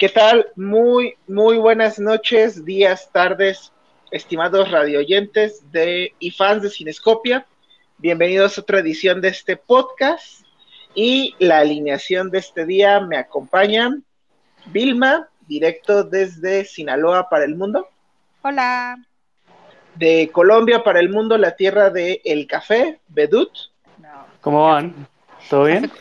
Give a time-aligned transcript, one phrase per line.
[0.00, 0.50] ¿Qué tal?
[0.56, 3.70] Muy, muy buenas noches, días, tardes,
[4.10, 7.46] estimados radioyentes de, y fans de Cinescopia.
[7.98, 10.46] Bienvenidos a otra edición de este podcast.
[10.94, 14.02] Y la alineación de este día me acompañan
[14.64, 17.86] Vilma, directo desde Sinaloa para el mundo.
[18.40, 18.96] Hola.
[19.96, 23.50] De Colombia para el mundo, la tierra de el café, Bedut.
[24.40, 25.06] ¿Cómo van?
[25.50, 25.92] ¿Todo bien?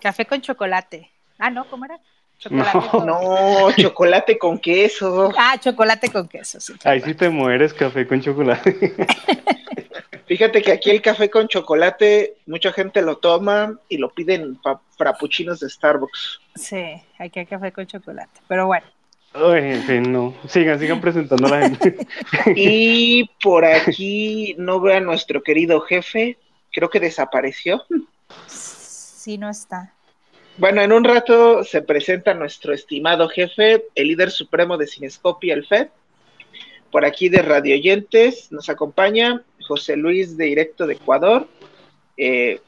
[0.00, 1.08] Café, con chocolate.
[1.38, 2.00] Ah, no, ¿cómo era?
[2.42, 2.90] Chocolate no.
[2.90, 3.06] Con...
[3.06, 5.30] no, chocolate con queso.
[5.38, 6.72] Ah, chocolate con queso, sí.
[6.84, 8.94] Ahí sí te mueres, café con chocolate.
[10.26, 14.80] Fíjate que aquí el café con chocolate, mucha gente lo toma y lo piden para
[14.96, 16.40] frappuccinos de Starbucks.
[16.56, 18.86] Sí, aquí hay café con chocolate, pero bueno.
[19.34, 20.34] Ay, en fin, no.
[20.48, 22.06] Sigan, sigan presentando a la gente.
[22.56, 26.38] y por aquí no veo a nuestro querido jefe,
[26.72, 27.84] creo que desapareció.
[28.46, 29.92] Sí, no está.
[30.58, 35.66] Bueno, en un rato se presenta nuestro estimado jefe, el líder supremo de Cinescopia, el
[35.66, 35.88] FED.
[36.90, 41.48] Por aquí de Radio Oyentes nos acompaña José Luis de Directo de Ecuador.
[42.18, 42.60] Eh,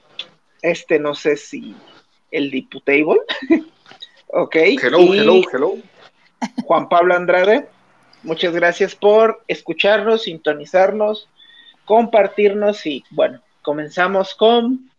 [0.63, 1.75] este no sé si
[2.31, 3.21] el diputable.
[4.29, 4.57] ok.
[4.83, 5.75] Hello, hello, hello.
[6.65, 7.69] Juan Pablo Andrade,
[8.23, 11.29] muchas gracias por escucharnos, sintonizarnos,
[11.85, 14.91] compartirnos y bueno, comenzamos con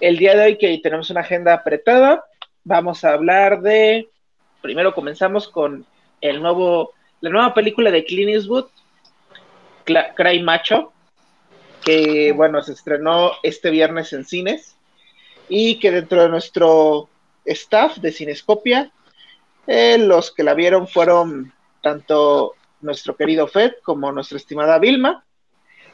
[0.00, 2.24] el día de hoy que tenemos una agenda apretada.
[2.64, 4.08] Vamos a hablar de,
[4.62, 5.86] primero comenzamos con
[6.20, 8.66] el nuevo, la nueva película de Clint Eastwood,
[9.84, 10.92] Cry Macho,
[11.84, 14.76] que bueno, se estrenó este viernes en cines
[15.48, 17.08] y que dentro de nuestro
[17.44, 18.92] staff de Cinescopia,
[19.66, 25.24] eh, los que la vieron fueron tanto nuestro querido Fed como nuestra estimada Vilma.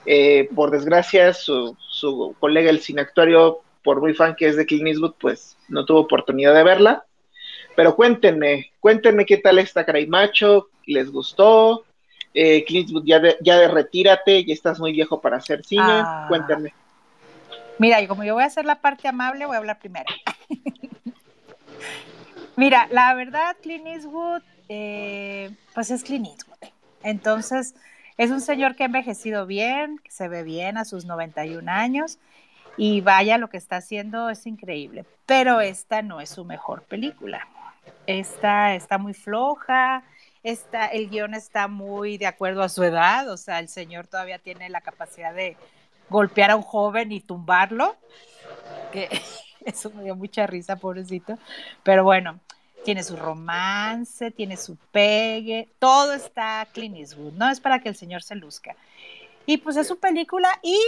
[0.05, 4.89] Eh, por desgracia, su, su, colega el cineactuario, por muy fan que es de Clint
[4.89, 7.05] Eastwood, pues no tuvo oportunidad de verla.
[7.77, 11.84] Pero cuéntenme, cuéntenme qué tal está Caray Macho, ¿les gustó?
[12.34, 15.84] Eh, Clint Eastwood, ya de, ya de retírate, ya estás muy viejo para hacer cine,
[15.87, 16.27] Ah.
[16.28, 16.75] cuéntenme.
[17.78, 20.06] Mira, y como yo voy a hacer la parte amable, voy a hablar primero.
[22.56, 26.56] Mira, la verdad, Clint Eastwood, eh, pues es Clint Eastwood.
[27.05, 27.77] Entonces,
[28.16, 32.19] es un señor que ha envejecido bien, que se ve bien a sus 91 años,
[32.76, 35.04] y vaya, lo que está haciendo es increíble.
[35.25, 37.48] Pero esta no es su mejor película.
[38.06, 40.04] Esta está muy floja,
[40.42, 44.38] esta, el guion está muy de acuerdo a su edad, o sea, el señor todavía
[44.38, 45.56] tiene la capacidad de
[46.09, 47.97] golpear a un joven y tumbarlo,
[48.93, 49.08] que
[49.64, 51.37] eso me dio mucha risa, pobrecito,
[51.82, 52.38] pero bueno,
[52.84, 57.97] tiene su romance, tiene su pegue, todo está Clint Eastwood, no es para que el
[57.97, 58.76] señor se luzca.
[59.47, 60.78] Y pues es su película y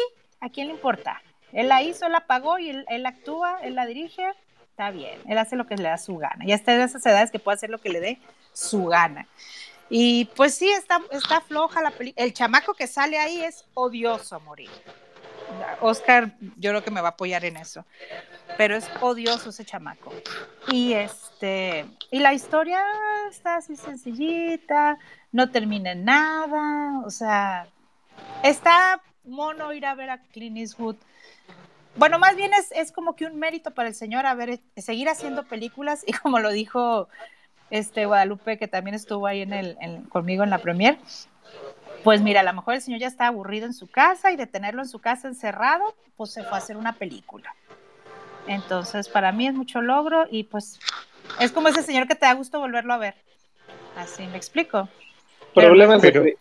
[0.40, 1.20] ¿a quién le importa?
[1.52, 4.32] Él la hizo, la pagó y él, él actúa, él la dirige,
[4.70, 6.44] está bien, él hace lo que le da su gana.
[6.44, 8.18] Ya está en esas edades que puede hacer lo que le dé
[8.52, 9.26] su gana.
[9.90, 12.24] Y pues sí, está, está floja la película.
[12.24, 14.70] El chamaco que sale ahí es odioso a morir.
[15.80, 17.84] Oscar, yo creo que me va a apoyar en eso.
[18.56, 20.12] Pero es odioso ese chamaco.
[20.70, 22.82] Y este, y la historia
[23.30, 24.98] está así sencillita,
[25.32, 27.00] no termina en nada.
[27.06, 27.66] O sea,
[28.42, 30.96] está mono ir a ver a Clint Eastwood.
[31.96, 35.08] Bueno, más bien es, es como que un mérito para el señor a ver, seguir
[35.08, 37.08] haciendo películas y como lo dijo
[37.70, 40.98] este Guadalupe, que también estuvo ahí en el, en, conmigo en la premier,
[42.04, 44.46] pues mira, a lo mejor el señor ya está aburrido en su casa y de
[44.46, 47.54] tenerlo en su casa encerrado, pues se fue a hacer una película.
[48.46, 50.78] Entonces, para mí es mucho logro y pues
[51.40, 53.14] es como ese señor que te da gusto volverlo a ver.
[53.96, 54.88] Así me explico.
[55.54, 56.38] Problemas pero, de...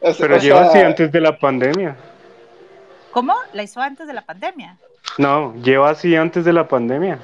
[0.00, 1.96] o sea, pero lleva así antes de la pandemia.
[3.12, 3.34] ¿Cómo?
[3.52, 4.78] ¿La hizo antes de la pandemia?
[5.18, 7.18] No, lleva así antes de la pandemia.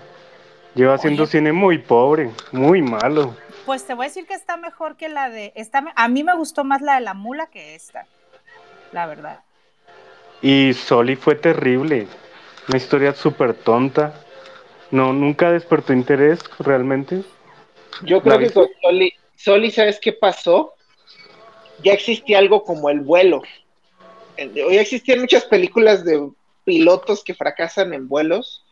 [0.75, 1.32] Lleva haciendo Oye.
[1.32, 3.34] cine muy pobre, muy malo.
[3.65, 5.84] Pues te voy a decir que está mejor que la de esta.
[5.97, 8.06] A mí me gustó más la de la mula que esta,
[8.93, 9.41] la verdad.
[10.43, 12.06] Y Soli fue terrible.
[12.69, 14.12] Una historia súper tonta.
[14.91, 17.22] No, nunca despertó interés realmente.
[18.03, 20.74] Yo creo que con Soli, Soli, ¿sabes qué pasó?
[21.83, 23.42] Ya existía algo como el vuelo.
[24.38, 26.30] Ya existían muchas películas de
[26.64, 28.64] pilotos que fracasan en vuelos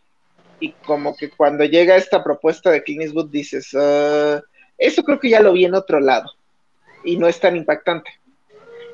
[0.60, 4.40] y como que cuando llega esta propuesta de Clint Eastwood dices, uh,
[4.78, 6.30] eso creo que ya lo vi en otro lado
[7.04, 8.10] y no es tan impactante.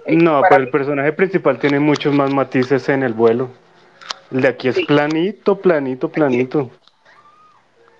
[0.06, 3.50] No, Para pero el personaje principal tiene muchos más matices en el vuelo.
[4.30, 4.84] El de aquí es sí.
[4.84, 6.70] planito, planito, planito.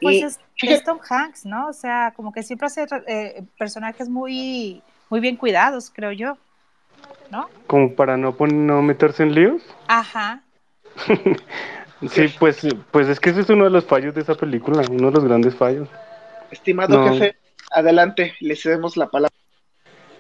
[0.01, 1.69] Pues y, es, es, Tom Hanks, ¿no?
[1.69, 6.37] O sea, como que siempre hace eh, personajes muy, muy bien cuidados, creo yo.
[7.33, 7.49] ¿No?
[7.67, 9.63] Como para no, no meterse en líos.
[9.89, 10.45] Ajá.
[12.11, 15.13] Sí, pues, pues es que ese es uno de los fallos de esa película, uno
[15.13, 15.89] de los grandes fallos.
[16.51, 17.13] Estimado no.
[17.13, 17.37] jefe,
[17.71, 19.37] adelante, le cedemos la palabra.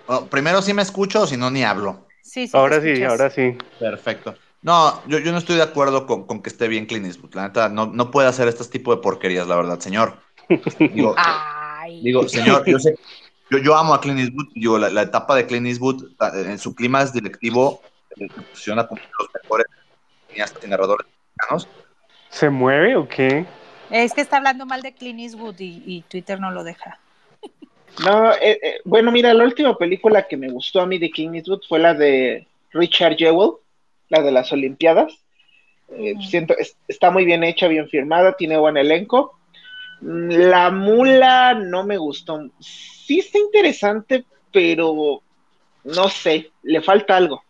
[0.07, 2.07] Oh, primero sí me escucho o si no ni hablo.
[2.23, 2.57] Sí, sí.
[2.57, 3.59] Ahora sí, ahora sí.
[3.81, 4.37] Perfecto.
[4.63, 7.35] No, yo, yo no estoy de acuerdo con, con que esté bien Clint Eastwood.
[7.35, 10.19] La neta, no, no puede hacer este tipo de porquerías, la verdad, señor.
[10.79, 12.01] Digo, Ay.
[12.01, 12.95] digo señor, yo sé,
[13.53, 14.49] yo, yo amo a Clint Eastwood.
[14.55, 17.83] Digo, la, la etapa de Clint Eastwood ta- en su clima es directivo,
[18.17, 19.67] se posiciona como los mejores
[20.29, 21.07] cineastas y narradores
[21.37, 21.69] mexicanos.
[22.31, 23.45] ¿Se mueve o qué?
[23.91, 26.99] Es que está hablando mal de Clint Eastwood y, y Twitter no lo deja.
[28.03, 31.35] No, eh, eh, bueno, mira, la última película que me gustó a mí de King
[31.35, 33.53] Eastwood fue la de Richard Jewell,
[34.09, 35.13] la de las Olimpiadas.
[35.91, 39.39] Eh, siento, es- está muy bien hecha, bien firmada, tiene buen elenco.
[40.01, 42.49] Mm, La mula no me gustó.
[43.07, 45.23] Sí está interesante, pero
[45.85, 47.43] no sé, le falta algo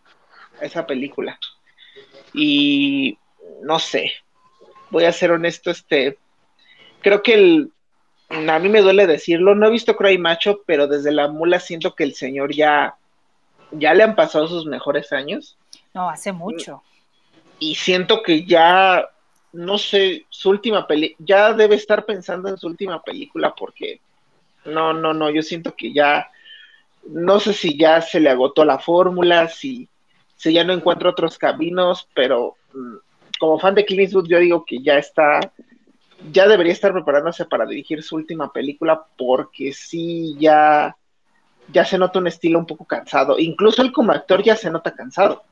[0.60, 1.38] a esa película.
[2.32, 3.18] Y
[3.62, 4.12] no sé,
[4.90, 6.18] voy a ser honesto, este,
[7.02, 7.72] creo que el,
[8.30, 11.94] a mí me duele decirlo, no he visto Cry Macho, pero desde la mula siento
[11.94, 12.94] que el señor ya,
[13.72, 15.56] ya le han pasado sus mejores años
[15.92, 16.82] No, hace mucho.
[17.58, 19.06] y siento que ya,
[19.52, 24.00] no sé, su última peli, ya debe estar pensando en su última película porque
[24.64, 26.30] no, no, no, yo siento que ya,
[27.08, 29.88] no sé si ya se le agotó la fórmula, si,
[30.36, 32.96] si ya no encuentra otros caminos, pero mm,
[33.38, 35.40] como fan de Clint Eastwood yo digo que ya está,
[36.30, 40.96] ya debería estar preparándose para dirigir su última película porque sí, ya,
[41.72, 44.94] ya se nota un estilo un poco cansado, incluso él como actor ya se nota
[44.94, 45.42] cansado.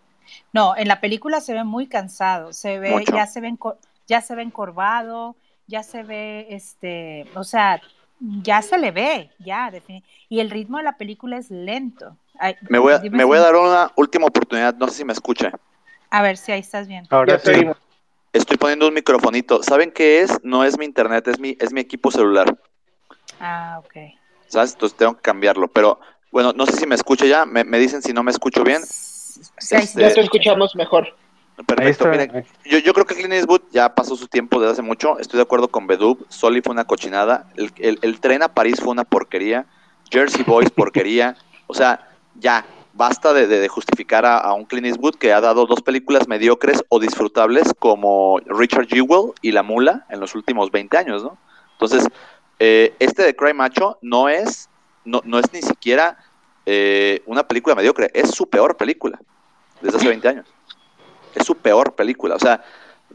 [0.53, 3.13] No, en la película se ve muy cansado, se ve, Mucho.
[3.13, 3.57] ya se ve,
[4.07, 5.37] ya se ve encorvado,
[5.67, 7.81] ya se ve, este, o sea,
[8.21, 9.73] ya se le ve, ya,
[10.29, 12.17] y el ritmo de la película es lento.
[12.39, 15.05] Ay, Me voy a, me si- voy a dar una última oportunidad, no sé si
[15.05, 15.53] me escucha.
[16.11, 17.07] A ver si ahí estás bien.
[17.11, 17.51] Ahora sí.
[17.51, 17.77] oímos.
[18.33, 19.63] Estoy poniendo un microfonito.
[19.63, 20.39] ¿Saben qué es?
[20.45, 22.57] No es mi internet, es mi, es mi equipo celular.
[23.41, 23.95] Ah, ok.
[24.47, 24.73] ¿Sabes?
[24.75, 25.67] Entonces tengo que cambiarlo.
[25.69, 25.99] Pero
[26.31, 27.45] bueno, no sé si me escucha ya.
[27.45, 28.83] Me, me dicen si no me escucho bien.
[28.85, 31.17] Sí, Este- Ya te escuchamos mejor.
[31.67, 32.05] Perfecto.
[32.11, 35.19] Miren, yo, yo creo que Clint Eastwood ya pasó su tiempo desde hace mucho.
[35.19, 36.27] Estoy de acuerdo con Bedub.
[36.29, 37.47] Soli fue una cochinada.
[37.57, 39.67] El, el- el tren a París fue una porquería.
[40.11, 41.37] Jersey Boys, porquería.
[41.67, 42.65] O sea, ya.
[42.93, 46.27] Basta de, de- de justificar a, a un Clint Eastwood que ha dado dos películas
[46.29, 51.39] mediocres o disfrutables como Richard Jewell y La Mula en los últimos 20 años, ¿no?
[51.73, 52.05] Entonces,
[52.59, 54.69] eh, este de Cry Macho no es,
[55.05, 56.19] no, no es ni siquiera
[56.67, 59.19] eh, una película mediocre, es su peor película
[59.81, 60.47] desde hace 20 años.
[61.35, 62.35] Es su peor película.
[62.35, 62.63] O sea,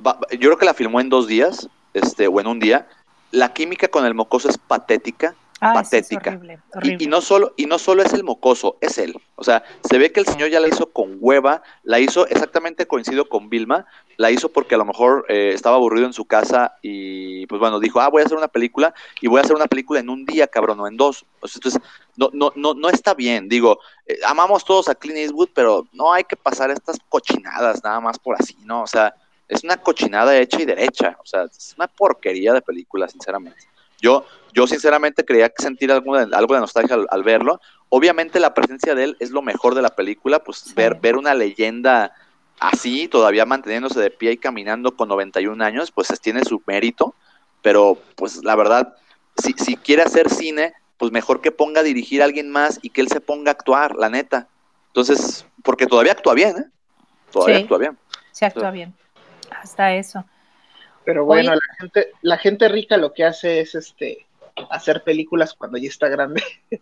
[0.05, 2.87] va- yo creo que la filmó en dos días, este, o en un día.
[3.31, 5.35] La química con el mocoso es patética.
[5.65, 6.29] Ah, es patética.
[6.29, 9.15] horrible, Y, no solo, y no solo es el mocoso, es él.
[9.35, 12.85] O sea, se ve que el señor ya la hizo con hueva, la hizo exactamente
[12.85, 16.77] coincido con Vilma, la hizo porque a lo mejor eh, estaba aburrido en su casa
[16.83, 19.65] y pues bueno, dijo, ah, voy a hacer una película y voy a hacer una
[19.65, 21.25] película en un día, cabrón, no en dos.
[21.39, 21.81] O sea, entonces,
[22.15, 23.49] no, no, no, no está bien.
[23.49, 27.99] Digo, eh, amamos todos a Clint Eastwood, pero no hay que pasar estas cochinadas nada
[27.99, 28.83] más por así, ¿no?
[28.83, 29.15] O sea,
[29.47, 31.17] es una cochinada hecha y derecha.
[31.21, 33.74] O sea, es una porquería de película, sinceramente.
[34.01, 37.59] Yo, yo sinceramente creía que sentir algo de, algo de nostalgia al, al verlo.
[37.89, 40.73] Obviamente la presencia de él es lo mejor de la película, pues Sí.
[40.75, 42.13] ver, ver una leyenda
[42.59, 47.13] así, todavía manteniéndose de pie y caminando con 91 años, pues es- tiene su mérito,
[47.61, 48.93] pero pues la verdad,
[49.37, 52.89] si, si quiere hacer cine, pues mejor que ponga a dirigir a alguien más y
[52.91, 54.47] que él se ponga a actuar, la neta.
[54.87, 56.65] Entonces, porque todavía actúa bien, ¿eh?
[57.31, 57.63] Todavía Sí.
[57.63, 57.97] actúa bien.
[58.31, 58.95] Se actúa bien.
[59.61, 60.23] Hasta eso.
[61.05, 61.59] Pero bueno, Oye.
[61.67, 64.25] la gente, la gente rica lo que hace es este
[64.69, 66.43] hacer películas cuando ya está grande.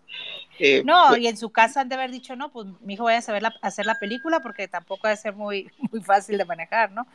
[0.59, 3.05] Eh, No, pues, y en su casa han de haber dicho, no, pues mi hijo
[3.05, 6.45] vaya a saber la- hacer la película porque tampoco debe ser muy, muy fácil de
[6.45, 7.07] manejar, ¿no?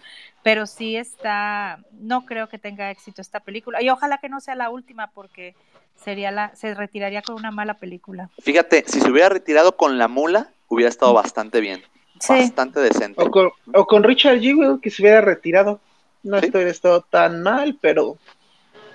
[0.43, 3.81] Pero sí está, no creo que tenga éxito esta película.
[3.81, 5.55] Y ojalá que no sea la última porque
[5.95, 8.29] sería la, se retiraría con una mala película.
[8.41, 11.81] Fíjate, si se hubiera retirado con la mula, hubiera estado bastante bien,
[12.19, 13.23] Sí, bastante decente.
[13.23, 15.81] o, con, o con Richard Jewell que se hubiera retirado.
[16.23, 16.47] No Sí.
[16.47, 18.17] estoy estado tan mal, pero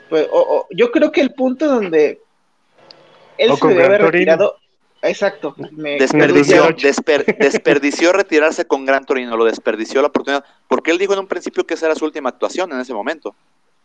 [0.10, 2.22] pues, o- o- yo creo que el punto donde
[3.38, 4.12] él O se Gran haber Torino.
[4.12, 4.58] retirado.
[5.02, 5.54] Exacto.
[5.72, 11.12] me- Desperdició, desper- desperdició retirarse con Gran Torino, lo desperdició la oportunidad, porque él dijo
[11.14, 13.36] en un principio que esa era su última actuación en ese momento.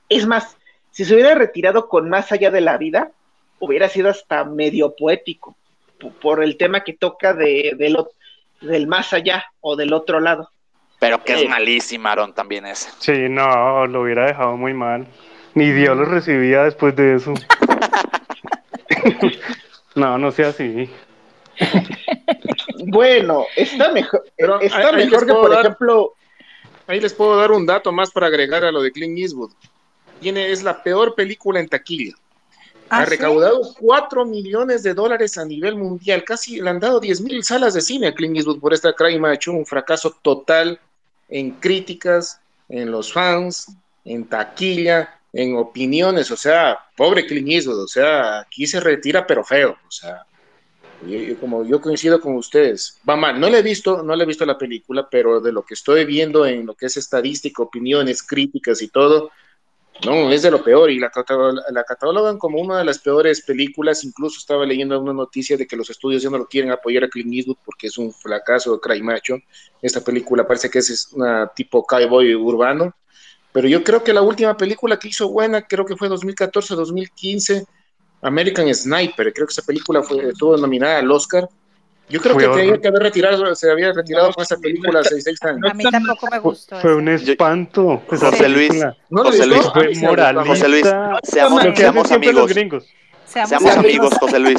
[0.09, 0.57] Es más,
[0.93, 3.11] si se hubiera retirado con más allá de la vida,
[3.59, 5.57] hubiera sido hasta medio poético,
[6.21, 7.75] por el tema que toca de,
[8.61, 10.51] del más allá o del otro lado.
[10.99, 12.91] Pero que es malísima, Aaron, también ese.
[12.99, 15.07] Sí, no, lo hubiera dejado muy mal.
[15.55, 17.35] Ni Dios lo recibía después de eso.
[19.95, 20.91] no, no sea así.
[22.91, 26.15] Bueno, está mejor, Pero está ahí- ahí mejor les que, por dar- ejemplo,
[26.87, 29.51] Ahí les puedo dar un dato más para agregar a lo de Clint Eastwood.
[30.21, 32.15] Tiene, es la peor película en taquilla.
[32.89, 33.11] ¿Ah, ha sí?
[33.11, 36.25] recaudado 4 millones de dólares a nivel mundial.
[36.25, 39.19] Casi le han dado 10 mil salas de cine a Clint Eastwood por esta Cry
[39.19, 39.53] Macho.
[39.53, 40.81] Un fracaso total
[41.29, 46.31] en críticas, en los fans, en taquilla, en opiniones.
[46.31, 47.83] O sea, pobre Clint Eastwood.
[47.85, 49.77] O sea, aquí se retira, pero feo.
[49.87, 50.25] O sea,
[51.07, 52.99] yo- yo- como yo coincido con ustedes.
[53.09, 53.39] Va mal.
[53.39, 56.05] No le he visto, no le he visto la película, pero de lo que estoy
[56.05, 59.31] viendo en lo que es estadística, opiniones, críticas y todo,
[60.05, 61.11] no, es de lo peor y la,
[61.71, 64.05] la catalogan como una de las peores películas.
[64.05, 67.09] Incluso estaba leyendo una noticia de que los estudios ya no lo quieren apoyar a
[67.09, 69.39] Clint Eastwood porque es un fracaso de Cry Macho.
[69.83, 72.95] Esta película parece que es, es una tipo cowboy urbano.
[73.53, 77.67] Pero yo creo que la última película que hizo buena, creo que fue 2014-2015,
[78.23, 79.33] American Sniper.
[79.33, 81.49] Creo que esa película fue, estuvo nominada al Oscar.
[82.11, 85.01] Yo creo Fue que tenía que haber retirado, se había retirado No, con esa película
[85.01, 85.71] hace seis años.
[85.71, 86.81] A mí tampoco me gustó.
[86.81, 88.03] fue un espanto.
[88.11, 88.83] esa José Luis.
[89.11, 89.47] ¿No José?
[89.47, 90.45] Luis, Fue moralista.
[90.47, 90.87] José Luis,
[91.25, 92.49] seamos, seamos amigos.
[92.53, 92.87] gringos.
[93.27, 94.15] Seamos Seamos amigos.
[94.19, 94.59] José Luis.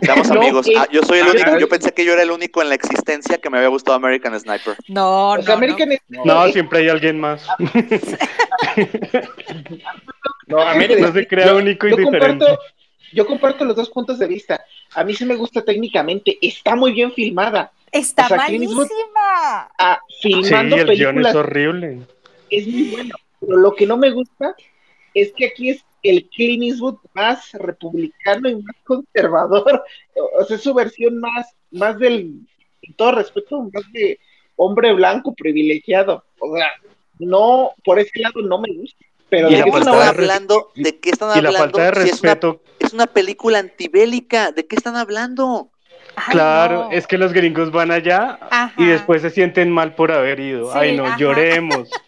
[0.00, 0.66] Seamos No, amigos.
[0.78, 1.58] Ah, yo soy el único.
[1.58, 4.38] Yo pensé que yo era el único en la existencia que me había gustado American
[4.40, 4.74] Sniper.
[4.88, 6.24] No, O no, sea, American no.
[6.24, 7.46] No, siempre hay alguien más.
[10.46, 12.44] No, América- No se crea yo- único y yo diferente.
[12.46, 12.62] comparto,
[13.12, 14.64] yo comparto los dos puntos de vista.
[14.94, 17.72] A mí sí me gusta técnicamente, está muy bien filmada.
[17.92, 18.88] Está O sea, malísima.
[19.78, 22.00] Ah, Sí, filmando guion películas es horrible.
[22.50, 23.14] es muy bueno.
[23.40, 24.54] Pero lo que no me gusta
[25.14, 29.82] es que aquí es el Clint Eastwood más republicano y más conservador.
[30.38, 32.32] O sea, es su versión más, más del,
[32.84, 34.18] con todo respeto, más de
[34.56, 36.24] hombre blanco privilegiado.
[36.40, 36.68] O sea,
[37.18, 39.04] no, por ese lado no me gusta.
[39.28, 40.72] Pero de la que es ¿De qué están hablando?
[40.74, 41.78] ¿De qué están Y la hablando?
[41.78, 44.52] falta de Si es, una, respeto, es una película antibélica.
[44.52, 45.70] ¿De qué están hablando?
[46.14, 46.92] Ay, claro, no.
[46.92, 48.72] es que los gringos van allá Ajá.
[48.78, 50.72] y después se sienten mal por haber ido.
[50.72, 51.16] Sí, Ay, no, ajá.
[51.18, 51.88] lloremos.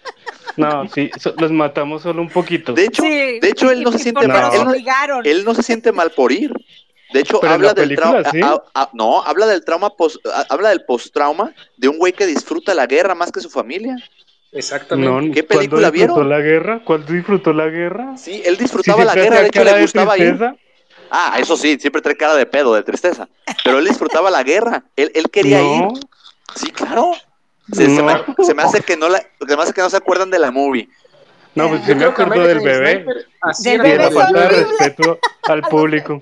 [0.56, 2.72] No, sí, so- los matamos solo un poquito.
[2.72, 4.52] De hecho, Sí, de hecho él no se siente mal.
[4.52, 5.24] Él no, obligaron.
[5.24, 6.52] él no se siente mal por ir.
[7.12, 8.28] De hecho, Pero habla la del trauma.
[8.28, 8.40] sí.
[8.92, 12.86] No, habla del trauma post, a- habla del post-trauma de un güey que disfruta la
[12.86, 13.94] guerra más que su familia.
[14.52, 15.10] Exactamente.
[15.10, 16.28] No, ¿Qué ¿cuándo película disfrutó vieron?
[16.28, 16.80] la guerra?
[16.84, 18.16] ¿Cuándo disfrutó la guerra?
[18.16, 20.24] Sí, él Si disfrutaba la guerra, de hecho le de gustaba ir.
[20.24, 20.56] tristeza.
[21.10, 23.28] Ah, eso sí, siempre trae cara de pedo, de tristeza.
[23.64, 24.84] Pero él disfrutaba la guerra.
[24.96, 26.00] Él, él quería No, ir.
[26.54, 27.12] Sí, claro.
[27.72, 28.04] Se, se No.
[28.04, 30.38] me, se me hace que no la, se me hace que no se acuerdan de
[30.38, 30.88] la movie.
[31.54, 33.04] no, pues Yo sí me acuerdo del bebé.
[33.42, 36.20] Así Del de bebé falta de respeto al público.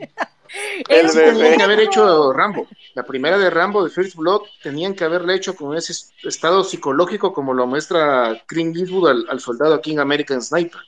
[0.88, 2.66] El tenían que haber hecho Rambo.
[2.94, 6.64] La primera de Rambo, de First Blood, tenían que haberla hecho con ese es- estado
[6.64, 10.80] psicológico como lo muestra Clint Eastwood al, al soldado aquí en American Sniper.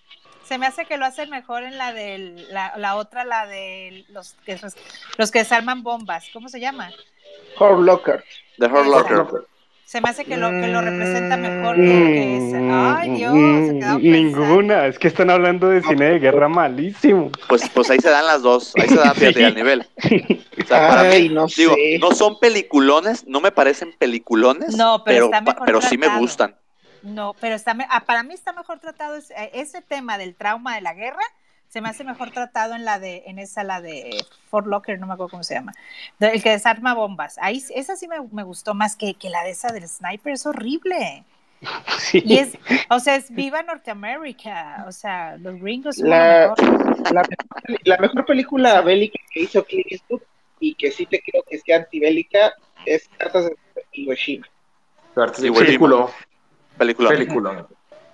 [0.44, 4.06] Se me hace que lo hacen mejor en la de la, la otra, la de
[4.08, 4.58] los que
[5.18, 6.24] los que desarman bombas.
[6.32, 6.90] ¿Cómo se llama?
[7.60, 8.24] Hurt Locker.
[8.58, 9.46] The Hurt Locker.
[9.88, 12.98] Se me hace que lo, que lo representa mejor que, que esa.
[12.98, 17.30] Ay, Dios, se quedó Mm, Ninguna, es que están hablando de cine de guerra malísimo.
[17.48, 18.74] Pues, pues ahí se dan las dos.
[18.76, 19.86] Ahí se dan, fíjate, al nivel.
[20.62, 21.98] O sea, para Ay, mí, no digo, sé.
[22.02, 24.76] no son peliculones, no me parecen peliculones.
[24.76, 26.54] No, pero está pa- mejor pero sí me gustan.
[27.02, 30.74] No, pero está, me- ah, para mí está mejor tratado ese, ese tema del trauma
[30.74, 31.22] de la guerra.
[31.68, 35.06] Se me hace mejor tratado en la de, en esa, la de Fort Locker, no
[35.06, 35.72] me acuerdo cómo se llama.
[36.18, 37.36] de- el que desarma bombas.
[37.42, 40.46] Ahí, esa sí me, me gustó más que, que la de esa del sniper, es
[40.46, 41.24] horrible.
[41.98, 42.22] Sí.
[42.24, 42.56] Y es,
[42.88, 44.84] o sea, es viva Norteamérica.
[44.86, 47.12] O sea, los gringos son La- mejor.
[47.12, 50.22] La, mejor- la mejor película bélica que hizo Clint Eastwood
[50.60, 52.52] y que sí te creo que sea antibélica
[52.86, 53.56] es Cartas de
[53.92, 54.46] Hiroshima.
[55.34, 56.06] Sí, güey, película.
[56.78, 57.08] Película.
[57.10, 57.66] película.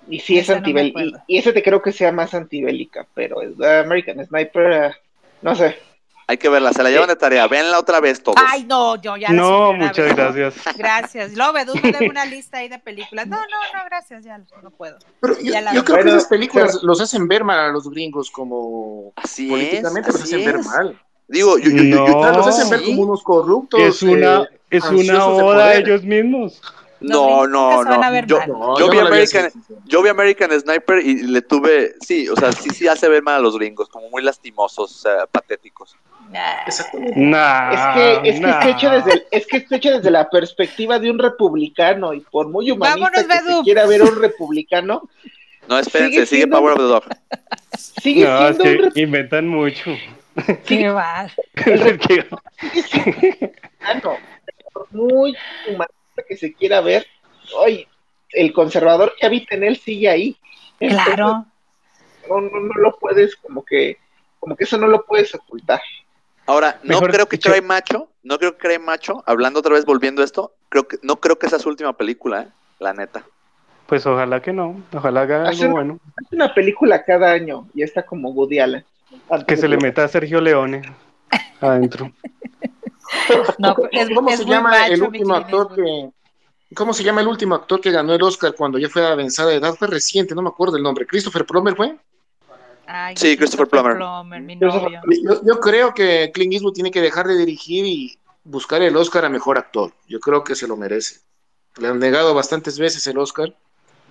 [0.07, 0.99] Y sí es no antibélica.
[1.27, 4.91] y, y ese te creo que sea más antibélica, pero es American Sniper, eh,
[5.41, 5.77] no sé.
[6.27, 7.47] Hay que verla, se la llevan de tarea.
[7.47, 8.37] Véanla otra vez todos.
[8.43, 10.55] Ay, no, yo ya No, muchas gracias.
[10.77, 11.35] Gracias.
[11.35, 13.27] Luego Bedú me debe una lista ahí de películas.
[13.27, 14.97] No, no, no, gracias, ya no puedo.
[15.21, 19.13] Pero yo, creo que esas películas pero- los hacen ver mal a los gringos como
[19.17, 20.15] así políticamente es.
[20.15, 20.99] los Así hacen ver mal.
[21.27, 23.79] Digo, yo, yo- yo- yo- O sea, los hacen ver como unos corruptos.
[23.79, 26.59] Es una, eh, es una oda a ellos mismos.
[27.01, 28.25] No, no, no.
[28.25, 28.39] Yo.
[28.47, 29.73] No, vi no American- sí, sí.
[29.85, 33.35] yo vi American Sniper y le tuve, sí, o sea, sí, sí hace ver mal
[33.35, 35.95] a los gringos, como muy lastimosos, patéticos.
[36.29, 36.63] Nah.
[36.67, 36.81] Es
[37.93, 41.11] que, es que está hecho desde el- es que está hecho desde la perspectiva de
[41.11, 45.07] un republicano y por muy humanista Vámonos, que se quiera ver un republicano,
[45.67, 47.03] No, espérense, Sigue sigue, siendo- Power of the Dog.
[47.77, 49.91] sigue No, es siendo un que inventan mucho.
[50.65, 51.31] Qué mal.
[51.55, 52.41] Es que- republicano.
[54.73, 55.35] Por muy
[55.67, 57.05] humanista que se quiera ver,
[57.57, 57.87] hoy
[58.31, 60.37] el conservador que habita en él sigue ahí.
[60.79, 61.45] Claro.
[62.29, 63.97] no, no, no lo puedes como que,
[64.39, 65.81] como que eso no lo puedes ocultar.
[66.47, 69.85] Ahora, no Mejor creo que Cry Macho, no creo que Cry Macho, hablando otra vez,
[69.85, 72.47] volviendo a esto, creo que, no creo que sea su última película, ¿eh?
[72.79, 73.23] La neta.
[73.87, 75.99] Pues ojalá que no, ojalá haga algo bueno.
[76.17, 78.85] Hace una película cada año y está como Woody Allen.
[79.47, 80.81] Que se le meta a Sergio Leone
[81.61, 82.11] adentro.
[83.59, 86.09] No, es, ¿Cómo es se llama macho, el mi último actor que...
[86.73, 89.57] ¿Cómo se llama el último actor que ganó el Oscar cuando ya fue avanzada de
[89.57, 89.75] edad?
[89.75, 91.05] Fue reciente, no me acuerdo el nombre.
[91.05, 91.95] ¿Christopher Plummer fue?
[92.87, 93.97] Ay, Sí, Christopher Plummer.
[94.41, 95.01] mi Christopher novio.
[95.23, 99.25] Yo, yo creo que Clint Eastwood tiene que dejar de dirigir y buscar el Oscar
[99.25, 99.91] a mejor actor.
[100.07, 101.21] Yo creo que se lo merece.
[101.77, 103.53] Le han negado bastantes veces el Oscar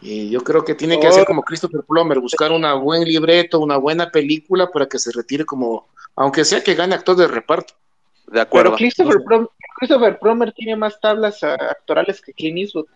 [0.00, 3.78] y yo creo que tiene que hacer como Christopher Plummer, buscar un buen libreto, una
[3.78, 7.74] buena película para que se retire como, aunque sea que gane actor de reparto.
[8.26, 8.70] De acuerdo.
[8.70, 12.86] Pero Christopher, Plum- Christopher Plummer tiene más tablas ah, actorales que Clint Eastwood.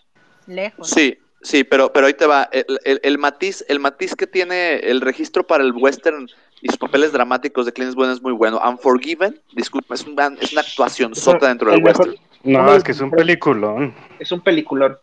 [0.46, 0.88] Lejos.
[0.88, 2.48] Sí, sí, pero, pero ahí te va.
[2.52, 6.28] El, el- el matiz, el matiz que tiene el registro para el western
[6.60, 8.60] y sus papeles dramáticos de Clint Eastwood es muy bueno.
[8.66, 12.14] Unforgiven, disculpa, es, un es una actuación sota dentro del western.
[12.44, 13.94] No, es que es un peliculón.
[14.18, 14.96] Es un peliculón.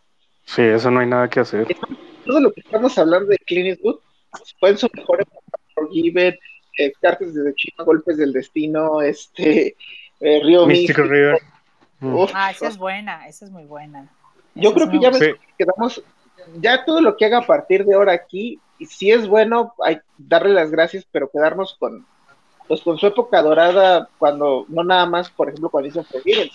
[0.44, 1.66] Sí, eso no hay nada que hacer.
[2.24, 4.00] Todo lo que estamos hablando de Clint Eastwood
[4.58, 5.40] fue en su mejor época.
[5.74, 6.36] Forgiven,
[6.78, 9.76] eh, Cartas desde China, Golpes del Destino, este,
[10.20, 11.02] eh, Río Místico.
[11.02, 11.40] River.
[12.00, 12.14] Mm.
[12.14, 14.08] Uf, Ah, esa es buena, esa es muy buena.
[14.54, 16.02] Yo Esa creo es que ya ves quedamos,
[16.60, 19.98] ya todo lo que haga a partir de ahora aquí, y si es bueno, hay
[20.18, 22.06] darle las gracias, pero quedarnos con,
[22.68, 26.50] pues con su época dorada, cuando, no nada más, por ejemplo, cuando hizo también-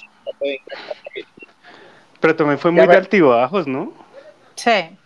[2.20, 3.94] Pero también fue muy de altibajos, ¿no?
[4.56, 4.98] Sí.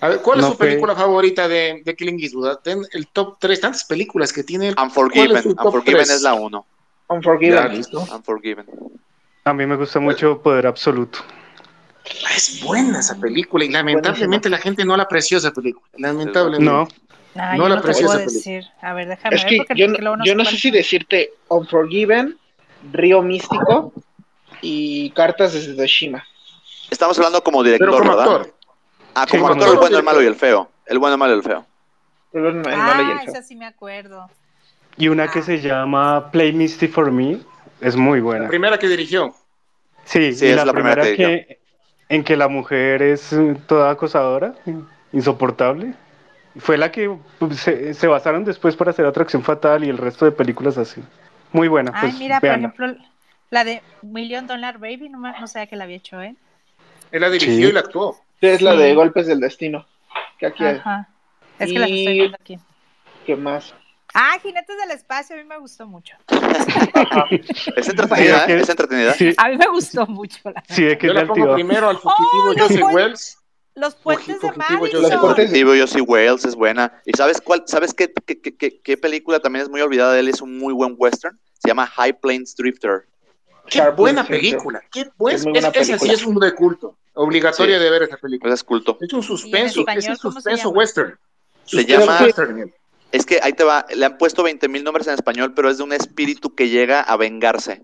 [0.00, 2.58] A ver, ¿cuál es No su fue- película favorita de, de Clint Eastwood?
[2.58, 4.68] Ten el top 3, tantas películas que tiene.
[4.68, 4.74] él.
[4.74, 6.10] ¿Cuál Unforgiven, es su top Unforgiven tres?
[6.16, 6.66] es la uno.
[7.10, 7.58] Unforgiven.
[7.58, 8.00] Ya, listo.
[8.00, 8.66] Unforgiven.
[9.44, 11.18] A mí me gusta mucho Poder Absoluto.
[12.26, 15.86] Ah, Es buena esa película y lamentablemente la gente no la apreció esa película.
[15.98, 16.64] Lamentablemente.
[16.64, 16.88] No,
[17.36, 18.72] Ah, No yo la no te aprecio puedo esa película.
[18.82, 22.36] A ver, déjame Es ver que porque, yo, no yo no sé si decirte Unforgiven,
[22.92, 23.92] Río Místico
[24.62, 26.24] y Cartas desde Tsushima.
[26.90, 28.34] Estamos hablando como director, Pero como ¿verdad?
[28.34, 28.54] actor.
[29.14, 30.70] Ah, como actor, el bueno, el malo y el feo.
[30.86, 31.66] El bueno, el malo y el feo.
[32.32, 33.32] Pero el malo y Ah, el feo.
[33.32, 34.28] esa sí me acuerdo.
[34.96, 35.42] Y una que Ah.
[35.42, 37.38] se llama Play Misty for Me
[37.80, 38.48] es muy La buena.
[38.48, 39.34] primera que dirigió.
[40.04, 41.60] Sí, Sí, y es la, la primera primera que que,
[42.08, 43.34] en que la mujer es
[43.66, 44.54] toda acosadora,
[45.12, 45.94] insoportable.
[46.58, 50.24] Fue la que pues, se, se basaron después para hacer Atracción Fatal y el resto
[50.24, 51.00] de películas así.
[51.52, 52.94] Muy buena, Ay, pues mira, por ejemplo,
[53.50, 56.34] la de Million Dollar Baby, no, me- no sabía que la había hecho, ¿eh?
[57.12, 57.64] Él la dirigió Sí.
[57.64, 58.16] y la actuó.
[58.40, 59.86] Es la de Golpes del Destino.
[60.38, 60.76] Que aquí hay.
[60.76, 61.08] Ajá.
[61.58, 62.58] Es que las estoy viendo aquí.
[63.26, 63.74] ¿Qué más?
[64.14, 66.16] Ah, Jinetes del Espacio, a mí me gustó mucho.
[67.76, 68.60] Es entretenida, ¿eh?
[68.60, 69.14] Es entretenida.
[69.14, 70.38] Sí, A mí me gustó mucho.
[70.50, 73.36] La sí, de que Yo es la pongo primero al fugitivo ¡Oh, buen- Wells.
[73.76, 75.02] Los puentes de Madison.
[75.02, 77.00] Los Fugitivo, Josie Wales es buena.
[77.06, 77.62] ¿Y sabes cuál?
[77.66, 80.28] ¿Sabes qué, qué, qué- qué- qué película también es muy olvidada de él?
[80.28, 81.38] Es un muy buen western.
[81.62, 83.06] Se llama High Plains Drifter.
[83.68, 84.82] Qué Sharp buena película.
[84.90, 85.36] Qué buena.
[85.38, 86.98] Es buena Es- esa sí es un de culto.
[87.14, 87.84] Obligatoria Sí.
[87.84, 88.52] de ver esa película.
[88.54, 88.98] Es culto.
[89.00, 89.80] Es un suspenso.
[89.80, 91.18] español es un suspenso western.
[91.64, 92.74] Se Suspenso llama- western.
[93.12, 93.86] Es que ahí te va.
[93.94, 97.00] Le han puesto 20 mil nombres en español, pero es de un espíritu que llega
[97.00, 97.82] a vengarse.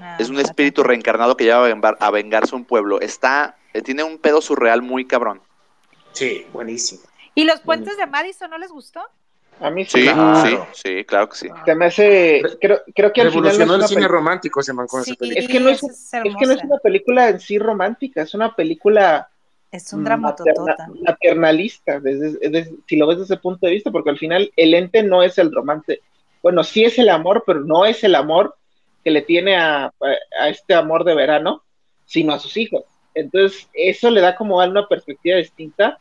[0.00, 3.00] Ah, Es un espíritu reencarnado que llega a vengar- a vengarse un pueblo.
[3.00, 5.40] Está, eh, tiene un pedo surreal muy cabrón.
[6.12, 7.02] Sí, buenísimo.
[7.34, 9.00] ¿Y los puentes de Madison no les gustó?
[9.60, 9.98] A mí sí.
[10.00, 10.42] Sí, Claro.
[10.74, 11.48] sí, sí, claro que sí.
[11.66, 12.42] Se me hace.
[12.60, 13.66] Creo, creo que al final.
[13.66, 15.40] No el cine romántico ese man con Sí, esa película.
[15.44, 18.32] Es que no es, es es que no es una película en sí romántica, es
[18.34, 19.28] una película
[19.70, 20.88] Es un materna- dramatotota.
[21.02, 24.74] maternalista, desde, desde- si lo ves desde ese punto de vista, porque al final el
[24.74, 26.00] ente no es el romance.
[26.42, 28.56] Bueno, sí es el amor, pero no es el amor
[29.04, 29.92] que le tiene a, a-
[30.40, 31.62] a este amor de verano,
[32.04, 32.82] sino a sus hijos.
[33.14, 35.98] Entonces, eso le da como una perspectiva distinta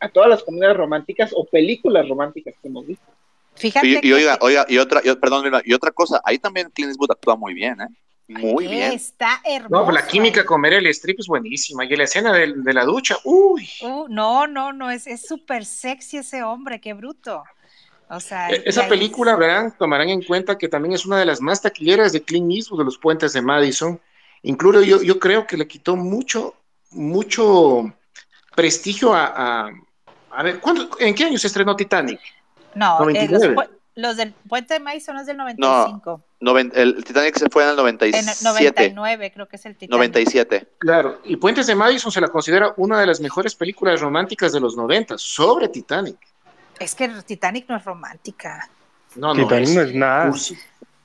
[0.00, 3.06] a todas las comedias románticas o películas románticas que hemos visto.
[3.54, 6.70] Fíjate Y, y que oiga, oiga, y otra, y- perdón, y otra cosa, ahí también
[6.70, 7.86] Clint Eastwood actúa muy bien, ¿eh?
[8.28, 8.92] Muy bien.
[8.92, 9.74] está hermoso.
[9.74, 11.84] No, pues la química con Meryl Streep es buenísima.
[11.84, 13.68] Y la escena de, de la ducha, uy.
[13.82, 17.42] Uh, no, no, no, es es súper sexy ese hombre, qué bruto.
[18.08, 21.40] O sea, E- Esa película, verán, tomarán en cuenta que también es una de las
[21.40, 24.00] más taquilleras de Clint Eastwood, de los puentes de Madison.
[24.42, 26.54] Incluso yo, yo creo que le quitó mucho,
[26.90, 27.92] mucho
[28.54, 29.26] prestigio a...
[29.66, 29.70] a,
[30.30, 32.20] a ver, ¿cuándo- ¿en qué año se estrenó Titanic?
[32.74, 33.54] No, eh, los, 99.
[33.56, 36.22] pu- los del puente de Madison es del 95.
[36.40, 38.34] Noven- el Titanic se fue en el En 97.
[38.86, 39.90] el 99 creo que es el Titanic.
[39.90, 40.68] 97.
[40.78, 44.60] Claro, y Puentes de Madison se la considera una de las mejores películas románticas de
[44.60, 46.16] los 90, sobre Titanic.
[46.80, 48.68] Es que Titanic no es romántica.
[49.14, 50.28] No, Titanic no es nada.
[50.30, 50.56] cursi.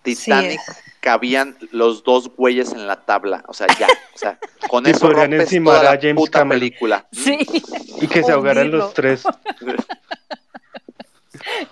[0.01, 0.71] Titanic Sí.
[1.01, 3.43] cabían los dos güeyes en la tabla.
[3.47, 3.87] O sea, ya.
[4.15, 6.59] O sea, con Y eso podrían rompes encimar toda la a James puta Cameron.
[6.61, 7.07] película.
[7.11, 7.37] Sí.
[8.01, 9.23] Y que se ahogaran los tres.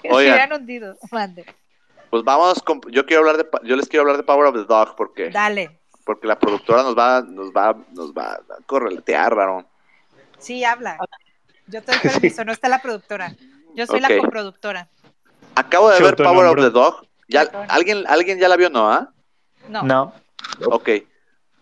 [0.01, 0.53] que Oigan.
[0.53, 0.97] hundido.
[1.11, 1.45] Mande.
[2.09, 4.63] Pues vamos con, yo quiero hablar de yo les quiero hablar de Power of the
[4.63, 5.79] Dog porque Dale.
[6.05, 9.65] porque la productora nos va nos va nos va a correletear, raro.
[10.37, 10.97] Sí, habla.
[11.67, 13.35] Yo te doy permiso, no está la productora.
[13.73, 14.87] Yo soy la coproductora.
[15.55, 17.07] ¿A Acabo de ver Power of the Dog.
[17.27, 17.41] ¿Ya.
[17.69, 18.91] ¿alguien, ¿Alguien ya la vio, no?
[18.91, 19.11] ah?
[19.67, 19.83] No.
[19.83, 20.13] No.
[20.67, 20.89] Ok.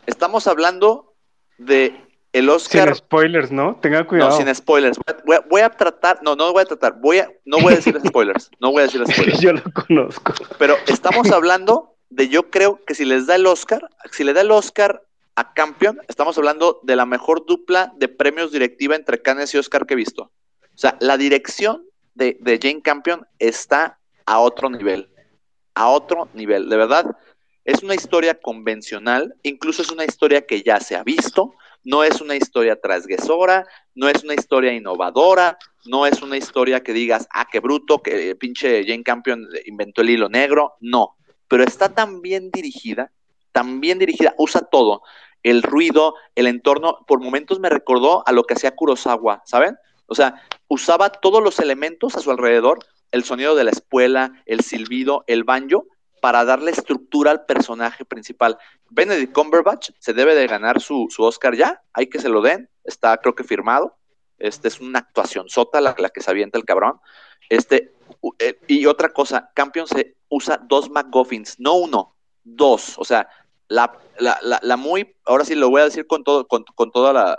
[0.06, 1.15] Estamos hablando
[1.58, 2.03] de
[2.34, 2.96] el Sin Oscar.
[2.96, 3.76] spoilers, ¿no?
[3.82, 4.32] Tenga No, cuidado.
[4.38, 4.98] sin spoilers.
[5.26, 6.19] Voy a, voy a tratar.
[6.24, 7.00] No, no voy a tratar.
[7.00, 8.50] Voy a, no voy a decir spoilers.
[8.60, 9.39] No voy a decir spoilers.
[9.39, 10.34] Yo lo conozco.
[10.58, 14.41] Pero estamos hablando de yo creo que si les da el Oscar, si le da
[14.41, 15.04] el Oscar
[15.36, 19.86] a Campion, estamos hablando de la mejor dupla de premios directiva entre Cannes y Oscar
[19.86, 20.24] que he visto.
[20.24, 21.84] O sea, la dirección
[22.15, 25.10] de, de Jane Campion está a otro nivel.
[25.76, 26.69] A otro nivel.
[26.69, 27.15] De verdad,
[27.65, 32.22] es una historia convencional, incluso es una historia que ya se ha visto, no es
[32.22, 33.65] una historia transgresora,
[33.96, 38.36] no es una historia innovadora, no es una historia que digas, ah, qué bruto, que
[38.36, 41.17] pinche Jane Campion inventó el hilo negro, no,
[41.48, 43.12] pero está tan bien dirigida,
[43.52, 45.04] tan bien dirigida, usa todo,
[45.43, 49.76] el ruido, el entorno, por momentos me recordó a lo que hacía Kurosawa, ¿saben?
[50.06, 52.80] O sea, usaba todos los elementos a su alrededor,
[53.12, 55.86] el sonido de la espuela, el silbido, el banjo,
[56.24, 58.58] para darle estructura al personaje principal.
[58.90, 62.70] Benedict Cumberbatch se debe de ganar su, su Oscar ya, hay que se lo den,
[62.86, 63.98] está creo que firmado.
[64.38, 67.02] Este es una actuación sota la, que se avienta el cabrón.
[67.50, 67.94] Este,
[68.40, 72.98] eh, y otra cosa, Campion se usa dos McGuffins, no uno, dos.
[73.00, 73.28] O sea,
[73.68, 76.90] la, la, la, la muy, ahora sí lo voy a decir con todo, con, con
[76.94, 77.38] toda la,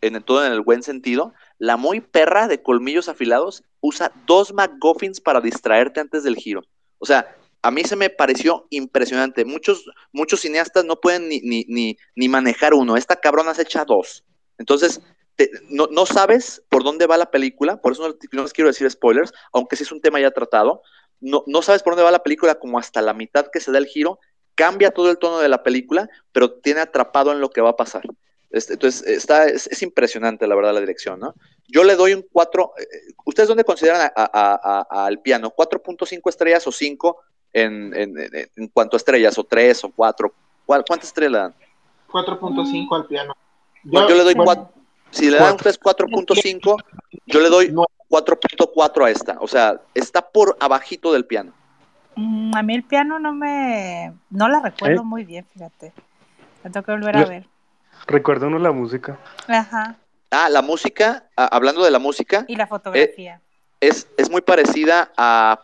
[0.00, 5.20] en todo en el buen sentido, la muy perra de colmillos afilados usa dos McGuffins
[5.20, 6.62] para distraerte antes del giro.
[6.98, 9.44] O sea, a mí se me pareció impresionante.
[9.44, 12.96] Muchos, muchos cineastas no pueden ni, ni, ni, manejar uno.
[12.96, 14.24] Esta cabrona se echa dos.
[14.58, 15.00] Entonces,
[15.36, 18.90] te- no, no sabes por dónde va la película, por eso no, les quiero decir
[18.90, 20.82] spoilers, aunque sí es un tema ya tratado.
[21.20, 23.78] No, no sabes por dónde va la película como hasta la mitad que se da
[23.78, 24.18] el giro,
[24.56, 27.76] cambia todo el tono de la película, pero tiene atrapado en lo que va a
[27.76, 28.02] pasar.
[28.50, 31.34] Este, entonces, está, es, es impresionante, la verdad, la dirección, ¿no?
[31.68, 32.72] Yo le doy un 4.
[33.24, 35.54] ¿Ustedes dónde consideran al piano?
[35.56, 38.14] ¿4.5 estrellas o 5 en, en,
[38.56, 39.36] en- cuanto a estrellas?
[39.38, 40.32] ¿O 3 o 4?
[40.66, 41.54] ¿Cuál- ¿Cuántas estrellas le dan?
[42.10, 43.34] 4.5 al piano.
[43.84, 44.82] Yo, yo le doy bueno, 4.
[45.10, 46.76] Si le dan ustedes 4.5,
[47.26, 47.84] yo le doy No.
[48.08, 49.36] 4.4 a esta.
[49.40, 51.52] O sea, está por abajito del piano.
[52.14, 54.12] Mm, a mí el piano no me.
[54.30, 55.04] No la recuerdo ¿Eh?
[55.04, 55.92] muy bien, fíjate.
[56.62, 57.46] La tengo que volver a Yo- ver.
[58.06, 59.18] Recuerda uno la música.
[59.48, 59.96] Ajá.
[60.30, 63.40] Ah, la música, ah, hablando de la música, Y la fotografía.
[63.82, 65.60] Es, es muy parecida a,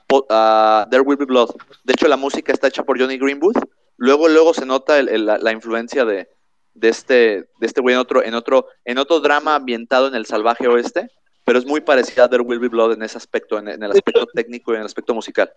[0.91, 1.51] There Will Be Blood.
[1.85, 3.57] De hecho, la música está hecha por Johnny Greenwood.
[3.97, 6.29] Luego, luego se nota el- el- la, la influencia de,
[6.75, 7.15] de este,
[7.59, 11.09] de este güey en otro, en otro, en otro drama ambientado en el salvaje oeste,
[11.45, 13.91] pero es muy parecida a There Will Be Blood en ese aspecto, en, en el
[13.93, 15.51] aspecto técnico y en el aspecto musical.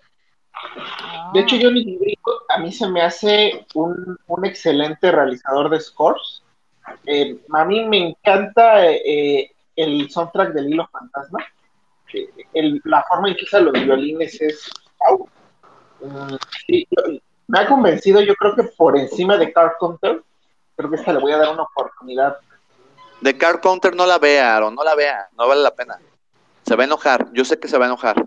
[1.33, 6.43] De hecho, Johnny Greenwood a mí se me hace un, un excelente realizador de scores.
[7.05, 11.39] Eh, a mí me encanta eh, el soundtrack del Hilo Fantasma.
[12.53, 14.69] El- la forma en que usa los violines es.
[15.07, 15.27] ¡au!
[16.01, 16.35] Mm,
[16.67, 16.87] sí,
[17.47, 20.21] me ha convencido, yo creo que por encima de Carpenter.
[20.75, 22.37] Creo que esta le voy a dar una oportunidad.
[23.19, 25.99] De Car Counter no la vea, Aaron, no la vea, no vale la pena.
[26.65, 28.25] Se va a enojar, yo sé que se va a enojar.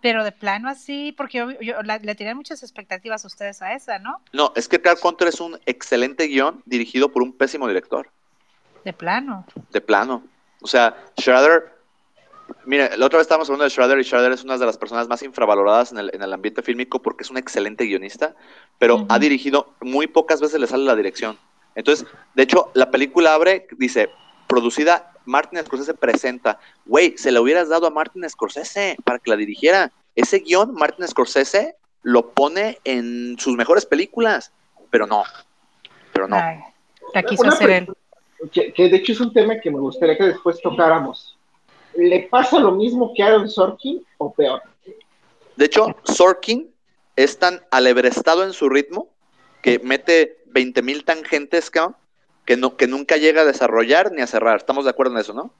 [0.00, 3.74] Pero de plano así, porque yo, yo- la- le tenían muchas expectativas a ustedes a
[3.74, 4.20] esa, ¿no?
[4.32, 8.08] No, es que Car Counter es un excelente guion dirigido por un pésimo director.
[8.84, 9.44] De plano.
[9.72, 10.22] de plano.
[10.62, 11.75] O sea, Schrader,
[12.64, 15.08] mire, la otra vez estábamos hablando de Schrader y Schrader es una de las personas
[15.08, 18.34] más infravaloradas en el, en el ambiente fílmico porque es un excelente guionista,
[18.78, 21.38] pero ha dirigido muy pocas veces le sale la dirección.
[21.74, 24.10] Entonces, de hecho, la película abre, dice,
[24.46, 26.58] producida, Martin Scorsese presenta.
[26.86, 29.92] Güey, se la hubieras dado a Martin Scorsese para que la dirigiera.
[30.14, 34.52] Ese guion, Martin Scorsese lo pone en sus mejores películas,
[34.90, 35.24] pero no,
[36.12, 36.36] pero no.
[36.36, 36.60] Ay,
[37.12, 37.88] la quiso Una hacer él.
[38.52, 41.35] Que, que de hecho es un tema que me gustaría que después tocáramos.
[41.96, 44.62] ¿Le pasa lo mismo que a Aaron Sorkin o peor?
[45.56, 46.70] De hecho, Sorkin
[47.16, 49.08] es tan alebrestado en su ritmo
[49.62, 51.96] que mete 20.000 tangentes, cabrón,
[52.44, 54.58] que, no, que nunca llega a desarrollar ni a cerrar.
[54.58, 55.50] Estamos de acuerdo en eso, ¿no?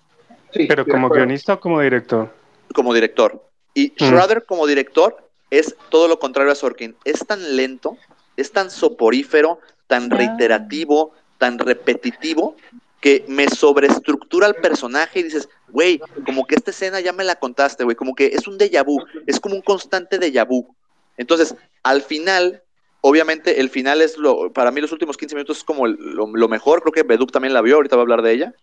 [0.53, 2.31] Sí, Pero como guionista o como director.
[2.75, 3.42] Como director.
[3.75, 4.05] Y Mm.
[4.05, 5.16] Schrader como director
[5.51, 6.96] es todo lo contrario a Sorkin.
[7.05, 7.96] Es tan lento,
[8.37, 10.16] es tan soporífero, tan Ah.
[10.16, 12.57] reiterativo, tan repetitivo,
[13.01, 17.37] que me sobreestructura el personaje y dices, güey, como que esta escena ya me la
[17.37, 20.74] contaste, güey, como que es un déjà vu, es como un constante déjà vu.
[21.16, 22.62] Entonces, al final,
[23.00, 26.48] obviamente, el final es lo, para mí los últimos 15 minutos es como el- lo,
[26.48, 28.55] mejor, creo que Beduk también la vio, ahorita va a hablar de ella.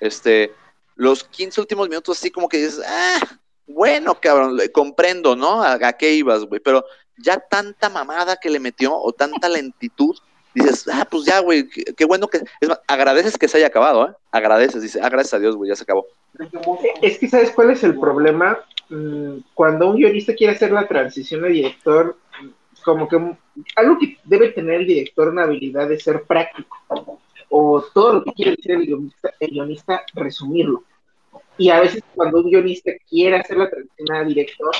[0.00, 0.52] Este,
[0.96, 3.18] los 15 últimos minutos así como que dices, ah,
[3.66, 5.62] bueno, cabrón, comprendo, ¿no?
[5.62, 6.60] ¿A, a qué ibas, güey?
[6.60, 6.84] Pero
[7.16, 10.16] ya tanta mamada que le metió o tanta lentitud,
[10.54, 12.38] dices, ah, pues ya, güey, qué, qué bueno que...
[12.60, 14.12] Es más, agradeces que se haya acabado, ¿eh?
[14.32, 16.06] Agradeces, dice, ah, gracias a Dios, güey, ya se acabó.
[17.02, 18.58] Es que, ¿sabes cuál es el problema?
[18.88, 22.16] Mm, Cuando un guionista quiere hacer la transición a director,
[22.84, 23.16] como que
[23.76, 26.76] algo que debe tener el director una habilidad de ser práctico,
[27.48, 30.84] o todo lo que quiere decir el guionista, el guionista resumirlo.
[31.58, 34.74] Y a veces cuando un guionista quiere hacer la transición a director,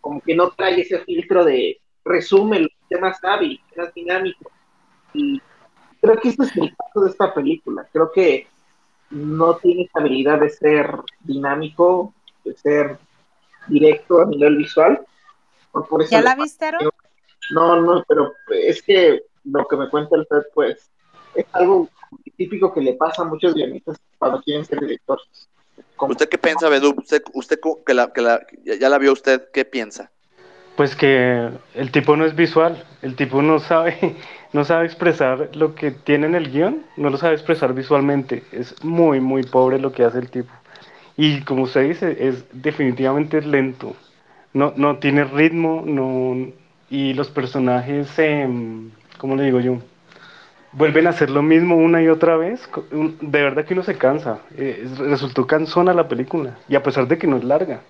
[0.00, 4.50] como que no trae ese filtro de resume, sea más hábil, más dinámico.
[5.14, 5.40] Y
[6.00, 7.88] creo que este es el caso de esta película.
[7.92, 8.46] Creo que
[9.10, 12.98] no tiene esa habilidad de ser dinámico, de ser
[13.68, 15.00] directo a nivel visual.
[15.72, 16.90] Por- por eso ¿Ya la viste, Aaron?
[17.50, 20.90] No, no, pero es que lo que me cuenta el Fed, pues,
[21.34, 21.88] es algo
[22.36, 25.26] típico que le pasa a muchos guionistas cuando quieren ser directores.
[25.98, 26.94] ¿Usted qué piensa, Bedú?
[26.96, 30.10] ¿Usted, usted que, la, que la, ya la vio usted, qué piensa?
[30.80, 34.16] Pues que el tipo no es visual, el tipo no sabe,
[34.54, 38.44] no sabe expresar lo que tiene en el guion, no lo sabe expresar visualmente.
[38.50, 40.48] Es muy, muy pobre lo que hace el tipo.
[41.18, 43.94] Y como usted dice, es definitivamente lento.
[44.54, 46.48] No, no tiene ritmo, no,
[46.88, 49.80] y los personajes, em, ¿cómo le digo yo?
[50.72, 52.68] Vuelven a hacer lo mismo una y otra vez.
[52.90, 54.38] De verdad que uno se cansa.
[54.56, 56.56] Eh, es- resultó cansona la película.
[56.70, 57.80] Y a pesar de que no es larga.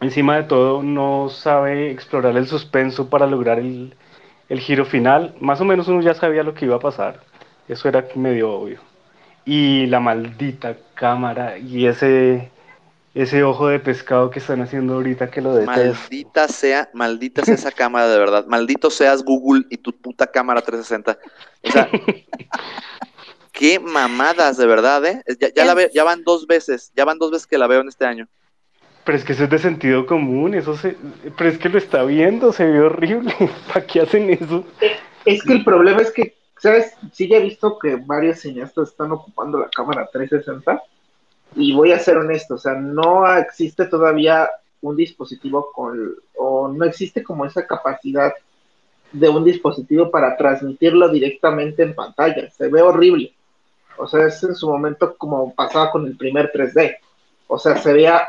[0.00, 3.94] Encima de todo, no sabe explorar el suspenso para lograr el,
[4.48, 5.34] el giro final.
[5.40, 7.20] Más o menos uno ya sabía lo que iba a pasar.
[7.68, 8.80] Eso era medio obvio.
[9.46, 12.50] Y la maldita cámara y ese,
[13.14, 15.80] ese ojo de pescado que están haciendo ahorita que lo detesto.
[15.82, 18.46] Maldita sea, maldita sea esa cámara de verdad.
[18.46, 21.18] Maldito seas Google y tu puta cámara 360.
[21.62, 21.88] O sea,
[23.52, 25.22] qué mamadas de verdad, ¿eh?
[25.40, 27.80] Ya, ya la ve- ya van dos veces, ya van dos veces que la veo
[27.80, 28.28] en este año.
[29.04, 30.96] Pero es que eso es de sentido común, eso se,
[31.36, 33.34] pero es que lo está viendo, se ve horrible.
[33.72, 34.64] ¿Para qué hacen eso?
[35.24, 36.94] Es que el problema es que, ¿sabes?
[37.12, 40.82] Sí, ya he visto que varios cineastas están ocupando la cámara 360
[41.56, 44.48] y voy a ser honesto, o sea, no existe todavía
[44.80, 48.32] un dispositivo con, o no existe como esa capacidad
[49.12, 52.50] de un dispositivo para transmitirlo directamente en pantalla.
[52.50, 53.32] Se ve horrible.
[53.96, 56.96] O sea, es en su momento como pasaba con el primer 3D.
[57.46, 58.26] O sea, se veía,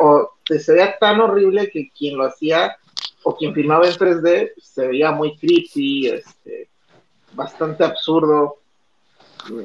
[0.48, 2.76] se veía tan horrible que quien lo hacía
[3.24, 6.70] o quien filmaba en 3D se veía muy creepy, este,
[7.32, 8.58] bastante absurdo.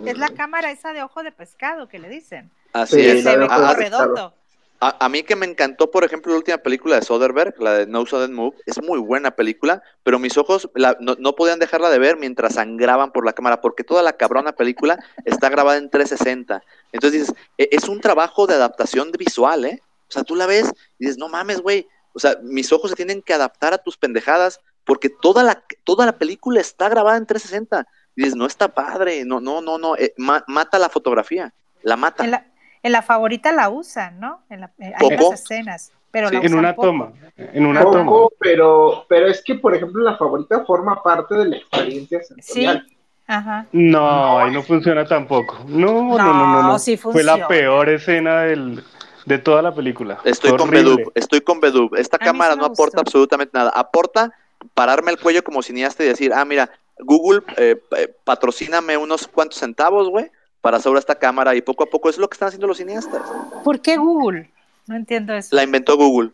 [0.06, 2.50] Es la cámara esa de ojo de pescado que le dicen.
[2.72, 3.22] Así Sí, es.
[3.22, 4.34] se ve como redondo.
[4.82, 7.86] A, a mí que me encantó, por ejemplo, la última película de Soderbergh, la de
[7.86, 11.90] No Sudden Move, es muy buena película, pero mis ojos la- no, no podían dejarla
[11.90, 15.90] de ver mientras sangraban por la cámara, porque toda la cabrona película está grabada en
[15.90, 16.62] 360.
[16.92, 19.82] Entonces dices, e- es un trabajo de adaptación visual, ¿eh?
[20.10, 21.86] O sea, tú la ves y dices, no mames, güey.
[22.12, 26.04] O sea, mis ojos se tienen que adaptar a tus pendejadas, porque toda la, toda
[26.04, 27.86] la película está grabada en 360.
[28.16, 31.96] Y dices, no está padre, no, no, no, no, eh, ma- mata la fotografía, la
[31.96, 32.24] mata.
[32.24, 32.46] En la,
[32.82, 34.42] en la favorita la usan, ¿no?
[34.50, 36.88] En la, eh, hay unas escenas, pero Sí, la En una poco.
[36.88, 38.28] toma, en una Poco, toma.
[38.40, 42.86] pero, pero es que, por ejemplo, la favorita forma parte de la experiencia Sí, sensorial.
[43.28, 43.66] ajá.
[43.70, 45.60] No, ahí no funciona tampoco.
[45.68, 46.62] No, no, no, no, no.
[46.64, 48.82] No, sí Fue la peor escena del,
[49.30, 50.18] de toda la película.
[50.24, 50.68] Estoy con.
[50.70, 51.94] Bedub, estoy con Bedub.
[51.94, 53.00] Esta A cámara no aporta gustó.
[53.00, 53.70] absolutamente nada.
[53.70, 54.32] Aporta
[54.74, 59.58] pararme el cuello como cineasta y decir, ah, mira, Google, eh, eh, patrocíname unos cuantos
[59.58, 62.66] centavos, güey, para sobre esta cámara y poco a poco es lo que están haciendo
[62.66, 63.22] los cineastas.
[63.64, 64.50] ¿Por qué Google?
[64.86, 65.54] No entiendo eso.
[65.56, 66.30] La inventó Google.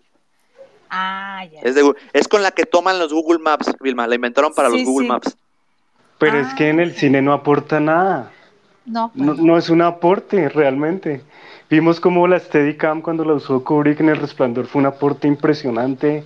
[0.89, 1.61] Ah, ya.
[1.61, 4.07] Es, de, Gu- es con la que toman los Google Maps, Vilma.
[4.07, 5.13] La inventaron para Sí, los Google sí.
[5.13, 5.37] Maps.
[6.19, 6.95] Pero es que en el Ah.
[6.99, 8.33] cine no aporta nada.
[8.87, 11.23] No, No, no es un aporte realmente.
[11.69, 16.25] Vimos como la Steadicam cuando la usó Kubrick en El Resplandor fue un aporte impresionante.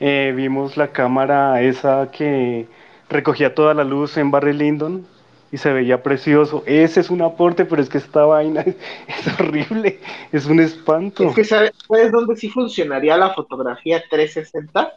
[0.00, 2.66] Eh, vimos la cámara esa que
[3.08, 5.06] recogía toda la luz en Barry Lyndon
[5.52, 6.64] y se veía precioso.
[6.66, 8.62] Ese es un aporte, pero es que esta vaina
[9.06, 10.00] es, horrible,
[10.32, 11.22] es un espanto.
[11.22, 14.94] Es que ¿sabes, ¿sabes dónde sí funcionaría la fotografía 360?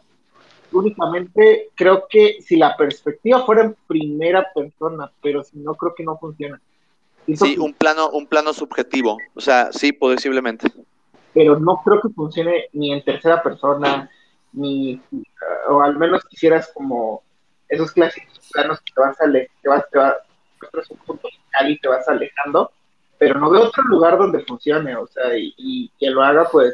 [0.72, 6.02] Únicamente creo que si la perspectiva fuera en primera persona, pero si no, creo que
[6.02, 6.60] no funciona.
[7.36, 9.18] Sí, un plano, un plano subjetivo.
[9.34, 10.72] O sea, sí, posiblemente.
[11.34, 14.10] Pero no creo que funcione ni en tercera persona,
[14.52, 15.00] ni,
[15.68, 17.22] o al menos quisieras como
[17.68, 20.14] esos clásicos planos que te vas, ale te vas, te vas,
[20.54, 22.72] encuentras un punto final y te vas alejando,
[23.18, 26.72] pero no veo otro lugar donde funcione, o sea, y, y que lo haga, pues,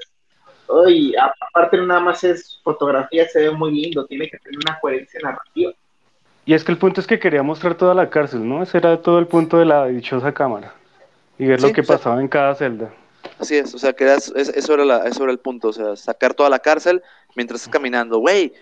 [0.66, 5.20] hoy aparte nada más es fotografía, se ve muy lindo, tiene que tener una coherencia
[5.22, 5.72] narrativa.
[6.46, 8.62] Y es que el punto es que quería mostrar toda la cárcel, ¿no?
[8.62, 10.74] Ese era todo el punto de la dichosa cámara.
[11.38, 12.92] Y ver Sí, lo que o sea- pasaba en cada celda.
[13.38, 15.72] Así es, o sea, que es- es- eso, era la- eso era el punto, o
[15.72, 17.02] sea, sacar toda la cárcel
[17.34, 18.18] mientras estás caminando.
[18.18, 18.52] Güey,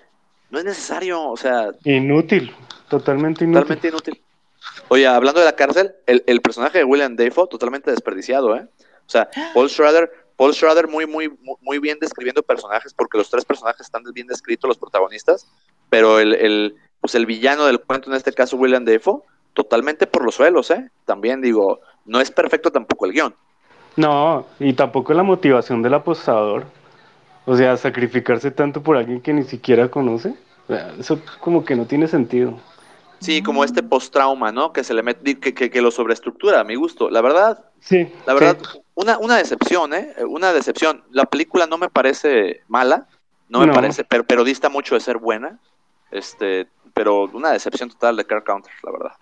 [0.51, 2.55] no es necesario, o sea, Inútil,
[2.89, 3.61] totalmente inútil.
[3.63, 4.23] totalmente inútil.
[4.89, 8.67] Oye, hablando de la cárcel, el, el personaje de William Dafoe, totalmente desperdiciado, ¿eh?
[9.07, 13.29] O sea, Paul Schrader, Paul Schrader muy, muy, muy- muy bien describiendo personajes, porque los
[13.29, 15.49] tres personajes están bien descritos, los protagonistas,
[15.91, 20.25] pero el, el, pues el villano del cuento, en este caso William Defoe, totalmente por
[20.25, 20.91] los suelos, ¿eh?
[21.05, 23.35] También digo, no es perfecto tampoco el guion.
[23.97, 26.65] No, y tampoco la motivación del apostador.
[27.45, 30.35] O sea, sacrificarse tanto por alguien que ni siquiera conoce.
[30.65, 32.59] O sea, eso como que no tiene sentido.
[33.19, 34.73] Sí, como este post-trauma, ¿no?
[34.73, 37.11] Que se le mete, que, que, que lo sobreestructura, a mi gusto.
[37.11, 38.13] La verdad, Sí.
[38.27, 38.59] La verdad,
[38.95, 40.15] una, una decepción, ¿eh?
[40.29, 41.03] Una decepción.
[41.11, 43.09] La película no me parece mala,
[43.49, 43.73] no me No.
[43.73, 45.59] parece, pero, pero dista mucho de ser buena.
[46.13, 49.13] Este, pero una decepción total de Car Counter, la verdad.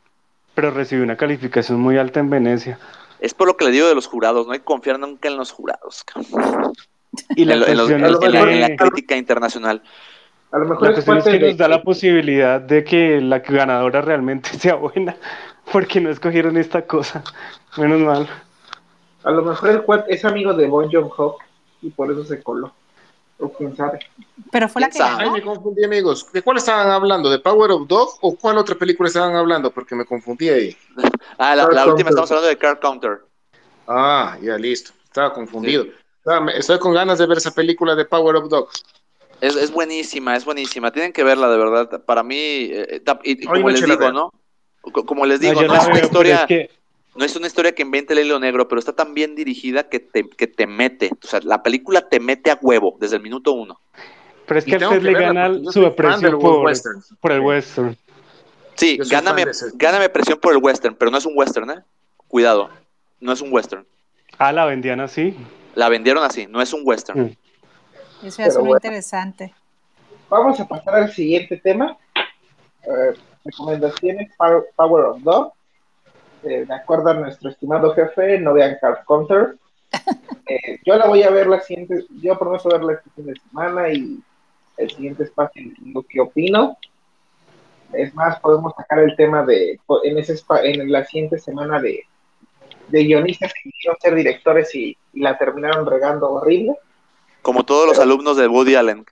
[0.54, 2.78] Pero recibió una calificación muy alta en Venecia.
[3.20, 5.36] Es por lo que le digo de los jurados, no hay que confiar nunca en
[5.36, 6.04] los jurados.
[7.36, 9.82] Y la en, en los- la, en la que- crítica internacional.
[10.52, 12.82] A lo mejor La es cuestión es parte que de nos da la posibilidad de
[12.82, 15.16] que la ganadora realmente sea buena,
[15.72, 17.22] porque no escogieron esta cosa.
[17.76, 18.28] Menos mal.
[19.22, 21.36] A lo mejor el juez es amigo de Bon Joon Ho
[21.82, 22.72] y por eso se coló.
[23.40, 23.98] O quién sabe.
[24.50, 25.24] Pero fue la ¿Quién que sabe?
[25.24, 25.32] Ay, ganó.
[25.32, 26.30] me confundí, amigos.
[26.32, 27.30] ¿De cuál estaban hablando?
[27.30, 29.70] ¿De Power of Dog o cuál otra película estaban hablando?
[29.70, 30.76] Porque me confundí ahí.
[31.38, 33.20] Ah, la, última estamos hablando de Car Counter.
[33.86, 34.92] Ah, ya listo.
[35.04, 35.86] Estaba confundido.
[36.54, 38.84] Estoy con ganas de ver esa película de Power of Dogs.
[39.40, 40.90] Es, es buenísima, es buenísima.
[40.92, 42.04] Tienen que verla, de verdad.
[42.04, 44.12] Para mí, eh, y, y como les digo.
[44.12, 44.30] ¿no?
[44.82, 46.40] Co- Como les No, digo, no es una historia...
[46.42, 46.70] es que
[47.16, 50.00] No es una historia que invente el hilo negro, pero está tan bien dirigida que
[50.00, 51.10] te, que te mete.
[51.22, 53.80] O sea, la película te mete a huevo desde el minuto uno.
[54.46, 57.02] Pero es que a tengo usted que le gana su aprecio por, Western.
[57.20, 57.96] por el western.
[58.74, 59.44] Sí, gáname,
[59.74, 61.82] gáname presión por el western, pero no es un western, ¿eh?
[62.26, 62.70] Cuidado,
[63.20, 63.86] no es un western.
[64.38, 65.36] Ah, la vendían así.
[65.74, 67.20] La vendieron así, no es un western.
[67.20, 67.36] Mm.
[68.26, 68.76] Eso suena bueno.
[68.76, 69.54] interesante.
[70.28, 71.96] Vamos a pasar al siguiente tema.
[72.16, 75.52] Eh, recomendaciones Power, Power of Dog.
[76.42, 79.56] Eh, de acuerdo a nuestro estimado jefe, no vean Card Counter.
[80.46, 83.88] Eh, yo la voy a ver la siguiente, yo prometo verla este fin de semana
[83.92, 84.18] y
[84.78, 85.62] el siguiente espacio
[85.94, 86.76] lo que opino.
[87.92, 92.02] Es más, podemos sacar el tema de en ese en la siguiente semana de,
[92.88, 96.74] de guionistas que quisieron ser directores y, y la terminaron regando horrible.
[97.42, 99.04] Como todos los alumnos de Woody Allen.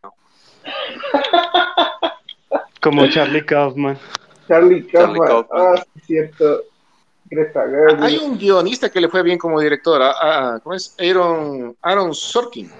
[2.82, 3.98] Como Charlie Kaufman.
[4.46, 5.76] Charlie Charlie Kaufman, Kaufman.
[5.76, 6.62] ah, sí, cierto.
[7.30, 8.02] Greta Gerwig.
[8.02, 10.00] Hay un guionista que le fue bien como director.
[10.02, 10.94] ah, ah, ¿Cómo es?
[10.98, 12.70] Aaron, Aaron Sorkin.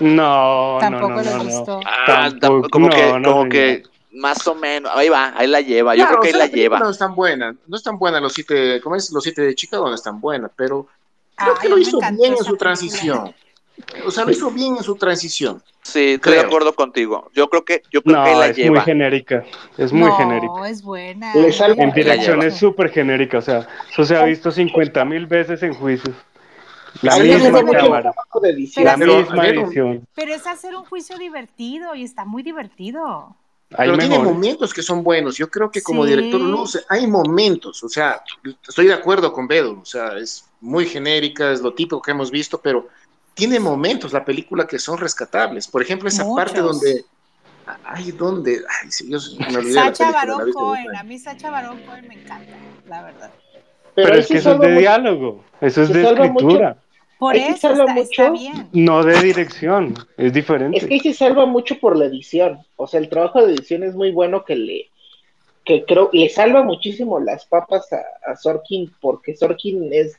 [0.00, 1.44] No, Tampoco no, no, no.
[1.44, 1.80] gustó.
[1.84, 3.50] Ah, Tampoco, como no, que, no, como no.
[3.50, 3.82] que
[4.12, 5.94] más o menos, ahí va, ahí la lleva.
[5.94, 6.78] Yo Claro, creo que o ahí sea, la película lleva.
[6.80, 9.12] No es tan buena, no es tan buena los siete, ¿cómo es?
[9.12, 10.86] Los siete de Chicago no es tan buena, pero
[11.36, 12.58] creo Ay, que lo hizo bien en su película.
[12.58, 13.34] transición.
[14.04, 15.62] O sea, lo hizo bien en su transición.
[15.82, 17.30] Sí, estoy de acuerdo contigo.
[17.34, 19.44] Yo creo que, yo creo que No, la es muy genérica.
[19.76, 20.68] Es muy no, genérica.
[20.68, 21.34] es buena.
[21.34, 21.48] Le
[21.82, 23.38] En dirección es súper genérica.
[23.38, 26.14] O sea, eso se ha visto 50 mil veces en juicios.
[27.02, 28.12] La misma cámara.
[28.12, 28.84] trabajo de edición.
[28.84, 30.06] La Pero, misma edición.
[30.14, 33.36] Pero es hacer un juicio divertido y está muy divertido.
[33.76, 35.36] Hay pero tiene momentos que son buenos.
[35.36, 36.10] Yo creo que como Sí.
[36.10, 38.22] director luce, hay momentos, o sea,
[38.66, 42.30] estoy de acuerdo con Bedo, o sea, es muy genérica, es lo típico que hemos
[42.30, 42.88] visto, pero
[43.38, 45.68] tiene momentos la película que son rescatables.
[45.68, 46.44] Por ejemplo, esa Muchos.
[46.44, 47.04] parte donde
[47.84, 51.50] ay, donde, ay, sí, yo me olvidé de la Sacha Baron Cohen, a mí Sacha
[51.50, 52.52] Baron Cohen me encanta,
[52.88, 53.30] la verdad.
[53.94, 55.44] Pero es que eso es de mucho- diálogo.
[55.60, 56.76] Eso es de escritura.
[57.18, 58.10] Por Ahí eso salva está, mucho.
[58.10, 58.68] está bien.
[58.72, 59.94] No de dirección.
[60.16, 60.78] Es diferente.
[60.78, 62.60] Es que ahí se salva mucho por la edición.
[62.76, 64.90] O sea, el trabajo de edición es muy bueno que le
[65.64, 70.16] que creo le salva muchísimo las papas a, a Sorkin porque Sorkin es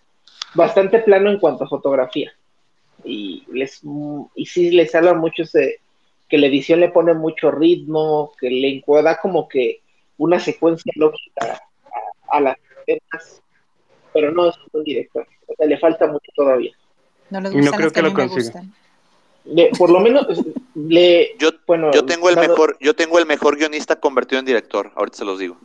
[0.53, 2.31] bastante plano en cuanto a fotografía.
[3.03, 3.81] Y les
[4.35, 5.79] y sí le salva mucho ese
[6.27, 9.81] que la edición le pone mucho ritmo, que le da como que
[10.17, 11.59] una secuencia lógica
[12.31, 13.41] a, a las escenas,
[14.13, 15.27] pero no es un director.
[15.47, 16.71] O sea, le falta mucho todavía.
[17.31, 18.63] No les no creo que, lo consiga.
[19.45, 20.27] Le- por lo menos
[20.75, 24.91] le Yo, bueno, yo tengo el mejor, yo tengo el mejor guionista convertido en director.
[24.95, 25.57] Ahorita se los digo.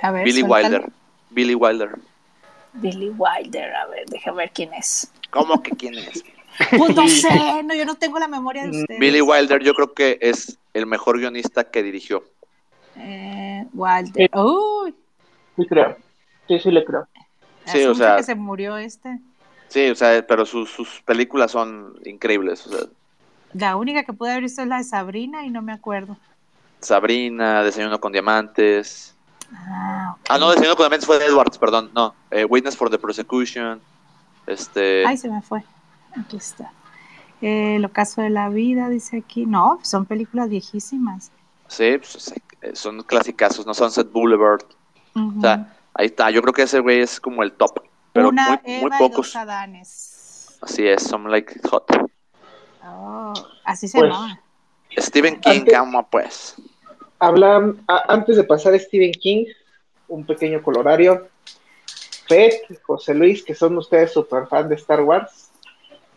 [0.00, 0.42] A ver, Billy.
[0.42, 0.86] Wilder.
[1.30, 1.96] Billy Wilder.
[2.74, 5.10] Billy Wilder, a ver, déjame ver quién es.
[5.30, 6.24] ¿Cómo que quién es?
[6.76, 9.00] Pues no sé, no, yo no tengo la memoria de ustedes.
[9.00, 12.24] Billy Wilder, yo creo que es el mejor guionista que dirigió.
[12.96, 14.30] Eh, Wilder.
[14.36, 14.94] Uy,
[15.56, 15.96] Sí, creo.
[16.48, 17.06] Sí, sí, le creo.
[17.66, 19.18] Sí, o mucho sea- que se murió este.
[19.68, 22.66] Sí, o sea, pero sus, sus películas son increíbles.
[22.66, 22.86] O sea,
[23.52, 26.16] La única que pude haber visto es la de Sabrina y no me acuerdo.
[26.80, 29.14] Sabrina, Desayuno con Diamantes.
[29.54, 30.16] Ah.
[30.28, 31.90] Ah, no, Desayuno con Diamantes fue de Edwards, perdón.
[31.94, 33.80] No, eh, Witness for the Prosecution.
[34.46, 35.62] Este, Ay, se me fue.
[36.18, 36.72] Aquí está.
[37.40, 39.46] Eh, El ocaso de la vida, dice aquí.
[39.46, 41.30] No, son películas viejísimas.
[41.68, 42.32] sí, pues,
[42.62, 43.74] eh, son clasicazos, ¿no?
[43.74, 44.62] Sunset Boulevard.
[45.14, 46.30] O sea, ahí está.
[46.30, 47.80] Yo creo que ese güey es como el top.
[48.12, 49.26] Pero Una muy, Eva muy y pocos.
[49.28, 50.58] dos Adanes.
[50.60, 51.86] Así es, Some Like Hot.
[52.84, 53.32] Oh,
[53.64, 54.40] así se Pues, llama.
[54.98, 56.56] Stephen King, cama pues.
[57.18, 59.46] Hablan, a- antes de pasar a Stephen King,
[60.08, 61.28] un pequeño colorario.
[62.28, 65.49] Pet, José Luis, que son ustedes super fan de Star Wars.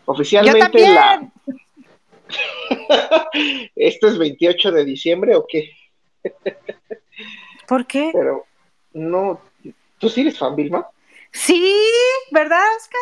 [0.06, 0.94] Yo Oficialmente también.
[0.94, 1.30] la.
[3.76, 5.70] ¿Esto es 28 de diciembre o qué?
[7.66, 8.10] ¿Por qué?
[8.12, 8.44] Pero
[8.92, 9.40] no.
[9.98, 10.86] ¿Tú sí eres fan, Vilma?
[11.32, 11.74] Sí,
[12.30, 13.00] ¿verdad, Oscar?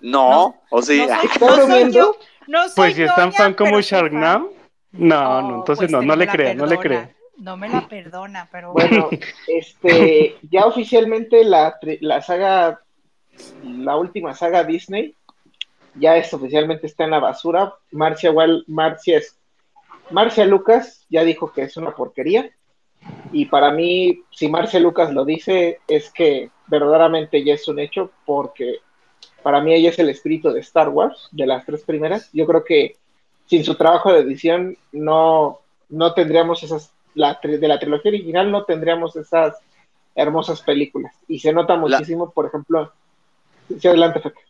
[0.00, 0.98] No, No, o sí.
[0.98, 1.98] no soy- ¿Estás no soy bromeando?
[1.98, 2.16] yo.
[2.46, 3.80] No soy Pues si es tan fan como.
[3.80, 4.52] Sharknado,
[4.92, 6.82] no, no, entonces pues no, no le la crea, no le perdona.
[6.82, 7.14] crea.
[7.38, 9.10] No me la perdona, pero Bueno,
[9.46, 12.80] este, ya oficialmente la, la saga,
[13.62, 15.14] la última saga Disney,
[15.98, 17.74] ya es oficialmente está en la basura.
[17.92, 19.36] Marcia, Wal- Marcia, es-
[20.10, 22.50] Marcia Lucas ya dijo que es una porquería.
[23.32, 28.10] Y para mí, si Marcia Lucas lo dice, es que verdaderamente ya es un hecho,
[28.26, 28.76] porque
[29.42, 32.28] para mí ella es el espíritu de Star Wars, de las tres primeras.
[32.32, 32.96] Yo creo que
[33.46, 38.64] sin su trabajo de edición no, no tendríamos esas, la, de la trilogía original no
[38.64, 39.56] tendríamos esas
[40.14, 41.14] hermosas películas.
[41.28, 42.92] Y se nota muchísimo, por ejemplo,
[43.80, 44.40] sí, adelante, Feca.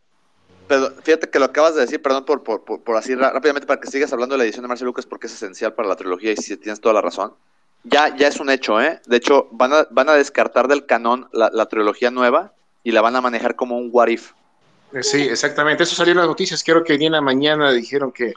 [0.68, 4.12] Pero fíjate que lo acabas de decir, perdón por, por, así rápidamente para que sigas
[4.12, 6.56] hablando de la edición de Marcel Lucas porque es esencial para la trilogía y si
[6.56, 7.34] tienes toda la razón.
[7.84, 9.00] Ya, ya es un hecho, ¿eh?
[9.06, 12.52] De hecho, van a, van a descartar del canon la, la trilogía nueva
[12.82, 14.32] y la van a manejar como un what if.
[14.92, 15.82] Eh, Sí, exactamente.
[15.82, 16.62] Eso salió en las noticias.
[16.62, 18.34] Creo que hoy en la mañana dijeron que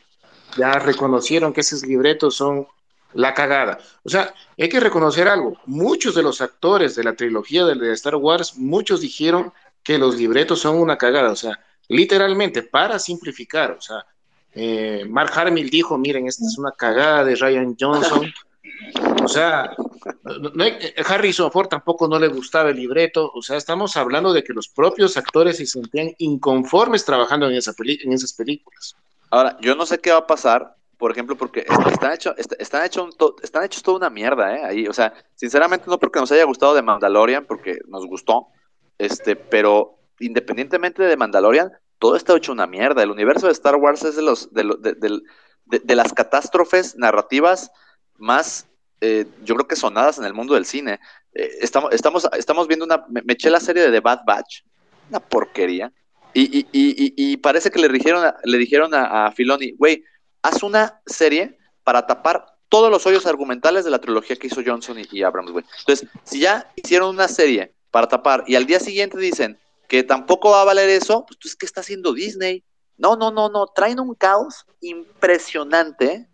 [0.58, 2.68] ya reconocieron que esos libretos son
[3.14, 3.80] la cagada.
[4.04, 5.58] O sea, hay que reconocer algo.
[5.66, 9.54] Muchos de los actores de la trilogía de Star Wars, muchos dijeron
[9.84, 11.32] que los libretos son una cagada.
[11.32, 11.60] O sea,
[11.92, 13.72] literalmente, para simplificar.
[13.72, 14.06] O sea,
[14.54, 18.32] eh, Mark Hamill dijo, miren, esta es una cagada de Ryan Johnson.
[19.24, 19.72] O sea,
[20.24, 23.32] no- no eh, Harrison Ford tampoco no le gustaba el libreto.
[23.34, 27.74] O sea, estamos hablando de que los propios actores se sentían inconformes trabajando en, esa
[27.74, 28.96] peli- en esas películas.
[29.30, 32.54] Ahora, yo no sé qué va a pasar, por ejemplo, porque est- están hechos est-
[32.60, 33.10] están hecho
[33.44, 34.62] están hechos toda una mierda, ¿eh?
[34.66, 38.48] Ahí, o sea, sinceramente no porque nos haya gustado de Mandalorian, porque nos gustó,
[38.98, 43.04] este, pero independientemente de Mandalorian, todo está hecho una mierda.
[43.04, 45.22] El universo de Star Wars es de los de, de-
[45.66, 47.72] de- de las catástrofes narrativas
[48.18, 48.68] más,
[49.02, 51.00] eh, yo creo que sonadas en el mundo del cine.
[51.34, 54.64] Eh, estamos, estamos, estamos viendo una, me, eché la serie de The Bad Batch,
[55.10, 55.92] una porquería.
[56.34, 59.74] Y, y, y, y- y parece que le dijeron a, le dijeron a, a Filoni,
[59.74, 60.04] güey,
[60.42, 64.98] haz una serie para tapar todos los hoyos argumentales de la trilogía que hizo Johnson
[65.00, 65.66] y, y Abrams, güey.
[65.80, 69.60] Entonces, si ya hicieron una serie para tapar y al día siguiente dicen
[69.92, 72.64] que tampoco va a valer eso, pues entonces, ¿qué está haciendo Disney?
[72.98, 76.30] No, no, no, no, traen un caos impresionante.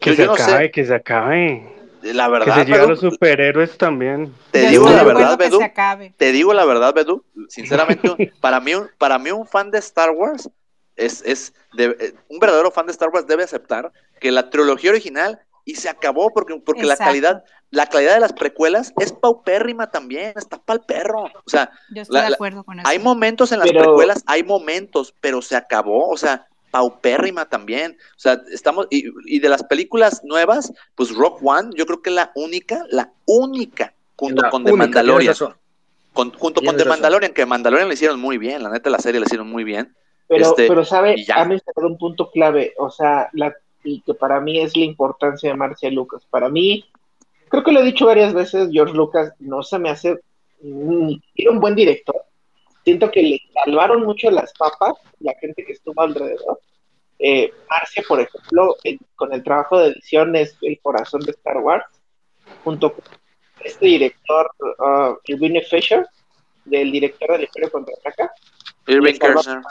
[0.00, 0.42] Que Yo- se yo no sé.
[0.42, 1.74] acabe, que se acabe.
[2.02, 4.34] La Que verdad, se a Bedu, los superhéroes también.
[4.50, 8.08] te Yo digo la verdad, que Bedu, se te digo la verdad, Bedu, sinceramente,
[8.40, 10.50] para mí, un- para mí un fan de Star Wars
[10.96, 14.90] es, es de- eh, un verdadero fan de Star Wars debe aceptar que la trilogía
[14.90, 19.90] original y se acabó porque, porque la calidad, la calidad de las precuelas es paupérrima
[19.90, 21.24] también, está pa'l perro.
[21.24, 22.88] O sea, Yo estoy la- de acuerdo con eso.
[22.88, 27.96] hay momentos en las Pero- precuelas, hay momentos, pero se acabó, o sea, paupérrima también.
[28.16, 32.10] O sea, estamos, y, y de las películas nuevas, pues Rock One, yo creo que
[32.10, 35.56] la única, la única, junto La con The única, Mandalorian tienes razón.
[36.12, 36.88] con- junto con The razón.
[36.88, 39.94] Mandalorian, que Mandalorian le hicieron muy bien, la neta la serie le hicieron muy bien.
[40.26, 44.40] Pero, Este, pero sabe, ha mencionado un punto clave, o sea, la, y que para
[44.40, 46.22] mí es la importancia de Marcia Lucas.
[46.28, 46.84] Para mí,
[47.48, 50.18] creo que lo he dicho varias veces, George Lucas no se me hace
[50.60, 52.16] ni siquiera un buen director.
[52.84, 56.60] Siento que le salvaron mucho las papas, la gente que estuvo alrededor.
[57.18, 58.76] Eh, Marcia, por ejemplo,
[59.16, 61.84] con el trabajo de edición es el corazón de Star Wars,
[62.64, 63.04] junto con
[63.64, 66.06] este director, uh, Irvine Fisher,
[66.64, 68.32] del director del Imperio Contraataca.
[68.86, 69.62] Irving Kershner.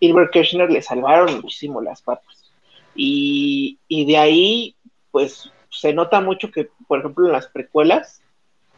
[0.00, 2.52] Hilbert Kirchner le salvaron muchísimo las papas.
[2.94, 4.76] Y, y de ahí,
[5.10, 8.22] pues, se nota mucho que, por ejemplo, en las precuelas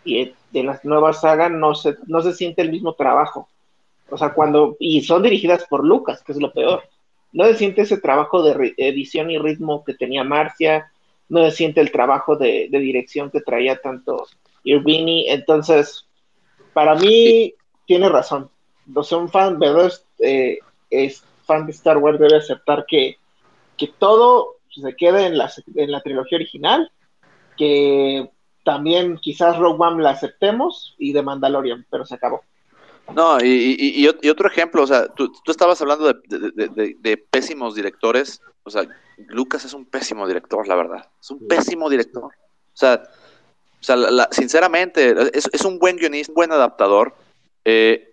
[0.04, 3.48] y en- de las nuevas sagas no se, no se siente el mismo trabajo.
[4.08, 6.82] O sea, cuando, y son dirigidas por Lucas, que es lo peor.
[7.32, 10.90] No se siente ese trabajo de edición y ritmo que tenía Marcia,
[11.28, 14.26] no se siente el trabajo de, dirección que traía tanto
[14.62, 15.28] Irvini.
[15.28, 16.06] Entonces,
[16.72, 18.48] para mí, tiene razón.
[18.86, 19.92] No fan, ¿verdad?
[20.20, 23.16] Eh, es fan de Star Wars debe aceptar que,
[23.76, 26.90] que todo se quede en la, en la trilogía original,
[27.56, 28.28] que
[28.64, 32.42] también quizás Rogue One la aceptemos y de Mandalorian, pero se acabó.
[33.14, 36.96] No, y, y- otro ejemplo, o sea, tú, tú estabas hablando de, de- de- de-
[36.98, 38.82] de pésimos directores, o sea,
[39.28, 42.24] Lucas es un pésimo director, la verdad, es un pésimo director.
[42.24, 42.30] O
[42.72, 47.14] sea, o sea la- la- sinceramente, es, es un buen guionista, un buen adaptador.
[47.64, 48.12] Eh,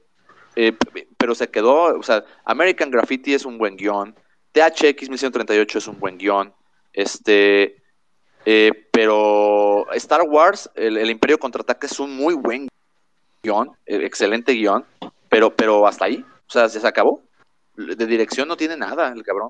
[0.55, 0.78] eh,
[1.18, 4.16] pero se quedó, o sea, American Graffiti es un buen guion,
[4.53, 6.53] THX 1138 es un buen guion,
[6.93, 7.77] este,
[8.45, 12.67] eh, pero Star Wars, el, el Imperio Contraataca es un muy buen
[13.43, 14.85] guion, eh, excelente guion,
[15.29, 17.21] pero, pero hasta ahí, o sea, se acabó.
[17.75, 19.49] De dirección no tiene nada el cabrón.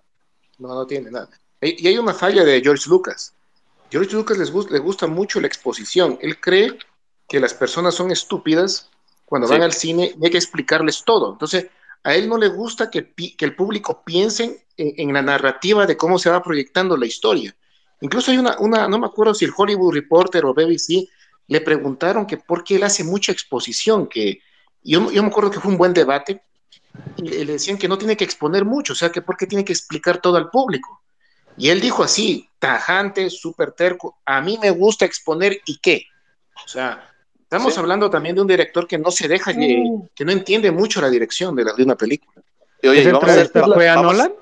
[0.57, 1.29] No, no tiene nada.
[1.61, 3.33] Y hay una falla de George Lucas.
[3.91, 6.17] George Lucas les gus- le gusta mucho la exposición.
[6.21, 6.77] Él cree
[7.27, 8.89] que las personas son estúpidas
[9.25, 9.53] cuando Sí.
[9.53, 11.33] van al cine y hay que explicarles todo.
[11.33, 11.67] Entonces,
[12.03, 15.97] a él no le gusta que, que el público piense en, en la narrativa de
[15.97, 17.55] cómo se va proyectando la historia.
[18.01, 21.07] Incluso hay una, una, no me acuerdo si el Hollywood Reporter o BBC
[21.47, 24.39] le preguntaron que por qué él hace mucha exposición, que
[24.83, 26.41] yo, yo me acuerdo que fue un buen debate,
[27.17, 29.47] y le, le decían que no tiene que exponer mucho, o sea, que por qué
[29.47, 31.01] tiene que explicar todo al público.
[31.57, 36.05] Y él dijo así, tajante, súper terco, a mí me gusta exponer y qué.
[36.65, 37.09] O sea,
[37.41, 37.79] estamos Sí.
[37.79, 40.07] hablando también de un director que no se deja, lle- Mm.
[40.15, 42.41] que no entiende mucho la dirección de, la, de una película.
[42.83, 44.33] Y oye, ¿Esa y vamos a hacer- a vamos- Nolan?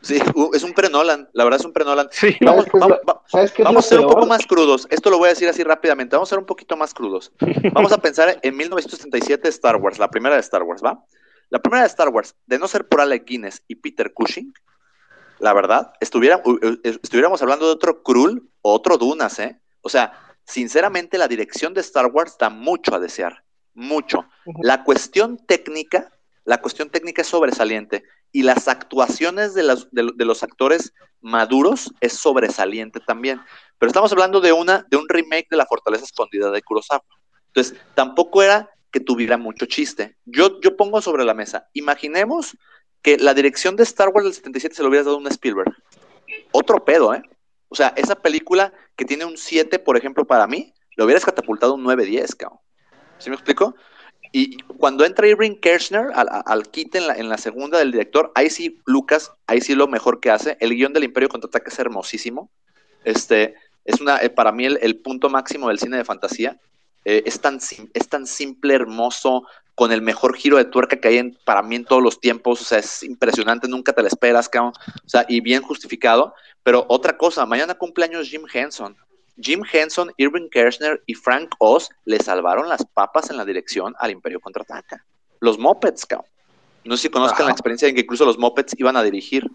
[0.00, 0.20] Sí,
[0.54, 2.08] es un pre-Nolan, la verdad es un pre-Nolan.
[2.12, 2.36] Sí.
[2.40, 4.26] Vamos, ¿Sabes qué es vamos- lo- va- ¿Sabes qué es Vamos a ser un poco
[4.26, 4.86] más crudos.
[4.88, 6.14] Esto lo voy a decir así rápidamente.
[6.14, 7.32] Vamos a ser un poquito más crudos.
[7.72, 11.02] Vamos a pensar en 1937 Star Wars, la primera de Star Wars, ¿va?
[11.50, 14.52] La primera de Star Wars, de no ser por Alec Guinness y Peter Cushing,
[15.40, 16.40] la verdad, estuviera-
[16.84, 19.60] estuviéramos hablando de otro Krull o otro Dunas, ¿eh?
[19.80, 20.12] O sea,
[20.44, 23.42] sinceramente la dirección de Star Wars da mucho a desear,
[23.74, 24.24] mucho.
[24.62, 26.12] La cuestión técnica,
[26.46, 32.14] la cuestión técnica es sobresaliente y las actuaciones de, las- de- los actores maduros es
[32.14, 33.40] sobresaliente también.
[33.78, 37.02] Pero estamos hablando de, una, de un remake de La Fortaleza Escondida de Kurosawa.
[37.48, 40.16] Entonces, tampoco era que tuviera mucho chiste.
[40.24, 42.56] Yo, yo pongo sobre la mesa, imaginemos
[43.02, 45.74] que la dirección de Star Wars del 77 se lo hubieras dado a un Spielberg.
[46.52, 47.22] Otro pedo, ¿eh?
[47.68, 51.74] O sea, esa película que tiene un 7, por ejemplo, para mí, lo hubieras catapultado
[51.74, 52.60] un 9-10, cabrón.
[53.18, 53.74] ¿Sí me explico?
[54.32, 58.50] Y cuando entra Irving Kershner al, quite en la, en la segunda del director, ahí
[58.50, 60.56] sí, Lucas, ahí sí lo mejor que hace.
[60.60, 62.50] El guion del Imperio Contraataca es hermosísimo.
[63.04, 63.54] Este,
[63.84, 66.58] es una, eh, para mí el, punto máximo del cine de fantasía.
[67.04, 67.60] Eh, es, tan,
[67.94, 69.46] es tan simple, hermoso,
[69.76, 72.60] con el mejor giro de tuerca que hay en, para mí en todos los tiempos.
[72.60, 74.72] O sea, es impresionante, nunca te la esperas, cabrón.
[75.04, 76.34] O sea, y bien justificado.
[76.64, 78.96] Pero otra cosa, mañana cumpleaños Jim Henson.
[79.40, 84.10] Jim Henson, Irving Kershner y Frank Oz le salvaron las papas en la dirección al
[84.10, 85.04] Imperio Contraataca.
[85.40, 86.30] Los Muppets, cabrón.
[86.84, 87.46] No sé si conozcan Ajá.
[87.46, 89.50] la experiencia en que incluso los Muppets iban a dirigir.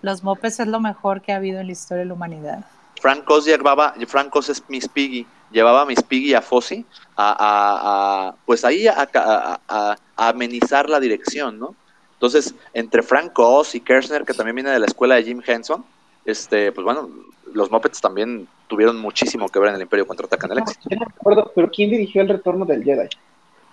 [0.00, 2.64] Los mopes es lo mejor que ha habido en la historia de la humanidad.
[3.00, 6.84] Frank Oz llevaba, Frank Oz es Miss Piggy, llevaba a Miss Piggy a Fossi
[7.16, 11.74] a, a- a- pues ahí a, a- a- a amenizar la dirección, ¿no?
[12.14, 15.84] Entonces, entre Frank Oz y Kershner, que también viene de la escuela de Jim Henson,
[16.24, 17.08] este, pues bueno,
[17.52, 20.88] los Muppets también tuvieron muchísimo que ver en el Imperio Contraataca en el No, éxito.
[20.90, 23.08] yo no me acuerdo, pero ¿quién dirigió el retorno del Jedi?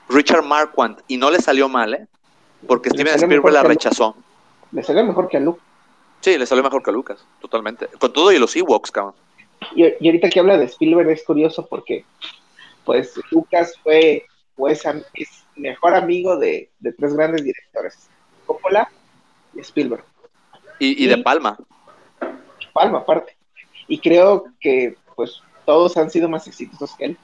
[0.10, 2.08] Richard Marquand, y no le salió mal, ¿eh?
[2.68, 4.16] Porque Steven Spielberg la rechazó.
[4.72, 5.62] Le salió mejor que a Luke.
[6.20, 7.88] Sí, le salió mejor que a Lucas, totalmente.
[8.00, 9.14] Con todo y los Ewoks, cabrón.
[9.76, 12.04] Y, y ahorita que habla de Spielberg es curioso porque,
[12.84, 14.26] pues, Lucas fue,
[14.56, 14.84] pues,
[15.14, 18.10] es mejor amigo de, de tres grandes directores:
[18.46, 18.90] Coppola
[19.54, 20.04] y Spielberg.
[20.80, 21.18] Y, y de.
[21.20, 21.58] Palma.
[22.74, 23.36] Palma, aparte.
[23.88, 27.18] Y creo que, pues, todos han sido más exitosos que él.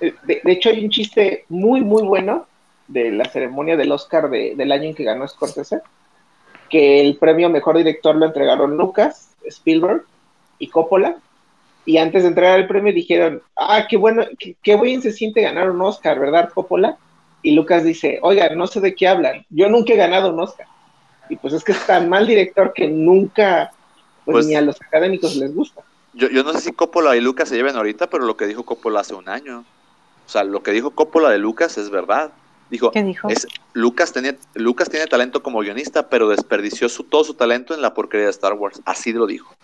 [0.00, 2.46] Eh, De, hecho, hay un chiste muy, muy bueno
[2.88, 5.80] de la ceremonia del Oscar de- del año en que ganó Scorsese,
[6.68, 10.04] que el premio Mejor Director lo entregaron Lucas, Spielberg
[10.58, 11.16] y Coppola,
[11.84, 15.40] y antes de entregar el premio dijeron, ah, qué bueno, qué, qué bien se siente
[15.42, 16.96] ganar un Oscar, ¿verdad, Coppola?
[17.42, 20.66] Y Lucas dice, oiga, no sé de qué hablan, yo nunca he ganado un Oscar.
[21.28, 23.72] Y pues es que es tan mal director que nunca,
[24.26, 25.80] pues, Pues- ni a los académicos les gusta.
[26.12, 28.64] Yo, yo no sé si Coppola y Lucas se lleven ahorita, pero lo que dijo
[28.64, 29.64] Coppola hace un año.
[30.26, 32.32] O sea, lo que dijo Coppola de Lucas es verdad.
[32.70, 33.28] Dijo, ¿Qué dijo?
[33.28, 37.80] es, Lucas, tenía, Lucas tiene talento como guionista, pero desperdició su, todo su talento en
[37.82, 38.80] la porquería de Star Wars.
[38.84, 39.54] Así lo dijo.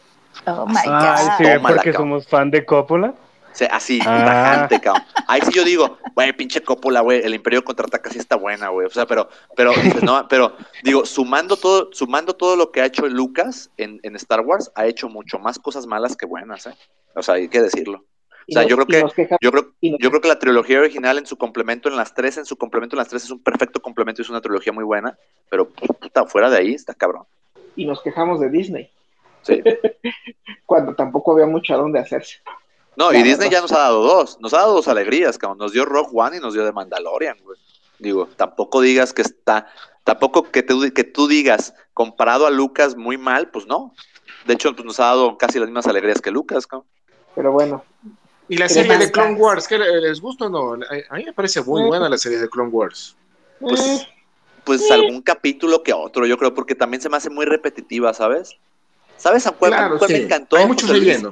[0.47, 1.33] Oh my Ay, God.
[1.39, 3.15] sí, ve Tómala, porque somos fan de Coppola.
[3.53, 4.25] O sea, así, Ah.
[4.25, 5.05] tajante, cabrón.
[5.29, 8.87] Ahí sí yo digo, güey, pinche Coppola, güey, el Imperio contraataca sí está buena, güey.
[8.87, 12.87] O sea, pero, pero, dices, no, pero, digo, sumando todo, sumando todo lo que ha
[12.87, 16.75] hecho Lucas en, en Star Wars, ha hecho mucho más cosas malas que buenas, ¿eh?
[17.15, 18.05] O sea, hay que decirlo.
[18.49, 21.37] O sea, yo creo que- Yo creo, yo creo que la trilogía original en su
[21.37, 24.25] complemento en las tres, en su complemento en las tres es un perfecto complemento y
[24.25, 25.17] es una trilogía muy buena,
[25.49, 27.25] pero puta, fuera de ahí está cabrón.
[27.77, 28.91] y nos quejamos de Disney,
[29.43, 29.61] Sí.
[30.67, 32.41] cuando tampoco había mucho a dónde hacerse.
[32.97, 33.53] No, y Disney no.
[33.53, 35.59] ya nos ha dado dos, nos ha dado dos alegrías, cabrón.
[35.59, 37.59] Nos dio Rock One y nos dio The Mandalorian, güey.
[37.99, 39.67] Digo, tampoco digas que está,
[40.05, 43.95] tampoco que, te- que tú digas comparado a Lucas muy mal, pues no.
[44.47, 46.87] De hecho, pues nos ha dado casi las mismas alegrías que Lucas, cabrón.
[47.35, 47.85] Pero bueno,
[48.49, 49.35] ¿Y la ¿Qué serie de Clone?
[49.35, 49.67] Wars?
[49.69, 50.73] ¿qué le- les gusta o no?
[50.75, 51.87] A mí me parece muy Eh.
[51.87, 53.17] buena la serie de Clone Wars.
[53.61, 54.09] Pues, eh,
[54.65, 58.57] pues algún capítulo que otro, yo creo, porque también se me hace muy repetitiva, ¿sabes?
[59.17, 60.57] ¿Sabes a cuál, Claro, cuál me encantó?
[60.57, 61.23] Hay mucho José Luis?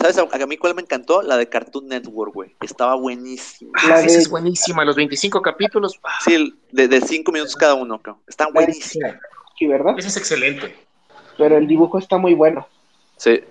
[0.00, 1.22] ¿Sabes a, a mí cuál me encantó?
[1.22, 2.54] La de Cartoon Network, güey.
[2.60, 3.72] Estaba buenísima.
[3.88, 5.98] La Ah, esa de- es buenísima, los 25 capítulos.
[6.02, 8.18] ah, Sí, de, de cinco minutos cada uno, creo.
[8.26, 9.12] Están buenísimos.
[9.58, 9.94] Sí, ¿verdad?
[9.98, 10.76] esa es excelente.
[11.38, 12.66] Pero el dibujo está muy bueno.
[13.16, 13.42] Sí.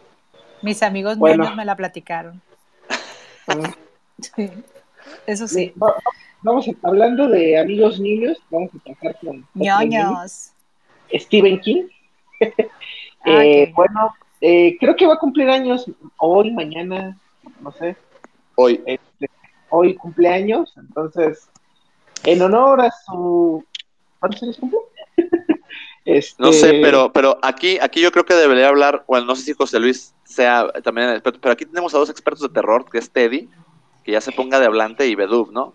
[0.61, 1.43] Mis amigos Bueno.
[1.43, 2.41] ñoños me la platicaron.
[3.47, 3.63] Mm.
[4.35, 4.49] Sí.
[5.27, 5.73] Eso Sí, sí.
[5.81, 5.95] va-
[6.41, 10.51] Vamos, a- hablando de amigos niños, vamos a pasar con ñoños.
[11.13, 11.83] Stephen King.
[13.25, 14.13] Ah, Eh, bueno,
[14.45, 17.17] eh, creo que va a cumplir años hoy, mañana,
[17.61, 17.95] no sé.
[18.55, 18.83] Hoy.
[18.85, 19.29] Este,
[19.69, 21.49] hoy cumpleaños, entonces,
[22.25, 23.63] en honor a su...
[24.19, 24.79] ¿Cuántos años cumple?
[26.03, 29.43] Este, No sé, pero, pero aquí, aquí yo creo que debería hablar, bueno, no sé
[29.43, 32.83] si José Luis sea también el experto, pero aquí tenemos a dos expertos de terror,
[32.91, 33.49] que es Teddy,
[34.03, 35.73] que ya se ponga de hablante, y Bedub, ¿no?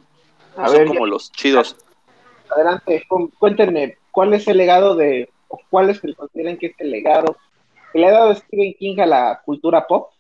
[0.58, 1.74] A Son ver, como los chidos.
[2.50, 6.74] adelante, cu- cuéntenme, ¿cuál es el legado de, o cuál es el consideran que es
[6.78, 7.36] el legado,
[7.92, 10.10] el legado de Stephen King a la cultura pop?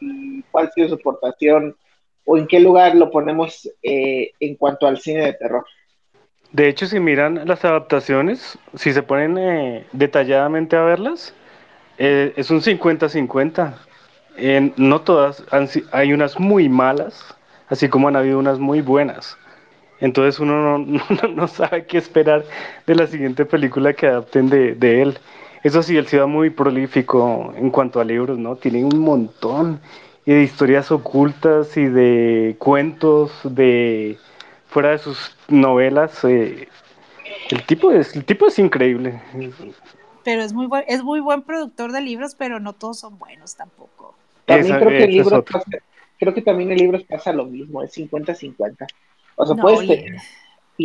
[0.00, 1.76] ¿Y cuál ha sido su aportación,
[2.24, 5.64] o en qué lugar lo ponemos eh, en cuanto al cine de terror?
[6.52, 11.34] De hecho, si miran las adaptaciones, si se ponen eh, detalladamente a verlas,
[11.98, 13.78] eh, es un 50-50.
[14.36, 15.44] En- no todas,
[15.92, 17.36] hay unas muy malas,
[17.68, 19.38] así como han habido unas muy buenas.
[20.00, 22.44] Entonces uno no, no- no sabe qué esperar
[22.86, 25.18] de la siguiente película que adapten de, de él.
[25.66, 28.56] Eso sí, él sí va muy prolífico en cuanto a libros, ¿no?
[28.56, 29.80] Tiene un montón
[30.24, 34.18] y de historias ocultas y de cuentos, de
[34.68, 36.24] fuera de sus novelas.
[36.24, 36.68] eh,
[37.50, 39.20] el tipo es, el tipo es increíble.
[40.24, 43.54] Pero es muy buen, es muy buen productor de libros, pero no todos son buenos
[43.56, 44.14] tampoco.
[44.44, 45.58] También Esa- creo que el ese es libro otro.
[45.58, 45.70] pasa,
[46.18, 48.86] creo que también el libro pasa lo mismo, es 50-50.
[49.36, 50.22] O sea, No, puedes oye, tener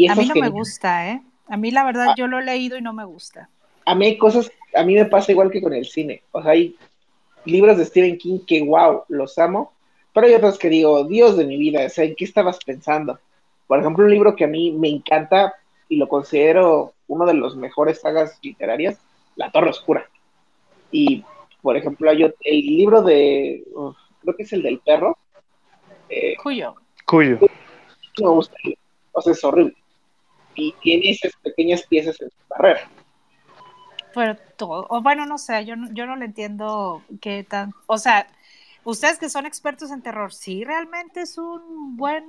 [0.08, 1.24] a mí no que- me gusta, ¿eh?
[1.48, 3.52] A mí la verdad yo lo he leído y no me gusta.
[3.86, 6.24] a mí hay cosas, a mí me pasa igual que con el cine.
[6.32, 6.76] O sea, hay
[7.46, 9.74] libros de Stephen King que, wow, los amo,
[10.14, 13.20] pero hay otros que digo, Dios de mi vida, o sea, ¿en qué estabas pensando?
[13.68, 15.54] Por ejemplo, un libro que a mí me encanta
[15.88, 19.00] y lo considero uno de los mejores sagas literarias,
[19.36, 20.08] La Torre Oscura.
[20.92, 21.24] Y,
[21.62, 25.18] por ejemplo, hay ot- el libro de, uf, creo que es el del perro,
[26.10, 26.76] eh, Cuyo.
[27.06, 27.40] Cuyo.
[28.20, 28.56] no me gusta,
[29.14, 29.74] o sea, es horrible.
[30.56, 32.90] Y tiene esas pequeñas piezas en su carrera.
[34.14, 37.98] Pero todo, o bueno, no sé, yo no, yo no le entiendo qué tan, o
[37.98, 38.28] sea,
[38.84, 42.26] ustedes que son expertos en terror, ¿sí realmente es un buen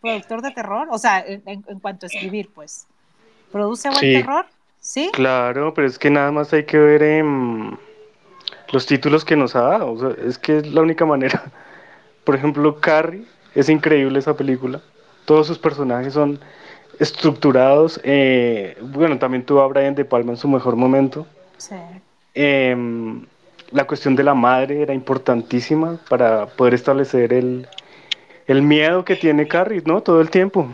[0.00, 0.88] productor de terror?
[0.90, 2.86] O sea, en, en- en cuanto a escribir, pues,
[3.52, 4.12] ¿produce buen Sí.
[4.12, 4.46] terror?
[4.80, 5.10] ¿Sí?
[5.12, 7.76] Claro, pero es que nada más hay que ver em,
[8.72, 9.92] los títulos que nos ha dado.
[9.92, 11.44] o sea, es que es la única manera.
[12.24, 13.24] Por ejemplo, Carrie,
[13.54, 14.82] es increíble esa película.
[15.26, 16.40] Todos sus personajes son
[16.98, 18.00] estructurados.
[18.04, 21.26] eh, bueno, también tuvo a Brian De Palma en su mejor momento.
[21.56, 21.76] Sí.
[22.34, 23.24] Em,
[23.70, 27.66] la cuestión de la madre era importantísima para poder establecer el,
[28.46, 30.00] el miedo que tiene Carrie, ¿no?
[30.00, 30.68] Todo el tiempo.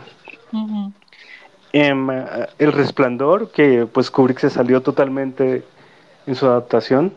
[0.53, 0.91] Ujú.
[1.73, 5.63] Em, eh, el Resplandor, que pues Kubrick se salió totalmente
[6.25, 7.13] en su adaptación,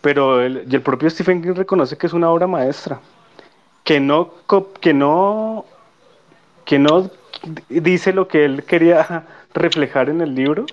[0.00, 3.00] pero el, y el propio Stephen King reconoce que es una obra maestra,
[3.82, 4.30] que no,
[4.80, 5.64] que no,
[6.64, 7.10] que no
[7.68, 10.66] dice lo que él quería reflejar en el libro,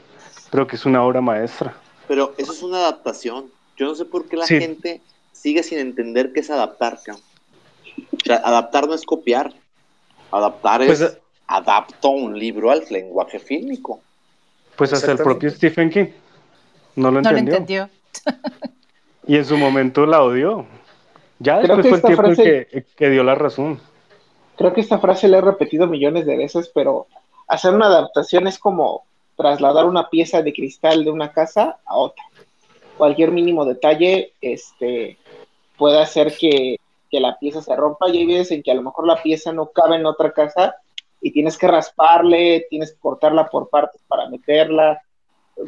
[0.51, 1.75] pero que es una obra maestra.
[2.07, 3.45] Pero eso es una adaptación.
[3.77, 4.59] Yo no sé por qué la Sí.
[4.59, 5.01] gente
[5.31, 7.23] sigue sin entender qué es adaptar, cabrón.
[8.11, 9.53] O sea, adaptar no es copiar.
[10.31, 14.01] Adaptar es Pues, eh, adapto un libro al lenguaje fílmico.
[14.75, 16.07] Pues hasta el propio Stephen King
[16.95, 17.89] no lo No lo entendió.
[19.27, 20.65] Y en su momento la odió.
[21.39, 23.79] Ya Creo después fue el tiempo en que dio la razón.
[24.57, 27.07] Creo que esta frase la he repetido millones de veces, pero
[27.47, 29.03] hacer una adaptación es como
[29.35, 32.23] trasladar una pieza de cristal de una casa a otra.
[32.97, 35.17] Cualquier mínimo detalle este,
[35.77, 36.77] puede hacer que,
[37.11, 39.51] que la pieza se rompa y hay veces en que a lo mejor la pieza
[39.51, 40.75] no cabe en otra casa
[41.21, 45.01] y tienes que rasparle, tienes que cortarla por partes para meterla,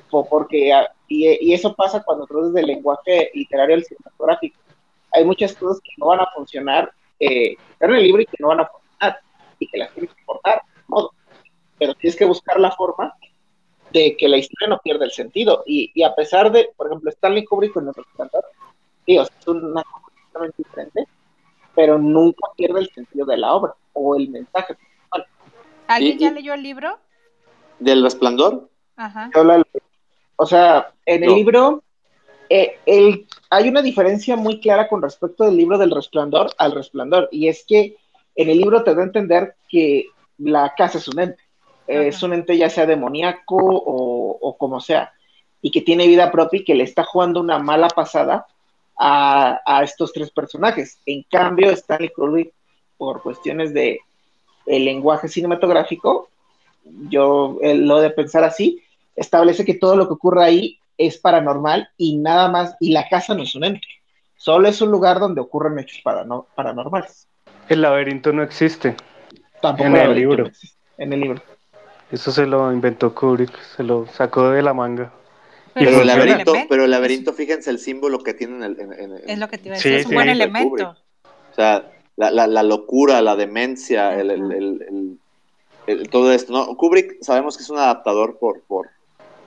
[0.09, 4.57] po- porque ah, y, y eso pasa cuando traduces del lenguaje literario al cinematográfico.
[5.11, 8.37] Hay muchas cosas que no van a funcionar eh, están en el libro y que
[8.39, 9.19] no van a funcionar
[9.59, 11.11] y que las tienes que cortar, modo.
[11.79, 13.13] Pero tienes que buscar la forma
[13.91, 15.63] de que la historia no pierda el sentido.
[15.65, 18.45] Y, y a pesar de, por ejemplo, Stanley Kubrick con el resplandor,
[19.05, 21.07] digo, es una cosa completamente diferente,
[21.75, 24.75] pero nunca pierde el sentido de la obra o el mensaje.
[24.75, 25.25] principal.
[25.87, 26.97] ¿Alguien Y- ya leyó el libro?
[27.79, 28.69] ¿Del resplandor?
[28.95, 29.29] Ajá.
[29.33, 29.63] Yo la-
[30.35, 31.35] O sea, en el No.
[31.35, 31.83] libro
[32.49, 37.29] eh, el- hay una diferencia muy clara con respecto del libro del resplandor al resplandor,
[37.31, 37.95] y es que
[38.35, 40.05] en el libro te da a entender que
[40.37, 41.43] la casa es un ente.
[41.87, 45.13] es un ente ya sea demoníaco o, o como sea,
[45.61, 48.45] y que tiene vida propia y que le está jugando una mala pasada
[48.97, 50.99] a, a estos tres personajes.
[51.05, 52.53] En cambio, Stanley Kubrick,
[52.97, 53.99] por cuestiones de
[54.65, 56.29] el lenguaje cinematográfico,
[57.09, 58.81] yo eh, lo de pensar así,
[59.15, 63.33] establece que todo lo que ocurre ahí es paranormal y nada más, y la casa
[63.35, 63.87] no es un ente,
[64.35, 67.27] solo es un lugar donde ocurren hechos parano- paranormales.
[67.69, 68.95] El laberinto no existe.
[69.61, 70.49] Tampoco En el libro.
[70.97, 71.41] En el libro.
[72.11, 75.11] Eso se lo inventó Kubrick, se lo sacó de la manga.
[75.73, 78.79] Pero el, laberinto, pero el laberinto, fíjense el símbolo que tiene en el...
[78.79, 80.15] en- en- Es lo que te iba a Sí, decir, es un sí.
[80.15, 80.95] buen elemento.
[81.51, 84.53] O sea, la, la, la locura, la demencia, el, el- Ajá.
[84.55, 85.17] el- el-
[85.87, 86.51] el- todo esto.
[86.53, 86.75] ¿no?
[86.77, 88.89] Kubrick sabemos que es un adaptador por, por,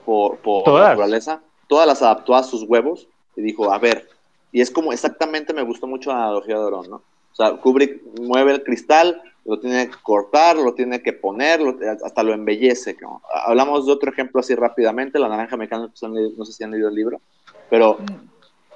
[0.05, 0.89] por, por Todas.
[0.89, 1.41] naturaleza.
[1.67, 4.07] Todas las adaptó a sus huevos y dijo, a ver,
[4.51, 6.95] y es como exactamente me gustó mucho la analogía de Orón, ¿no?
[6.97, 11.77] O sea, Kubrick mueve el cristal, lo tiene que cortar, lo tiene que poner, lo-
[12.03, 12.97] hasta lo embellece.
[13.01, 13.21] ¿no?
[13.45, 15.89] Hablamos de otro ejemplo así rápidamente, La Naranja Mecánica,
[16.37, 17.21] no sé si han leído el libro,
[17.69, 17.97] pero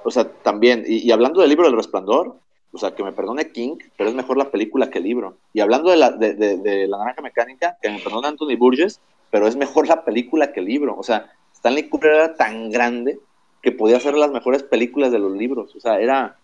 [0.04, 2.36] o sea, también, y, y hablando del libro del resplandor,
[2.72, 5.38] o sea, que me perdone King, pero es mejor la película que el libro.
[5.54, 9.00] Y hablando de la, de, de- de la naranja mecánica, que me perdone Anthony Burgess,
[9.32, 10.96] pero es mejor la película que el libro.
[10.98, 13.20] O sea, Stanley Kubrick era tan grande
[13.62, 15.76] que podía hacer las mejores películas de los libros.
[15.76, 16.36] O sea, era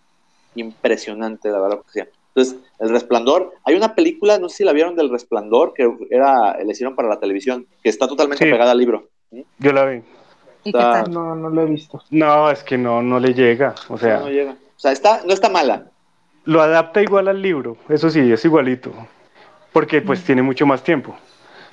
[0.55, 1.79] impresionante, la verdad.
[1.93, 2.09] que.
[2.33, 6.57] Entonces, El Resplandor, hay una película, no sé si la vieron del Resplandor, que era,
[6.63, 8.49] le hicieron para la televisión, que está totalmente Sí.
[8.51, 9.09] pegada al libro.
[9.59, 10.01] Yo la vi.
[10.63, 11.11] ¿Y qué tal?
[11.11, 12.01] No, no lo he visto.
[12.09, 13.75] No, es que no, no le llega.
[13.89, 14.51] O sea, no llega.
[14.51, 15.87] O sea, está, no está mala.
[16.45, 17.77] lo adapta igual al libro.
[17.89, 18.91] Eso sí, es igualito.
[19.73, 21.15] Porque pues tiene mucho más tiempo.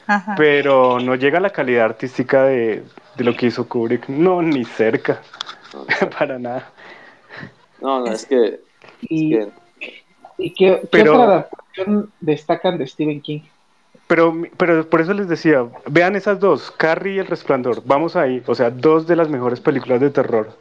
[0.08, 0.34] Ajá.
[0.36, 2.82] Pero no llega a la calidad artística de,
[3.16, 4.08] de lo que hizo Kubrick.
[4.08, 5.20] No, ni cerca.
[6.18, 6.70] Para nada.
[7.80, 8.60] no, no, es que,
[9.02, 9.48] ¿Y, que
[10.38, 13.40] y qué, qué Pero- otra adaptación destacan de Stephen King?
[14.06, 17.82] Pero, pero por eso les decía, vean esas dos, Carrie y El Resplandor.
[17.84, 18.42] Vamos ahí.
[18.46, 20.56] O sea, dos de las mejores películas de terror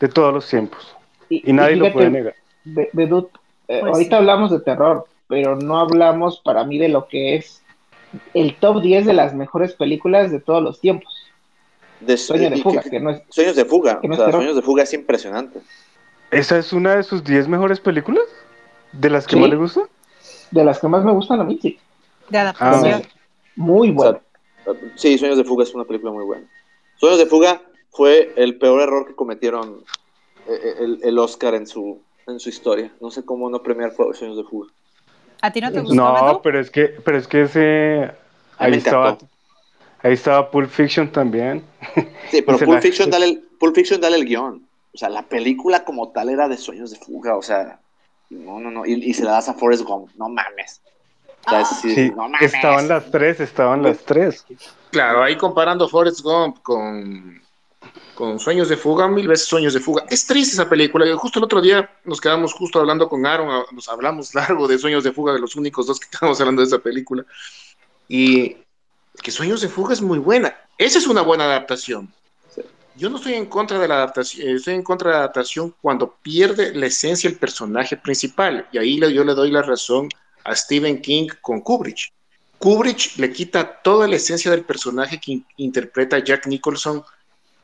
[0.00, 0.96] de todos los tiempos.
[1.28, 2.34] Y nadie lo fíjate, puede negar.
[2.64, 3.28] Bedut,
[3.68, 4.20] eh, Pues ahorita sí.
[4.20, 7.62] hablamos de terror, pero no hablamos para mí de lo que es
[8.34, 11.14] el top 10 de las mejores películas de todos los tiempos.
[12.00, 14.30] de, Sueño de fuga, que- que no es Sueños de fuga, que no o sea.
[14.32, 15.60] Sueños de fuga es impresionante.
[16.30, 18.24] ¿Esa es una de sus 10 mejores películas?
[18.92, 19.40] ¿De las que Sí.
[19.40, 19.82] más le gusta?
[20.50, 21.78] de las que más me gustan a mí, sí.
[22.28, 23.02] De adaptación.
[23.04, 23.08] Ah,
[23.54, 24.20] Muy bueno.
[24.66, 26.44] O sea, sí, Sueños de fuga es una película muy buena.
[26.96, 29.84] Sueños de fuga fue el peor error que cometieron
[30.48, 32.90] eh, el, el Oscar en su, en su historia.
[33.00, 34.70] No sé cómo no premiar fue Sueños de fuga.
[35.42, 38.10] ¿A ti no te gustó, No, pero es que, pero es que ese
[38.58, 39.16] ahí estaba,
[40.02, 41.64] ahí estaba Pulp Fiction también.
[42.30, 44.66] Sí, pero Pulp la- Fiction, dale el, Pulp Fiction dale el guion.
[44.92, 47.36] O sea, la película como tal era de Sueños de fuga.
[47.36, 47.78] O sea,
[48.30, 48.84] no, no, no.
[48.84, 50.10] Y, y se la das a Forrest Gump.
[50.16, 50.80] No mames.
[51.46, 52.52] O sea, es decir, Sí, no mames.
[52.54, 54.44] estaban las tres, estaban las tres.
[54.90, 57.40] Claro, ahí comparando Forrest Gump con,
[58.14, 60.04] con Sueños de Fuga, mil veces Sueños de Fuga.
[60.10, 61.06] Es triste esa película.
[61.16, 64.78] Justo el otro día nos quedamos justo hablando con Aaron, a- nos hablamos largo de
[64.78, 67.24] Sueños de Fuga, de los únicos dos que estábamos hablando de esa película.
[68.08, 68.56] Y
[69.22, 70.54] que Sueños de Fuga es muy buena.
[70.76, 72.12] Esa es una buena adaptación.
[72.96, 75.74] Yo no estoy en contra de la adaptación, eh, estoy en contra de la adaptación
[75.80, 78.68] cuando pierde la esencia el personaje principal.
[78.72, 80.08] Y ahí le- yo le doy la razón
[80.44, 82.12] a Stephen King con Kubrick.
[82.58, 87.02] Kubrick le quita toda la esencia del personaje que in- interpreta Jack Nicholson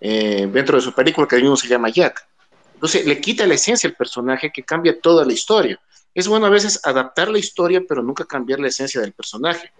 [0.00, 2.26] eh, dentro de su película, que mismo se llama Jack.
[2.74, 5.80] Entonces, le quita la esencia al personaje que cambia toda la historia.
[6.14, 9.70] Es bueno a veces adaptar la historia, pero nunca cambiar la esencia del personaje.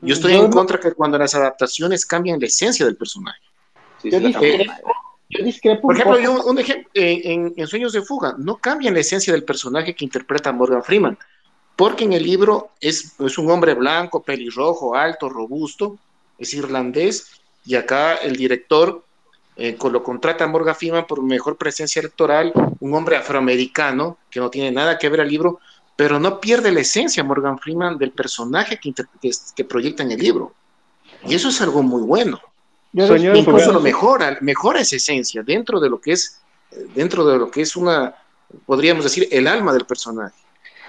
[0.00, 3.40] Yo estoy Yo en no- contra que cuando las adaptaciones cambian la esencia del personaje.
[4.02, 4.72] Sí, Yo discrepo,
[5.30, 9.00] yo discrepo Por ejemplo, yo, un ejemplo, en, en Sueños de Fuga, no cambian la
[9.00, 11.18] esencia del personaje que interpreta Morgan Freeman,
[11.76, 15.98] porque en el libro es, es un hombre blanco, pelirrojo, alto, robusto,
[16.38, 19.02] es irlandés, y acá el director
[19.56, 24.40] eh, con- lo contrata a Morgan Freeman por mejor presencia electoral, un hombre afroamericano que
[24.40, 25.60] no tiene nada que ver al libro,
[25.96, 30.12] pero no pierde la esencia Morgan Freeman del personaje que, inter- que, que proyecta en
[30.12, 30.52] el libro.
[31.26, 32.40] Y eso es algo muy bueno.
[32.92, 36.40] De Incluso lo mejora, mejora esa esencia dentro de lo que es,
[36.94, 38.14] dentro de lo que es una,
[38.64, 40.34] podríamos decir, el alma del personaje.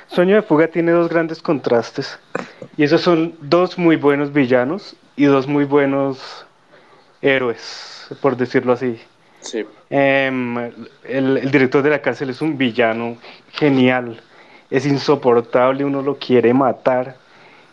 [0.10, 2.18] Sueño de fuga tiene dos grandes contrastes.
[2.78, 6.46] Y esos son dos muy buenos villanos y dos muy buenos
[7.22, 9.00] héroes, por decirlo así.
[9.42, 9.66] Sí.
[9.90, 13.18] Em, el, el director de la cárcel es un villano
[13.54, 14.22] genial,
[14.70, 17.16] es insoportable, uno lo quiere matar.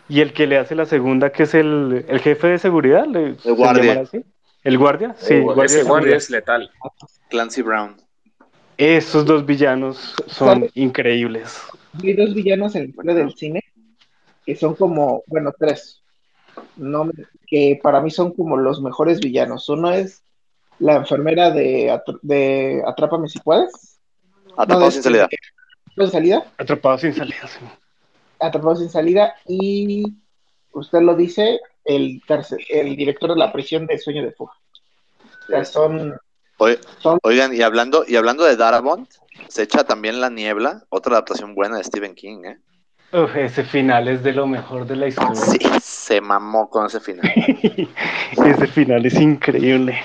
[0.08, 3.36] Y el que le hace la segunda, que es el, el jefe de seguridad, ¿le-
[3.36, 4.00] se guardia.
[4.02, 4.24] así?
[4.62, 5.14] ¿El guardia?
[5.18, 6.70] Sí, guardia Ese de guardia es letal.
[7.30, 7.96] Clancy Brown.
[8.76, 10.70] Esos dos villanos son ¿Sabe?
[10.74, 11.62] increíbles.
[12.02, 13.60] Hay dos villanos en del cine
[14.44, 16.03] que son como, bueno, tres.
[16.76, 17.10] No,
[17.46, 19.68] que para mí son como los mejores villanos.
[19.68, 20.22] Uno es
[20.78, 23.98] la enfermera de, de Atrápame si puedes.
[24.56, 25.28] Atrapado No, sin este, salida.
[25.96, 26.44] Sin salida.
[26.58, 27.46] Atrapado sin salida.
[27.46, 27.64] sí.
[28.40, 29.34] Atrapado sin salida.
[29.46, 30.04] Y
[30.72, 34.52] usted lo dice, el, tercer- el director de la prisión de Sueño de Fuga.
[35.42, 36.16] O sea, son,
[36.58, 39.08] Oye, son Oigan, y hablando, y hablando de Darabont,
[39.48, 42.58] se echa también La Niebla, otra adaptación buena de Stephen King, ¿eh?
[43.14, 45.34] Uf, ese final es de lo mejor de la historia.
[45.36, 47.30] Sí, se mamó con ese final.
[48.32, 50.00] ese final es increíble.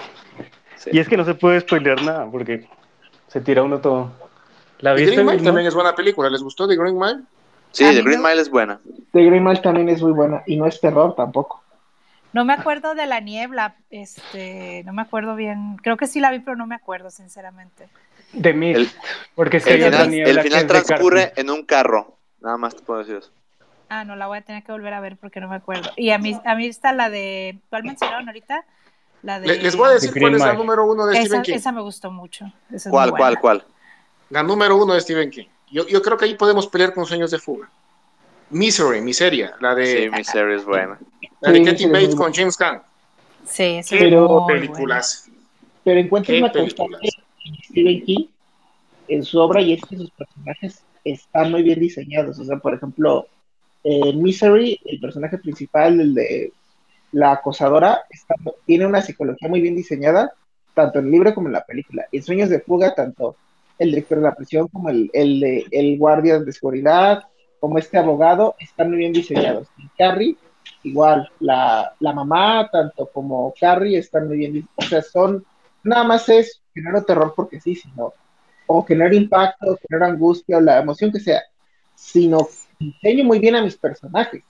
[0.75, 0.91] Sí.
[0.93, 2.67] Y es que no se puede spoilear nada porque
[3.27, 4.11] se tira uno todo.
[4.79, 5.15] ¿La The viste?
[5.15, 6.29] Green Mile también es buena película.
[6.29, 7.21] ¿Les gustó The Green Mile?
[7.71, 8.79] Sí, The mí Green me- Mile es buena.
[9.11, 10.43] The Green Mile también es muy buena.
[10.45, 11.63] Y no es terror tampoco.
[12.31, 15.77] No me acuerdo de la niebla, este, no me acuerdo bien.
[15.81, 17.89] Creo que sí la vi, pero no me acuerdo, sinceramente.
[18.53, 18.79] Mist.
[18.79, 18.89] El-
[19.33, 22.18] porque es que El final, niebla el final de transcurre en un carro.
[22.41, 23.31] Nada más te puedo decir eso.
[23.89, 25.89] Ah, no, la voy a tener que volver a ver porque no me acuerdo.
[25.97, 28.63] Y a mí, a mí está la de, ¿cuál mencionaron ahorita?
[29.23, 29.47] La de...
[29.47, 31.53] Le- Les voy a decir cuál es la número uno de esa, Stephen King.
[31.55, 32.45] esa me gustó mucho.
[32.71, 33.65] Esa ¿Cuál, cuál, cuál?
[34.29, 35.47] La número uno de Stephen King.
[35.71, 37.69] Yo, yo creo que ahí podemos pelear con Sueños de Fuga.
[38.51, 40.99] Misery, Miseria, la de, Sí, mi serie es buena.
[41.41, 42.81] la de Sí, Kathy sí, Bates con James Caan.
[43.45, 44.45] Sí, esa Qué buena.
[44.47, 45.29] películas.
[45.83, 47.01] Pero encuentro Qué una películas.
[47.01, 48.25] constante en Stephen King
[49.07, 52.39] en su obra y es que sus personajes están muy bien diseñados.
[52.39, 53.27] O sea, por ejemplo,
[53.83, 56.53] en Misery, el personaje principal, el de
[57.11, 58.01] la acosadora,
[58.65, 60.31] tiene una psicología muy bien diseñada,
[60.73, 62.05] tanto en el libro como en la película.
[62.11, 63.35] En Sueños de Fuga, tanto
[63.77, 67.23] el director de la prisión como el, el, de- el guardia de seguridad,
[67.59, 69.67] como este abogado, están muy bien diseñados.
[69.79, 70.35] En Carrie,
[70.83, 74.85] igual, la, la mamá, tanto como Carrie, están muy bien diseñados.
[74.85, 75.43] O sea, son,
[75.83, 78.13] nada más es generar terror porque sí, sino,
[78.71, 81.41] o generar impacto, o generar angustia, o la emoción que sea,
[81.95, 82.47] sino
[82.79, 84.43] diseño muy bien a mis personajes.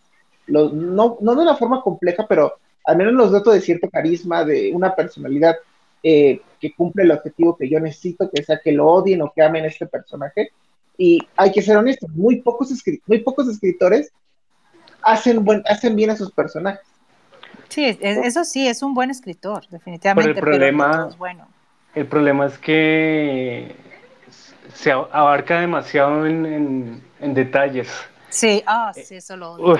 [0.45, 2.53] Los- no, no de una forma compleja, pero
[2.83, 5.55] al menos los doto de cierto carisma, de una personalidad
[6.03, 9.41] eh, que cumple el objetivo que yo necesito, que sea que lo odien o que
[9.41, 10.49] amen a este personaje.
[10.97, 14.11] Y hay que ser honestos, muy pocos, escri- muy pocos escritores
[15.01, 16.85] hacen, buen, hacen bien a sus personajes.
[17.69, 21.47] Sí, es- eso sí, es un buen escritor, definitivamente, pero, problema- no todo es bueno.
[21.95, 23.75] El problema es que
[24.73, 27.89] se abarca demasiado en, en- en detalles.
[28.29, 29.73] Sí, ah, sí, eso lo odio.
[29.73, 29.79] Uy,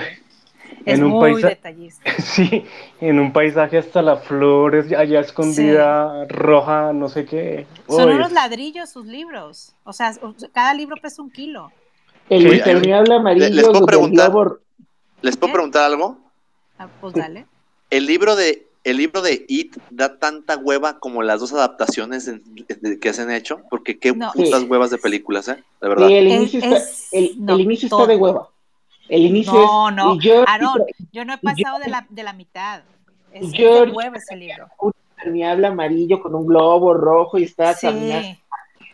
[0.84, 2.10] es en un muy paisa- detallista.
[2.18, 2.64] sí,
[3.00, 7.66] en un paisaje hasta la flor es allá escondida, roja, no sé qué.
[7.88, 9.74] Son unos ladrillos sus libros.
[9.84, 10.12] O sea,
[10.52, 11.70] cada libro pesa un kilo.
[12.28, 14.32] El Sí, impermeable amarillo les puedo preguntar.
[15.22, 15.54] ¿Les puedo ¿Qué?
[15.54, 16.18] preguntar algo?
[16.78, 17.46] Ah, pues dale.
[17.90, 22.40] El libro de el libro de It da tanta hueva como las dos adaptaciones de-
[22.80, 24.32] de- que se han hecho, porque qué No.
[24.32, 24.66] putas Sí.
[24.66, 25.62] huevas de películas, ¿eh?
[25.80, 26.08] De verdad.
[26.08, 28.48] Sí, el Es- inicio, está, es- el, no, el inicio está de hueva.
[29.08, 29.94] El inicio No, es.
[29.96, 32.82] no, y yo, Aarón, yo no he pasado de la, de la mitad.
[33.32, 34.68] Es, es Yo- de huevo ese libro.
[34.80, 38.38] un impermeable amarillo con un globo rojo y está caminando.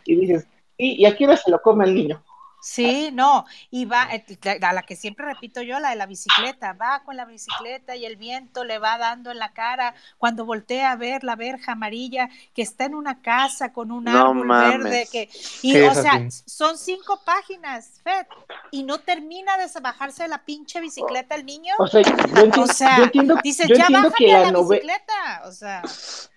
[0.05, 2.21] Y dices, ¿y, y a qué hora se lo come el niño?
[2.67, 3.45] Sí, no.
[3.71, 4.25] Y va, eh,
[4.61, 6.73] a la que siempre repito yo, la de la bicicleta.
[6.73, 9.95] Va con la bicicleta y el viento le va dando en la cara.
[10.17, 14.29] Cuando voltea a ver la verja amarilla que está en una casa con un No
[14.29, 14.83] árbol mames.
[14.83, 15.07] verde.
[15.11, 15.29] que
[15.61, 16.43] Y, Sí, o sea, así.
[16.45, 18.25] son cinco páginas, Fed.
[18.71, 21.73] Y no termina de bajarse de la pinche bicicleta el niño.
[21.79, 25.41] O sea, yo entiendo, O sea, yo entiendo, dices, yo ya entiendo que la bicicleta.
[25.45, 25.81] O sea,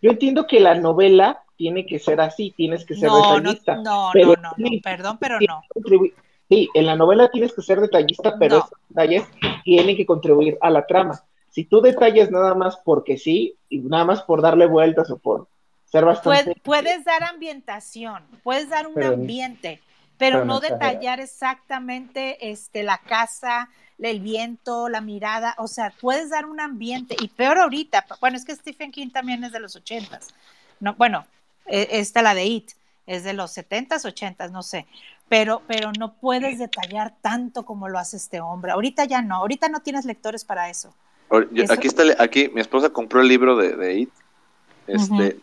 [0.00, 3.74] yo entiendo que la novela tiene que ser así, tienes que ser no, detallista.
[3.76, 5.60] no, pero no, no, no, perdón, pero no.
[6.48, 8.64] Sí, en la novela tienes que ser detallista, pero No.
[8.64, 9.24] esos detalles
[9.62, 11.22] tienen que contribuir a la trama.
[11.50, 15.48] Si tú detallas nada más porque sí, y nada más por darle vueltas o por
[15.84, 16.52] ser bastante...
[16.54, 19.80] Pued- puedes dar ambientación, puedes dar un Pero- ambiente,
[20.16, 20.78] pero, pero no exagerar.
[20.92, 27.16] detallar exactamente este, la casa, el viento, la mirada, o sea, puedes dar un ambiente,
[27.20, 30.28] y peor ahorita, bueno, es que Stephen King también es de los ochentas,
[30.80, 31.26] no, bueno,
[31.70, 32.70] esta la de It,
[33.06, 34.86] es de los setentas, ochentas, no sé,
[35.28, 39.68] pero, pero no puedes detallar tanto como lo hace este hombre, ahorita ya no, ahorita
[39.68, 40.94] no tienes lectores para eso.
[41.30, 44.10] Ahora, yo- Eso- Aquí está, aquí mi esposa compró el libro de, de It.
[44.86, 45.38] Este,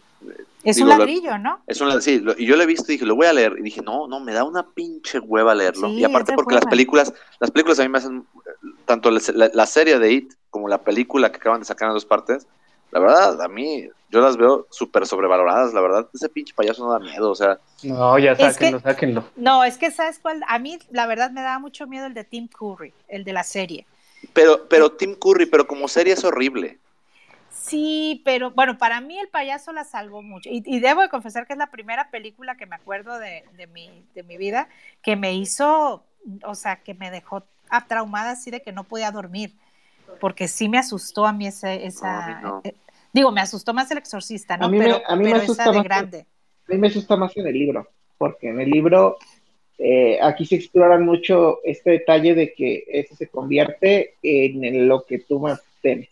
[0.63, 1.59] Es Digo, un lo- ladrillo, ¿no?
[1.67, 3.55] es una, sí, lo- y yo lo he visto y dije, lo voy a leer.
[3.59, 5.87] Y dije, no, no, me da una pinche hueva leerlo.
[5.87, 9.21] Sí, y aparte porque las películas, las películas a mí me hacen, eh, tanto la,
[9.33, 12.47] la- la serie de It como la película que acaban de sacar en dos partes,
[12.91, 16.07] la verdad, a mí, yo las veo súper sobrevaloradas, la verdad.
[16.13, 19.23] Ese pinche payaso no da miedo, o sea, No, ya Es que- sáquenlo, sáquenlo.
[19.35, 22.23] No, es que sabes cuál, a mí la verdad me daba mucho miedo el de
[22.23, 23.85] Tim Curry, el de la serie.
[24.33, 26.79] pero, pero Tim Curry, pero como serie es horrible.
[27.51, 30.49] Sí, pero bueno, para mí el payaso la salvó mucho.
[30.49, 33.67] Y, y debo de confesar que es la primera película que me acuerdo de, de
[33.67, 34.69] mi, de mi vida
[35.01, 36.03] que me hizo,
[36.43, 37.43] o sea, que me dejó
[37.87, 39.53] traumada así de que no podía dormir.
[40.19, 42.11] Porque sí me asustó a mí ese, esa...
[42.11, 42.61] No, a mí no.
[42.63, 42.75] eh,
[43.13, 44.65] digo, me asustó más el exorcista, ¿no?
[44.65, 46.25] A mí me- pero a mí me pero asusta esa de más- grande.
[46.69, 47.87] A mí me asusta más en el libro,
[48.17, 49.17] porque en el libro
[49.77, 55.19] eh, aquí se exploran mucho este detalle de que eso se convierte en lo que
[55.19, 56.09] tú más temes,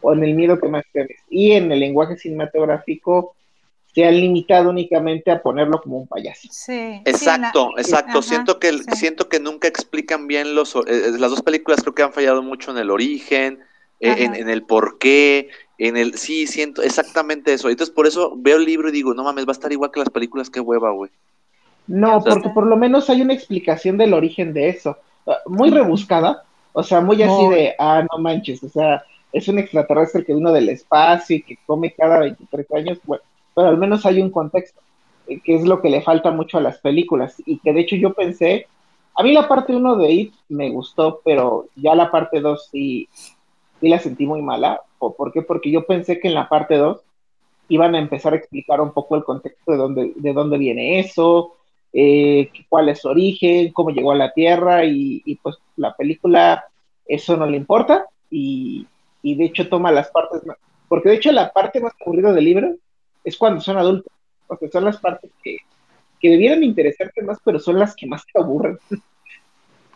[0.00, 1.18] o en el miedo que más temes.
[1.30, 3.35] Y en el lenguaje cinematográfico
[3.96, 6.50] se han limitado únicamente a ponerlo como un payaso.
[6.50, 7.00] Sí.
[7.06, 8.18] Exacto, sí, la- exacto.
[8.18, 8.84] Ajá, siento que sí.
[8.92, 12.42] siento que nunca explican bien los eh, eh, las dos películas creo que han fallado
[12.42, 13.60] mucho en el origen,
[14.00, 17.70] eh, en, en el por qué, en el sí, siento exactamente eso.
[17.70, 20.00] Entonces por eso veo el libro y digo, no mames, va a estar igual que
[20.00, 21.10] las películas, qué hueva, güey.
[21.86, 24.98] No, O sea, porque por lo menos hay una explicación del origen de eso,
[25.46, 26.44] muy rebuscada,
[26.74, 30.52] o sea, muy así de, ah, no manches, o sea, es un extraterrestre que vino
[30.52, 33.22] del espacio y que come cada 23 años, bueno,
[33.56, 34.82] pero al menos hay un contexto,
[35.26, 37.96] eh, que es lo que le falta mucho a las películas, y que de hecho
[37.96, 38.66] yo pensé,
[39.14, 43.08] a mí la parte 1 de It me gustó, pero ya la parte 2 sí,
[43.80, 45.42] sí la sentí muy mala, ¿O ¿por qué?
[45.42, 47.00] Porque yo pensé que en la parte 2
[47.68, 51.54] iban a empezar a explicar un poco el contexto de dónde, de dónde viene eso,
[51.94, 56.64] eh, cuál es su origen, cómo llegó a la Tierra y, y, pues la película
[57.06, 58.86] eso no le importa y,
[59.22, 62.44] y de hecho toma las partes más, porque de hecho la parte más aburrida del
[62.44, 62.74] libro
[63.26, 64.10] es cuando son adultos,
[64.48, 65.58] o sea, son las partes que,
[66.18, 68.78] que debieran interesarte más, pero son las que más te aburren.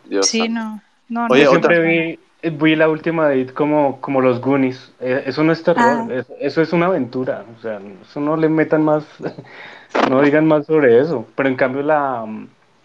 [0.05, 0.53] Dios Sí, santo.
[0.53, 0.81] no.
[1.09, 4.41] no, Oye, no, Yo otra- siempre vi, vi la última de It como, como los
[4.41, 4.93] Goonies.
[4.99, 6.07] Eh, eso no es terror, Ah.
[6.11, 7.45] es- eso es una aventura.
[7.57, 9.05] O sea, eso no le metan más,
[10.09, 11.25] no digan más sobre eso.
[11.35, 12.25] Pero en cambio la,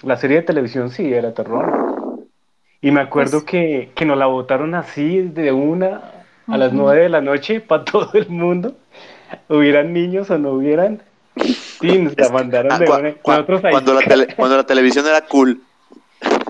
[0.02, 2.26] la serie de televisión sí era terror.
[2.80, 6.12] Y me acuerdo Pues- que, que nos la botaron así de una
[6.48, 8.76] a las nueve de la noche para todo el mundo.
[9.48, 11.02] Hubieran niños o no hubieran.
[11.36, 13.70] Sí, nos la mandaron Ah, de cua- Nosotros ahí.
[13.70, 15.62] cuando, la tele- cuando la televisión era cool.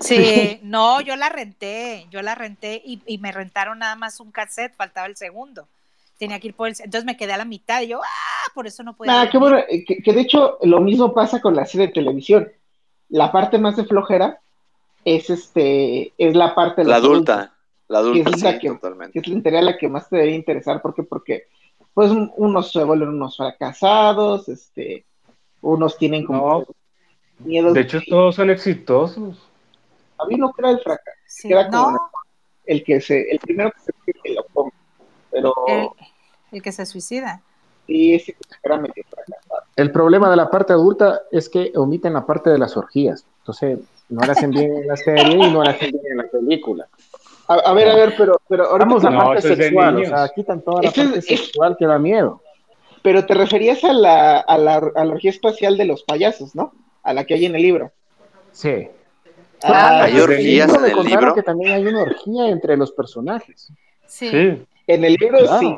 [0.00, 4.30] Sí, no, yo la renté, yo la renté y, y me rentaron nada más un
[4.30, 5.66] cassette, faltaba el segundo.
[6.18, 8.66] Tenía que ir por el, entonces me quedé a la mitad y yo, ah, por
[8.66, 9.12] eso no podía.
[9.12, 9.50] Nah, qué dormir".
[9.50, 12.48] bueno, eh, que, que de hecho lo mismo pasa con la serie de televisión.
[13.08, 14.38] La parte más de flojera
[15.04, 17.52] es este, es la parte de La adulta.
[17.88, 19.20] La adulta, es la que- totalmente.
[19.20, 21.46] que es la que más te debe interesar, porque, porque
[21.96, 25.06] pues un- unos se vuelven unos fracasados, este,
[25.62, 26.64] unos tienen como No,
[27.40, 27.74] miedos.
[27.74, 29.38] de hecho, todos son exitosos.
[30.18, 31.98] a mí no era el fracaso, Sí, queda como no,
[32.66, 33.92] el que se, el primero que se
[34.22, 34.72] que lo come,
[35.30, 35.88] pero el,
[36.52, 37.42] el que se suicida.
[37.86, 39.66] sí, ese que era medio fracaso.
[39.76, 43.26] El problema de la parte adulta es que omiten la parte de las orgías.
[43.38, 43.78] Entonces,
[44.08, 46.88] no la hacen bien en la serie y no la hacen bien en la película.
[47.48, 50.04] A, a ver, a ver, pero, pero ahorita Vamos a la No, parte sexual, o
[50.04, 52.42] sea, quitan toda la parte es- sexual que da miedo.
[53.02, 56.72] pero te referías a la, a la, a la orgía espacial de los payasos, ¿no?
[57.04, 57.92] A la que hay en el libro.
[58.50, 58.88] Sí.
[59.62, 61.34] Ah, ¿Hay pues, orgías libro en me el contaron libro?
[61.34, 63.68] que también hay una orgía entre los personajes.
[64.06, 64.28] Sí.
[64.28, 65.58] Sí, En el libro Claro.
[65.60, 65.76] sí.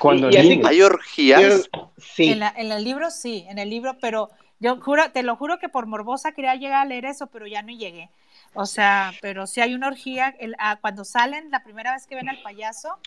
[0.00, 0.66] cuando Y- y así niños.
[0.68, 1.68] ¿Hay orgías?
[1.72, 2.30] Pero- sí.
[2.32, 4.28] En, la- en el libro sí, en el libro, pero
[4.60, 7.62] yo juro, te lo juro que por morbosa quería llegar a leer eso, pero ya
[7.62, 8.10] no llegué.
[8.54, 12.16] O sea, pero sí hay una orgía, el- ah, cuando salen, la primera vez que
[12.16, 12.98] ven al payaso,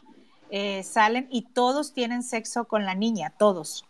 [0.50, 3.86] eh, salen y todos tienen sexo con la niña, todos.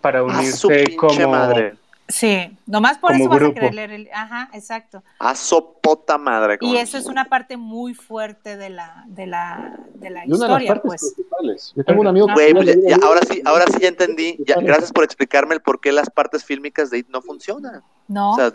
[0.00, 1.76] para A Ah, su unirse pinche como madre.
[2.08, 4.10] Sí, nomás por Como eso vas a querer leer el...
[4.12, 5.02] Ajá, exacto.
[5.18, 6.58] A sopota madre.
[6.60, 10.44] Y eso es una parte muy fuerte de la, de la, de la Y una
[10.46, 11.14] de las historia, partes pues.
[11.14, 11.72] principales.
[11.74, 13.78] Yo tengo un amigo que pues ya- leído ya- el ahora sí, ahora sí ya
[13.80, 14.36] que entendí.
[14.46, 17.82] Ya, gracias por explicarme el por qué las partes fílmicas de IT no funcionan.
[18.06, 18.52] No, O sea,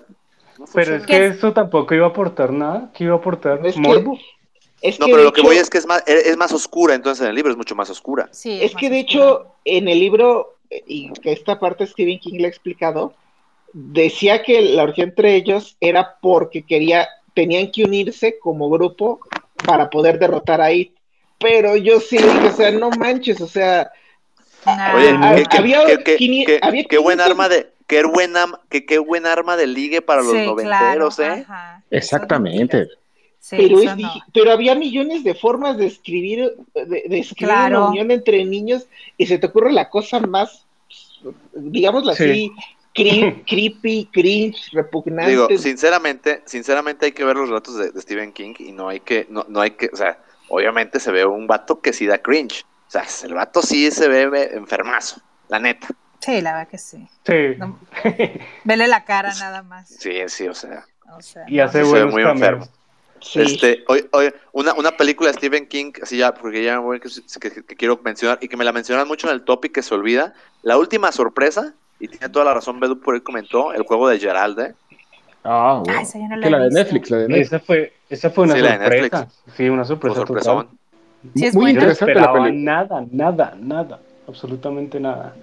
[0.59, 3.75] no Pero es que esto tampoco iba a aportar nada, que iba a aportar Es
[3.75, 4.17] que- morbo.
[4.81, 6.93] Es No, que pero lo que hecho- voy es que es más, es más oscura,
[6.95, 8.29] entonces en el libro es mucho más oscura.
[8.31, 8.59] sí.
[8.61, 9.23] Es que de oscura.
[9.23, 10.55] hecho, en el libro,
[10.87, 13.13] y que esta parte Stephen King le ha explicado,
[13.73, 19.19] decía que la orgía entre ellos era porque quería, tenían que unirse como grupo
[19.65, 20.93] para poder derrotar a It.
[21.39, 23.91] Pero yo sí dije, o sea, no manches, o sea,
[24.65, 24.93] Nah.
[24.95, 28.03] Oye, qué- qué- había qué- qué- quini- qué- había qué buen 500 arma de, qué
[28.05, 31.41] buen, am- qué, qué buen arma de ligue para los Sí, noventeros, claro, ¿eh?
[31.45, 31.83] ajá.
[31.91, 32.87] Exactamente.
[33.41, 34.11] Sí, pero, es, no.
[34.33, 37.79] pero había millones de formas de escribir, de, de escribir Claro.
[37.79, 38.85] una unión entre niños
[39.17, 40.65] y se te ocurre la cosa más,
[41.53, 42.23] digámoslo Sí.
[42.23, 42.51] así,
[42.93, 45.31] cre- creepy, cringe, repugnante.
[45.31, 48.99] Digo, sinceramente, sinceramente hay que ver los relatos de, de Stephen King y no hay
[48.99, 50.19] que, no, no hay que, o sea,
[50.49, 52.63] obviamente se ve un vato que sí da cringe.
[52.87, 55.87] O sea, el vato sí se ve ve enfermazo, la neta.
[56.19, 57.07] Sí, la verdad que sí.
[57.25, 57.55] Sí.
[57.57, 57.79] No,
[58.63, 59.89] vele la cara nada más.
[59.89, 60.85] Sí, sí, o sea.
[61.15, 61.63] O sea, Y no.
[61.63, 62.67] hace buenos muy enfermo.
[63.21, 63.41] Sí.
[63.41, 67.09] Este, oye, oye, una, una película de Stephen King, así ya, porque ya voy, que,
[67.41, 69.93] que- que quiero mencionar y que me la mencionan mucho en el topic que se
[69.93, 70.33] olvida.
[70.61, 74.19] La última sorpresa, y tiene toda la razón Bedu por ahí comentó, el juego de
[74.19, 74.75] Gerald, ¿eh?
[75.43, 75.99] Ah, Ah, bueno.
[75.99, 76.69] esa yo no la Que la de.
[76.69, 77.47] Netflix, la de Netflix.
[77.47, 79.19] Esa fue, esa fue una Sí, la de sorpresa.
[79.19, 79.55] Netflix.
[79.57, 80.67] Sí, una sorpresa total.
[81.35, 81.79] Sí, es Muy buena.
[81.81, 82.51] Yo no interesante la película.
[82.53, 85.35] nada, nada, nada, absolutamente nada.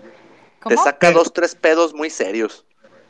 [0.69, 2.65] Te saca dos, tres pedos muy serios.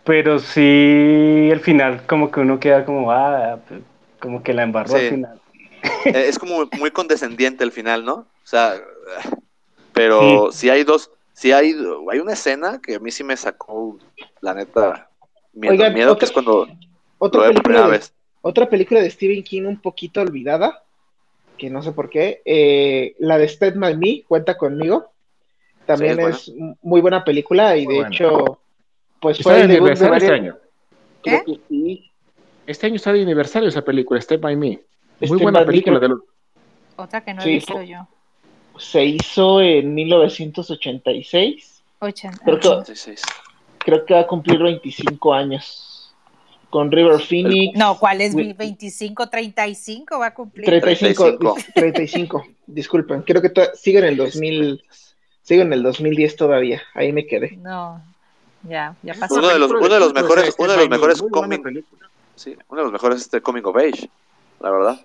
[0.04, 3.58] Pero sí, el final como que uno queda como, ah,
[4.20, 5.00] como que la embarró Sí.
[5.00, 5.40] al final.
[6.06, 8.14] Eh, es como muy condescendiente el final, ¿no?
[8.14, 8.74] O sea,
[9.92, 11.74] pero si hay dos, si hay,
[12.10, 13.98] hay una escena que a mí sí me sacó,
[14.40, 15.10] la neta,
[15.52, 16.68] miedo, Oigan, miedo otra- que es cuando
[17.18, 18.14] Otra lo veo por película, primera de, vez.
[18.42, 20.84] otra película de Stephen King un poquito olvidada,
[21.58, 25.12] que no sé por qué, eh, la de By Me, cuenta conmigo.
[25.86, 28.14] También Sí, es es, muy buena película y Muy de buena.
[28.14, 28.58] hecho,
[29.20, 30.56] pues fue de el debut de aniversario este año.
[31.22, 32.10] Creo que sí.
[32.66, 34.80] Este año está de aniversario esa película, Step by Me.
[35.20, 35.98] Muy buena película.
[36.00, 36.14] De
[36.96, 38.08] Otra que no he Sí, visto fue- yo.
[38.78, 41.82] Se hizo en 1986.
[42.00, 42.38] 80.
[42.44, 43.14] Creo que,
[43.78, 45.92] creo que va a cumplir 25 años.
[46.68, 47.78] Con River Phoenix.
[47.78, 50.66] No, ¿cuál es Wi- mi 25, 35 va a cumplir?
[50.66, 51.54] 35, 35.
[51.56, 54.82] dis- 35, disculpen, creo que sigue en el 2000,
[55.46, 57.56] sigue en el 2010 todavía, ahí me quedé.
[57.62, 58.02] No,
[58.64, 59.36] ya, ya pasó.
[59.36, 60.96] Uno de los- película uno de los culto, mejores- esa Step uno de los Me.
[60.96, 61.22] mejores
[61.62, 62.10] película.
[62.34, 64.10] Sí, uno de los mejores este Coming of Age,
[64.60, 65.00] la verdad.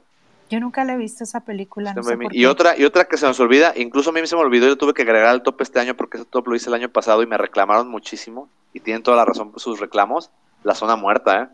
[0.50, 2.38] Yo nunca le he visto esa película, no sé por qué.
[2.38, 4.78] Y otra, y otra que se nos olvida, incluso a mí se me olvidó, yo
[4.78, 7.22] tuve que agregar al top este año porque ese top lo hice el año pasado
[7.24, 8.50] y me reclamaron muchísimo.
[8.74, 10.30] Y tienen toda la razón por sus reclamos.
[10.64, 11.48] La zona muerta, ¿eh?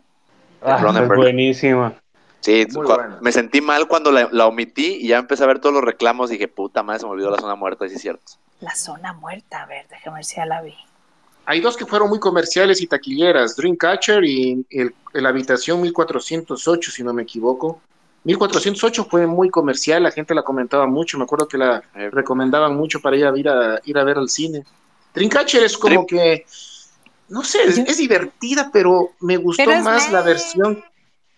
[0.62, 1.94] Ah, es buenísima.
[2.40, 2.66] Sí,
[3.20, 6.30] me sentí mal cuando la, la omití y ya empecé a ver todos los reclamos.
[6.30, 8.32] Dije, puta madre, se me olvidó la zona muerta, y sí es cierto.
[8.60, 10.74] La zona muerta, a ver, déjame ver si ya la vi.
[11.46, 17.02] Hay dos que fueron muy comerciales y taquilleras, Dreamcatcher y el, el Habitación 1408, si
[17.02, 17.80] no me equivoco.
[18.24, 21.82] 1408 fue muy comercial, la gente la comentaba mucho, me acuerdo que la
[22.12, 24.64] recomendaban mucho para ir a, ir a, ir a ver al cine.
[25.14, 26.44] Dreamcatcher es como Dream- que,
[27.28, 30.84] no sé, es, es divertida, pero me gustó Pero más la versión,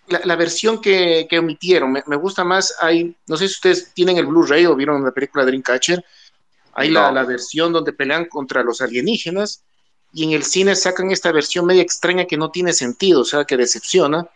[0.08, 1.92] la, la versión que, que omitieron.
[1.92, 5.12] Me, me gusta más, hay, no sé si ustedes tienen el Blu-ray o vieron la
[5.12, 6.04] película Dreamcatcher,
[6.74, 7.12] hay la, No.
[7.12, 9.62] la versión donde pelean contra los alienígenas
[10.12, 13.44] y en el cine sacan esta versión media extraña que no tiene sentido, o sea,
[13.44, 14.26] que decepciona.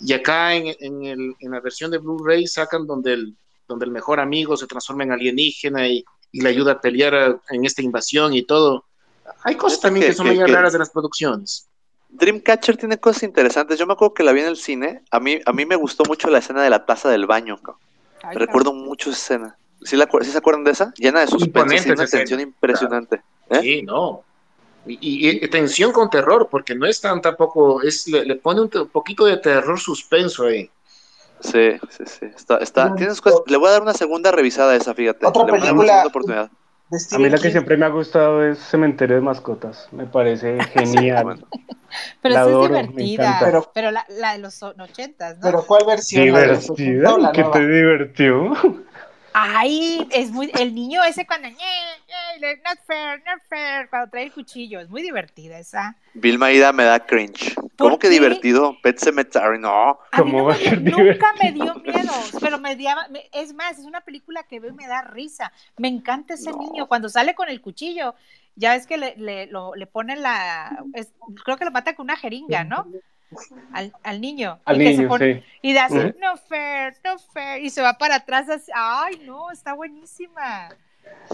[0.00, 3.34] Y acá en, en el- en la versión de Blu-ray sacan donde el,
[3.68, 7.40] donde el mejor amigo se transforma en alienígena y, y le ayuda a pelear a-
[7.50, 8.84] en esta invasión y todo.
[9.44, 11.68] Hay cosas también que- que, son que- medio que- raras de las producciones.
[12.10, 13.78] Dreamcatcher tiene cosas interesantes.
[13.78, 15.02] Yo me acuerdo que la vi en el cine.
[15.10, 17.58] A mí, a mí me gustó mucho la escena de la taza del baño.
[18.22, 19.56] Ay, Recuerdo mucho esa escena.
[19.84, 20.92] ¿Sí, la, acu- sí se acuerdan de esa?
[20.96, 23.22] Llena de suspenso, Imponente sí, una tensión impresionante.
[23.50, 23.60] ¿Eh?
[23.60, 24.22] Sí, no.
[24.86, 28.60] Y, y- y tensión con terror, porque no es tan tampoco, es, le, le pone
[28.62, 30.68] un poquito de terror suspenso ahí.
[31.40, 32.26] Sí, sí, sí.
[32.34, 35.26] Está, está, tienes cosas- le voy a dar una segunda revisada a esa, fíjate.
[35.26, 36.50] Otra le voy a dar una película- oportunidad.
[37.12, 39.88] A mí la que siempre me ha gustado es Cementerio de Mascotas.
[39.90, 41.44] Me parece genial.
[42.22, 43.38] Pero La esa es divertida.
[43.40, 45.42] Pero, Pero- la, la de los ochentas, ¿no?
[45.42, 46.30] Pero ¿cuál versión?
[46.32, 47.18] ¿La de los 80 o ¿Divertida?
[47.18, 48.52] la ¿Qué te divirtió?
[49.36, 54.08] Ay, es muy, el niño ese cuando, "Ñe, ñe", le- not fair, not fair, cuando
[54.08, 55.96] trae el cuchillo, es muy divertida esa.
[56.14, 57.52] Vilma Ida me da cringe.
[57.76, 58.10] ¿Cómo que qué?
[58.14, 58.76] divertido?
[58.80, 59.98] Pet Cemetery, no.
[60.12, 62.76] A mí ¿Cómo no va me a ser dio- nunca me dio miedo, pero me
[63.10, 65.52] me- es más, es una película que veo y me da risa.
[65.78, 66.58] Me encanta ese No.
[66.58, 68.14] niño cuando sale con el cuchillo.
[68.54, 71.12] Ya ves que le, le, lo- le ponen la, es-
[71.44, 72.86] creo que lo mata con una jeringa, ¿no?
[73.72, 74.58] Al, al niño.
[74.64, 75.42] Al y que se niño, pone- sí.
[75.62, 76.14] Y de así, Ujú.
[76.20, 77.62] no fair, no fair.
[77.64, 78.70] Y se va para atrás así.
[78.74, 80.68] Ay, no, está buenísima.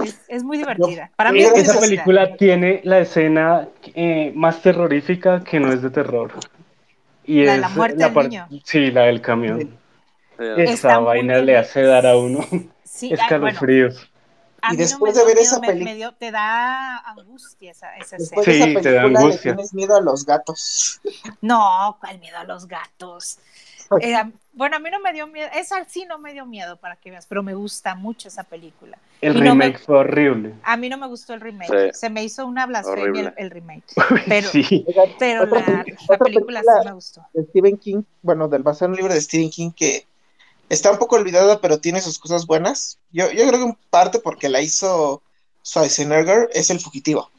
[0.02, 1.10] Es, es muy divertida.
[1.16, 5.90] Para mí es Esa película tiene la escena eh, más terrorífica que no es de
[5.90, 6.32] terror.
[7.24, 8.48] Y La de es la muerte del niño.
[8.64, 9.78] Sí, la del camión.
[10.38, 12.40] Eh, Esa vaina le hace dar a uno
[12.82, 14.10] Sí, ay, bueno, escalofríos.
[14.62, 15.60] A Y mí después no de me ver dio esa
[15.94, 18.66] dio- te da angustia esa, esa Después escena.
[18.66, 19.54] Sí, de esa te da película le angustia.
[19.54, 21.00] tienes miedo a los gatos.
[21.40, 23.38] No, ¿cuál miedo a los gatos?
[24.00, 24.14] Eh,
[24.52, 27.10] bueno, a mí no me dio miedo, esa sí no me dio miedo para que
[27.10, 28.96] veas, pero me gusta mucho esa película.
[29.20, 30.54] El Y no me- remake fue horrible.
[30.62, 31.98] A mí no me gustó el remake, Sí.
[31.98, 33.82] se me hizo una blasfemia el, remake,
[34.28, 34.86] pero, sí.
[35.18, 37.26] Pero otra la, película sí película me gustó.
[37.34, 40.06] de Stephen King, bueno, del basado libro de Stephen King que
[40.70, 42.98] está un poco olvidada, pero tiene sus cosas buenas.
[43.12, 45.22] Yo, yo creo que en parte porque la hizo
[45.66, 47.30] Schwarzenegger es El Fugitivo,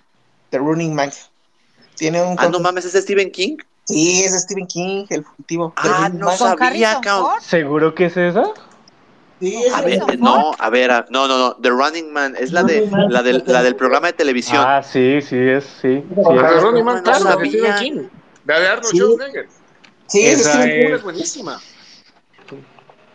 [0.51, 1.11] The Running Man.
[1.95, 3.57] Tiene un Ah, no mames, ¿es Stephen King?
[3.85, 5.73] Sí, es Stephen King, El Fugitivo.
[5.81, 6.37] The Ah, Running no Man.
[6.37, 7.31] ¿Con sabía, cabrón.
[7.31, 7.41] Ford?
[7.43, 8.43] ¿Seguro que es esa?
[9.39, 12.35] Sí, es A de- ver, no, a ver, a- no, no, no, The Running Man,
[12.39, 13.05] es la de Running Man.
[13.11, 14.63] la del, la del programa de televisión.
[14.65, 15.95] Ah, sí, sí es, sí.
[15.97, 16.61] sí Pero- La de es.
[16.63, 17.51] Ronnie no, Man, no claro, la de sabía.
[17.77, 18.07] Stephen King.
[18.43, 18.97] De Arnold Sí.
[18.99, 19.47] Schwarzenegger.
[20.07, 20.85] sí, es de Esa Stephen King.
[20.87, 21.03] Es es.
[21.03, 21.61] buenísima.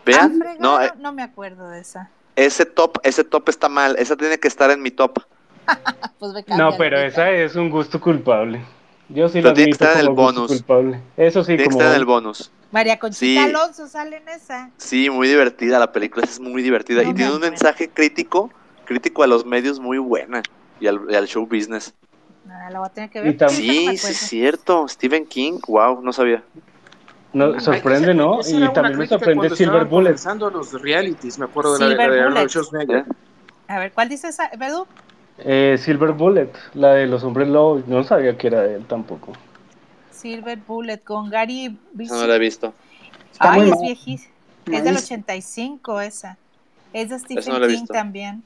[0.06, 2.10] Vean, fregado, no, eh, no me acuerdo de esa.
[2.36, 5.18] ese top, ese top está mal, esa tiene que estar en mi top.
[6.18, 8.64] Pues ve, No, pero esa es un gusto culpable.
[9.08, 10.48] Yo sí lo tiene que admito estar en el bonus.
[10.48, 11.00] culpable.
[11.16, 12.50] Eso sí, Tiene que como estar en el bonus.
[12.72, 13.38] María Conchita Sí.
[13.38, 14.70] Alonso sale en esa.
[14.78, 17.02] Sí, muy divertida la película, es muy divertida.
[17.02, 18.50] No y me tiene un mensaje crítico,
[18.84, 20.42] crítico a los medios muy buena.
[20.80, 21.94] Y al, y al show business.
[22.48, 23.36] Ah, la voy a tener que ver.
[23.40, 24.86] me Sí, sí es cierto.
[24.88, 26.42] Stephen King, wow, no sabía.
[27.36, 28.40] No, sorprende, ¿no?
[28.40, 30.08] Y también me sorprende Silver Bullet.
[30.08, 32.48] comenzando los realities, me acuerdo de la, Silver la de Arnold Bullet.
[32.48, 32.96] Schwarzenegger.
[32.96, 33.04] ¿Eh?
[33.68, 34.50] A ver, ¿cuál dice esa?
[34.56, 34.86] ¿Bedu?
[35.40, 37.86] Eh, Silver Bullet, la de los hombres lobos.
[37.88, 39.34] No sabía que era de él tampoco.
[40.10, 42.72] Silver Bullet con Gary no la he visto.
[43.30, 44.32] Está Ay, es viejísima.
[44.72, 45.14] Es del Nice.
[45.14, 46.38] 85 esa.
[46.94, 48.44] Es de Stephen no King también.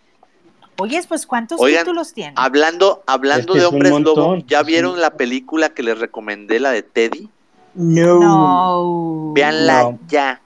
[0.78, 2.32] Oye, pues ¿cuántos Oigan, títulos tiene?
[2.34, 6.58] Hablando, hablando Es que de hombres montón, lobo, ¿ya vieron la película que les recomendé,
[6.58, 7.30] la de Teddy?
[7.74, 8.20] No.
[8.20, 9.32] No.
[9.34, 9.98] Véanla No.
[10.08, 10.40] ya,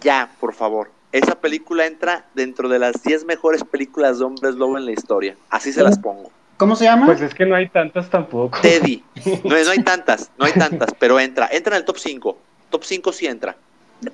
[0.00, 0.90] ya, por favor.
[1.12, 5.36] Esa película entra dentro de las 10 mejores películas de hombres lobo en la historia.
[5.50, 6.30] Así se las pongo.
[6.56, 7.06] ¿Cómo se llama?
[7.06, 8.58] Pues es que no hay tantas tampoco.
[8.60, 9.02] Teddy.
[9.44, 11.48] No, no hay tantas, no hay tantas, pero entra.
[11.52, 12.38] Entra en el top 5.
[12.70, 13.56] Top 5 sí entra.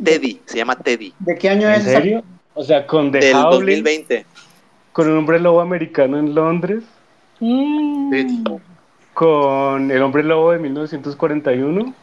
[0.03, 1.15] Teddy, se llama Teddy.
[1.19, 1.99] ¿De qué año ¿En es esa?
[1.99, 2.23] serio?
[2.55, 4.27] O sea, con The Del Howling, 2020.
[4.93, 6.83] con un hombre lobo americano en Londres,
[7.43, 8.13] Mm.
[9.15, 11.95] Con el hombre lobo de 1941.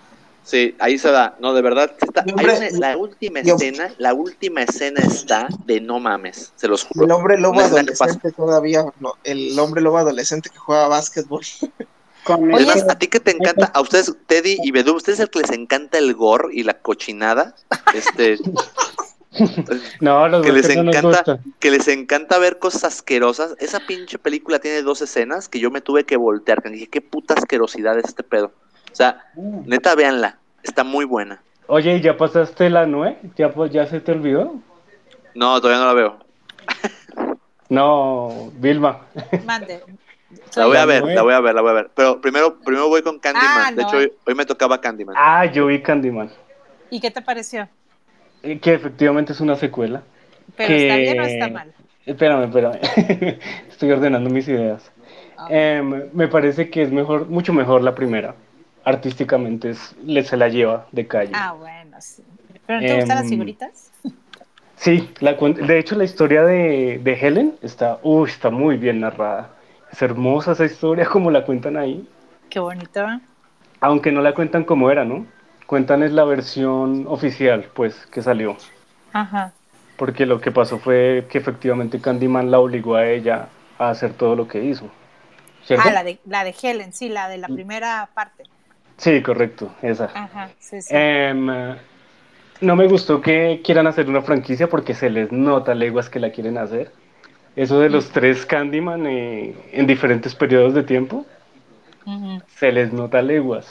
[0.48, 1.36] Sí, ahí se da.
[1.42, 1.92] No, de verdad.
[2.02, 6.00] está- El hay hombre- una- la última Yo- escena, la última escena está de no
[6.00, 7.04] mames, se los juro.
[7.06, 11.42] El hombre lobo adolescente todavía, no, el hombre lobo adolescente que juega básquetbol.
[12.24, 15.40] Con a ti que te encanta, a ustedes, Teddy y Bedú, ¿ustedes es el que
[15.40, 17.54] les encanta el gore y la cochinada?
[17.94, 18.38] Este,
[20.02, 23.56] No, los que les no encanta, que les encanta ver cosas asquerosas.
[23.60, 27.02] Esa pinche película tiene dos escenas que yo me tuve que voltear, que dije, qué
[27.02, 28.52] puta asquerosidad es este pedo.
[28.98, 31.40] O sea, neta, véanla, está muy buena.
[31.68, 33.20] Oye, ¿y ya pasaste la Noé?
[33.36, 34.56] ¿Ya, pues, ¿Ya se te olvidó?
[35.36, 36.18] No, todavía no la veo.
[37.70, 39.02] No, Vilma.
[39.46, 39.84] Mande.
[40.56, 41.92] La voy a ver, la voy a ver, la voy a ver.
[41.96, 43.66] Pero primero, primero voy con Candyman.
[43.68, 43.88] Ah, de no.
[43.88, 45.16] hecho, hoy, hoy me tocaba Candyman.
[45.18, 46.30] Ah, yo vi Candyman.
[46.90, 47.68] ¿Y qué te pareció?
[48.44, 50.02] eh, Que efectivamente es una secuela.
[50.56, 51.74] ¿Pero Que- está bien o está mal?
[52.06, 52.80] Espérame, espérame.
[53.70, 54.90] Estoy ordenando mis ideas.
[55.50, 58.36] Em, me parece que es mejor, mucho mejor la primera.
[58.88, 61.34] Artísticamente es, le, se la lleva de calle.
[61.34, 62.24] Ah, bueno, sí.
[62.66, 63.94] ¿Pero no te gustan las Em, figuritas?
[64.76, 69.58] Sí, la, de hecho la historia de, de Helen está, uy, está muy bien narrada.
[69.92, 72.08] Es hermosa esa historia como la cuentan ahí.
[72.50, 73.00] Qué bonito.
[73.08, 73.22] ¿eh?
[73.82, 75.26] Aunque no la cuentan como era, ¿no?
[75.66, 78.62] Cuentan es la versión oficial, pues, que salió.
[79.12, 79.54] Ajá.
[79.98, 84.36] Porque lo que pasó fue que efectivamente Candyman la obligó a ella a hacer todo
[84.36, 84.96] lo que hizo.
[85.62, 85.86] ¿Cierto?
[85.86, 88.50] Ah, la de, la de Helen, sí, la de la primera parte.
[88.98, 90.06] Sí, correcto, esa.
[90.06, 90.96] Ajá, sí, sí.
[90.96, 91.48] Em,
[92.62, 96.32] no me gustó que quieran hacer una franquicia porque se les nota leguas que la
[96.32, 96.92] quieren hacer.
[97.56, 101.26] Eso de los tres Candyman eh, en diferentes periodos de tiempo,
[102.60, 103.68] se les nota leguas.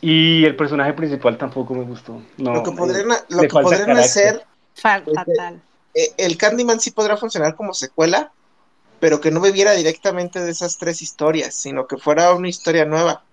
[0.00, 2.20] Y el personaje principal tampoco me gustó.
[2.38, 4.44] No, lo que podrían, eh, lo que podrían hacer,
[4.74, 5.60] Fa- fatal.
[5.94, 8.32] eh, el Candyman sí podrá funcionar como secuela,
[9.00, 13.24] pero que no bebiera directamente de esas tres historias, sino que fuera una historia nueva,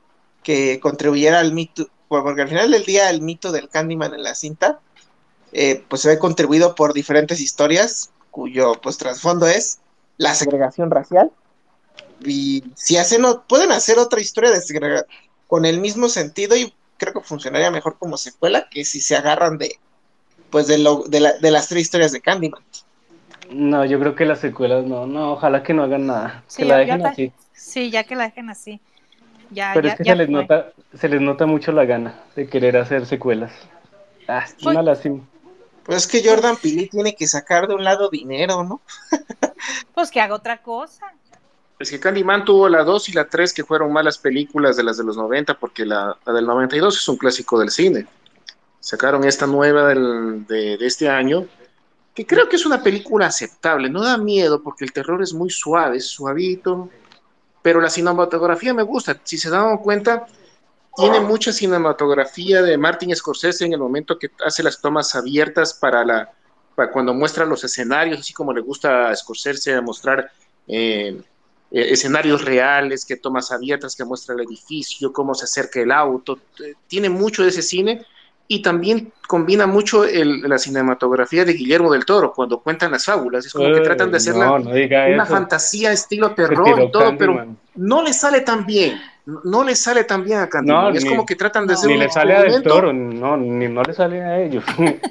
[0.46, 4.36] que contribuyera al mito, porque al final del día el mito del Candyman en la
[4.36, 4.80] cinta,
[5.52, 9.80] eh, pues se ve contribuido por diferentes historias, cuyo pues trasfondo es
[10.18, 11.32] la segregación racial.
[12.24, 15.06] Y si hacen, o- pueden hacer otra historia de segrega-
[15.48, 19.58] con el mismo sentido y creo que funcionaría mejor como secuela que si se agarran
[19.58, 19.76] de
[20.50, 22.64] pues de, lo, de, la- de las tres historias de Candyman.
[23.52, 26.66] No, yo creo que las secuelas no, no, ojalá que no hagan nada, Sí, que
[26.66, 27.32] la dejen así.
[27.54, 28.80] Sí, ya que la dejen así.
[29.52, 30.34] Ya, Pero ya, es que ya se les fue.
[30.42, 33.52] nota, se les nota mucho la gana de querer hacer secuelas.
[34.28, 35.20] Ah, es una Pues- lástima.
[35.84, 38.82] Pues es que Jordan Peele tiene que sacar de un lado dinero, ¿no?
[39.94, 41.06] Pues que haga otra cosa.
[41.80, 44.98] Es que Candyman tuvo la 2 y la 3 que fueron malas películas de las
[44.98, 48.08] de los 90, porque la, la del 92 es un clásico del cine.
[48.80, 51.46] Sacaron esta nueva del- de, de este año,
[52.14, 53.90] que creo que es una película aceptable.
[53.90, 56.90] No da miedo porque el terror es muy suave, es suavito,
[57.66, 59.20] pero la cinematografía me gusta.
[59.24, 60.28] Si se dan cuenta,
[60.96, 66.06] tiene mucha cinematografía de Martin Scorsese en el momento que hace las tomas abiertas para
[66.06, 66.32] la
[66.76, 70.30] para cuando muestra los escenarios, así como le gusta a Scorsese mostrar
[70.68, 71.20] eh,
[71.72, 76.38] eh, escenarios reales, que tomas abiertas, que muestra el edificio, cómo se acerca el auto.
[76.64, 78.06] Eh, Tiene mucho de ese cine
[78.48, 83.46] y también combina mucho el- la cinematografía de Guillermo del Toro cuando cuentan las fábulas.
[83.46, 85.26] Es como que tratan de hacer no, no una eso.
[85.26, 87.46] fantasía estilo terror y todo, pero
[87.76, 89.00] no le sale tan bien.
[89.44, 90.92] No le sale tan bien a Candyman.
[90.92, 91.80] No, es ni- como que tratan de no.
[91.80, 92.62] hacer Ni un le sale a Del.
[92.62, 94.64] Toro, no, ni no le sale a ellos.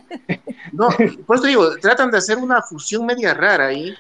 [0.73, 0.89] No,
[1.27, 3.95] por eso digo, tratan de hacer una fusión media rara ahí,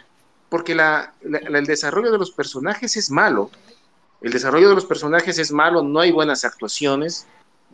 [0.48, 3.50] porque la, la- la- el desarrollo de los personajes es malo.
[4.22, 7.26] el desarrollo de los personajes es malo, no hay buenas actuaciones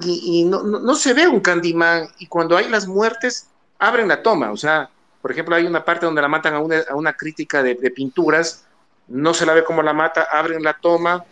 [0.03, 3.47] y, y no, no, no se ve un Candyman y cuando hay las muertes
[3.79, 4.89] abren la toma, o sea,
[5.23, 7.91] por ejemplo, hay una parte donde la matan a una, a una crítica de, de
[7.91, 8.65] pinturas,
[9.09, 11.25] no se la ve cómo la mata, abren la toma,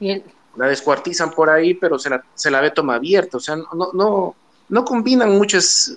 [0.00, 0.24] Y el-
[0.56, 3.36] la descuartizan por ahí, pero se la, se la ve toma abierta.
[3.36, 4.34] O sea, no, no, no,
[4.68, 5.96] no combinan muchas.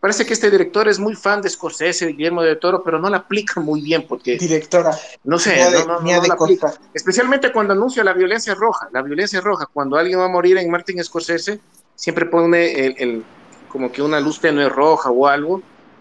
[0.00, 3.10] Parece que este director es muy fan de Scorsese, de Guillermo de Toro, pero no
[3.10, 4.92] la aplica muy bien porque, Directora.
[5.24, 6.72] no sé, de- no, no, no, de la aplica.
[6.94, 8.88] Especialmente cuando anuncia la violencia roja.
[8.92, 11.58] La violencia roja, cuando alguien va a morir en Martin Scorsese,
[11.96, 13.24] siempre pone el, el-
[13.68, 15.60] como que una luz tenue roja o algo.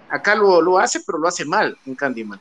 [0.10, 2.40] Acá lo, lo hace, pero lo hace mal en Candyman.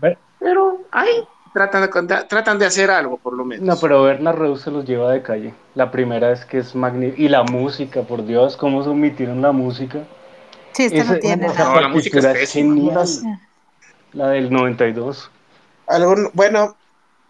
[0.00, 1.24] Ve- Pero ahí
[1.54, 3.64] tratan de, tratan de hacer algo, por lo menos.
[3.66, 5.54] No, pero Bernard Reus se los lleva de calle.
[5.74, 7.22] La primera es que es magnífica.
[7.22, 10.00] Y la música, por Dios, cómo se omitieron la música.
[10.74, 11.80] Sí, este no tiene esa No, nada.
[11.82, 12.74] la música es partitura es pésima.
[12.74, 13.38] genial.
[14.12, 15.30] La del 92.
[15.86, 16.76] Algún, bueno,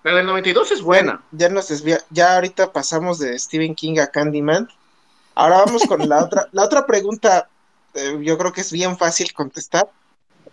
[0.05, 1.23] La del 92 es buena.
[1.32, 4.69] ya nos desvía, ya ahorita pasamos de Stephen King a Candyman.
[5.35, 7.48] Ahora vamos con la otra, la otra pregunta,
[7.94, 9.89] eh, yo creo que es bien fácil contestar.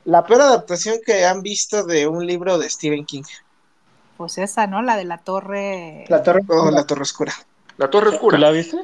[0.05, 3.23] La peor adaptación que han visto de un libro de Stephen King,
[4.17, 4.81] Pues esa, ¿no?
[4.81, 6.05] La de la torre.
[6.09, 6.41] La torre.
[6.47, 7.33] o La Torre Oscura.
[7.77, 8.37] La Torre ¿Tú Oscura.
[8.37, 8.77] la viste?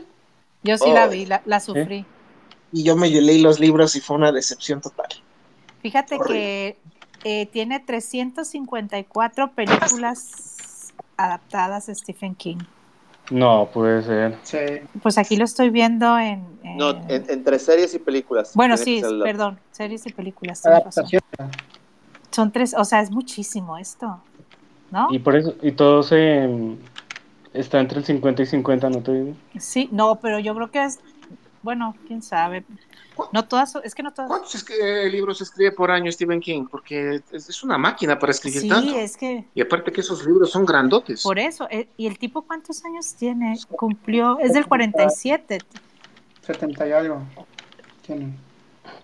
[0.64, 0.94] Yo sí Oh.
[0.94, 2.06] la vi, la, la sufrí.
[2.76, 5.08] Y yo me leí los libros y fue una decepción total.
[5.82, 6.78] Fíjate que
[7.24, 12.58] eh, tiene 354 películas adaptadas de Stephen King.
[13.30, 14.38] No, puede ser.
[14.44, 14.58] Sí.
[15.02, 16.46] Pues aquí lo estoy viendo en...
[16.64, 18.52] en- No, en- entre series y películas.
[18.56, 20.62] Bueno, sí, perdón, series y películas.
[22.32, 24.20] Son tres, o sea, es muchísimo esto,
[24.92, 25.08] ¿no?
[25.12, 26.50] Y por eso, y todo se
[27.54, 29.36] está entre el 50 y 50, ¿no te digo?
[29.58, 31.00] Sí, no, pero yo creo que es,
[31.66, 32.64] bueno, quién sabe.
[33.34, 34.30] No todas, es que no todas.
[34.30, 36.68] ¿Cuántos es- eh, libros escribe por año Stephen King?
[36.70, 38.96] Porque es, es una máquina para escribir Sí, tanto.
[38.96, 41.24] es que Y aparte que esos libros son grandotes.
[41.24, 41.68] por eso.
[41.72, 43.58] eh, ¿Y el tipo cuántos años tiene?
[43.76, 45.60] Cumplió, es del 47.
[46.46, 47.24] 70 y algo.
[48.06, 48.34] Tiene.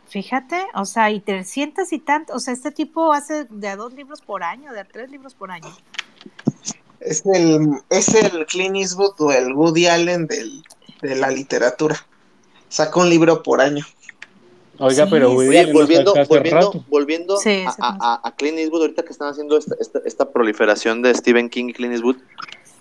[0.08, 3.94] Fíjate, o sea, y 300 y tantos, o sea, este tipo hace de a dos
[3.94, 5.70] libros por año, de a tres libros por año.
[7.00, 10.62] Es el, es el Clint Eastwood o el Woody Allen del,
[11.02, 11.96] de la literatura.
[12.72, 13.84] Saca un libro por año.
[14.80, 15.36] Oiga, Sí, pero Oye,
[15.74, 20.00] volviendo, volviendo, volviendo Sí, a, a- a- Clint Eastwood, ahorita que están haciendo esta, esta,
[20.06, 22.16] esta proliferación de Stephen King y Clint Eastwood,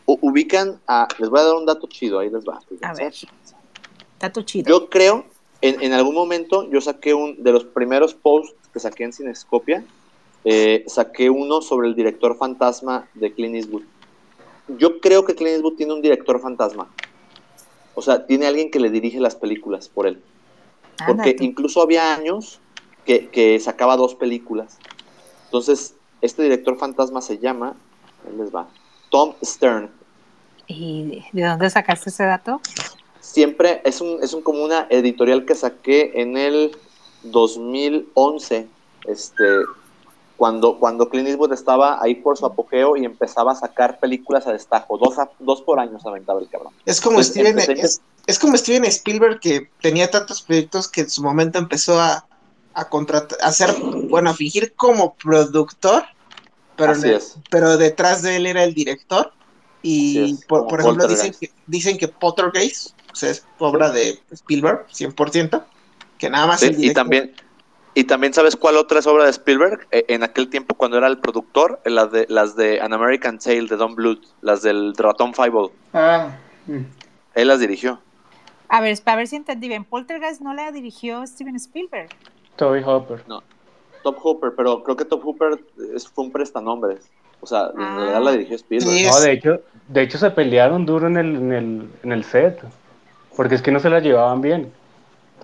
[0.06, 2.60] u- ubican a, les voy a dar un dato chido, ahí les va.
[2.82, 3.12] A ver.
[4.32, 4.68] Tu chido.
[4.68, 5.26] Yo creo,
[5.60, 9.84] en, en algún momento, yo saqué un, de los primeros posts que saqué en Cinescopia,
[10.44, 13.82] eh, saqué uno sobre el director fantasma de Clint Eastwood.
[14.68, 16.88] Yo creo que Clint Eastwood tiene un director fantasma.
[17.94, 20.22] O sea, tiene alguien que le dirige las películas por él.
[21.06, 21.44] Porque Ándate.
[21.44, 22.60] incluso había años
[23.04, 24.78] que, que sacaba dos películas.
[25.46, 27.74] Entonces, este director fantasma se llama,
[28.26, 28.68] ahí les va,
[29.10, 29.90] Tom Stern.
[30.66, 32.60] ¿Y de dónde sacaste ese dato?
[33.20, 36.76] Siempre es un, es un como una editorial que saqué en el
[37.24, 38.68] 2011,
[39.06, 39.44] este,
[40.40, 44.52] cuando, cuando Clint Eastwood estaba ahí por su apogeo y empezaba a sacar películas a
[44.54, 44.96] destajo.
[44.96, 46.72] Dos, a- dos por año se aventaba el cabrón.
[46.86, 51.10] Es como Steven, empecé- es, es como Steven Spielberg que tenía tantos proyectos que en
[51.10, 52.26] su momento empezó a,
[52.72, 53.68] a contratar, a hacer,
[54.08, 56.04] bueno, a fingir como productor,
[56.78, 57.36] pero, Así es.
[57.50, 59.34] pero detrás de él era el director.
[59.82, 65.62] Y por, ejemplo dicen que, dicen que Poltergeist o sea, es obra de Spielberg, 100%,
[66.18, 67.34] que nada más Sí, el y también
[67.94, 71.06] y también sabes cuál otra es obra de Spielberg Eh, en aquel tiempo cuando era
[71.08, 74.94] el productor eh, las de las de An American Tale de Don Bluth las del
[74.96, 76.36] ratón Fireball Ah,
[76.66, 76.78] mm.
[77.34, 78.00] él las dirigió
[78.68, 79.84] A ver, a ver si entendí bien.
[79.84, 82.08] Poltergeist no la dirigió Steven Spielberg.
[82.56, 83.24] Toby Hopper.
[84.04, 85.58] Top Hooper pero creo que Top Hooper
[85.94, 87.10] es- fue un prestanombres
[87.40, 87.96] o sea en Ah.
[87.96, 91.52] realidad la dirigió Spielberg No, de hecho, de hecho se pelearon duro en el, en
[91.52, 92.60] el, en el set,
[93.36, 94.72] porque es que no se la llevaban bien.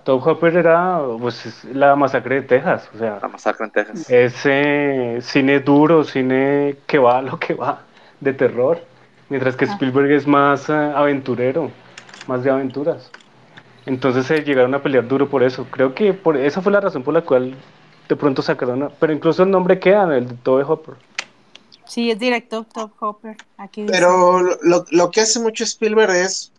[0.03, 4.09] Top Hopper era pues es la masacre de Texas, o sea, la masacre en Texas
[4.09, 7.81] ese cine duro, cine que va a lo que va,
[8.21, 8.81] de terror,
[9.29, 9.73] mientras que Ah.
[9.73, 11.71] Spielberg es más eh, aventurero,
[12.27, 13.11] más de aventuras.
[13.85, 15.65] Entonces se llegaron a pelear duro por eso.
[15.71, 17.55] Creo que por esa fue la razón por la cual
[18.09, 20.95] de pronto sacaron, a- pero incluso el nombre queda, el de Toby Hopper.
[21.85, 23.37] Sí, es director Top Hopper.
[23.57, 23.93] Aquí dice.
[23.93, 26.51] Pero lo, lo que hace mucho Spielberg es,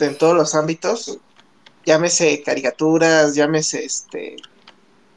[0.00, 1.18] en todos los ámbitos,
[1.86, 4.36] llámese caricaturas, llámese este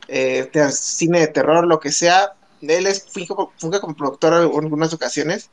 [0.08, 2.30] eh, te- cine de terror, lo que sea,
[2.62, 5.52] él es funge como productor en algunas ocasiones,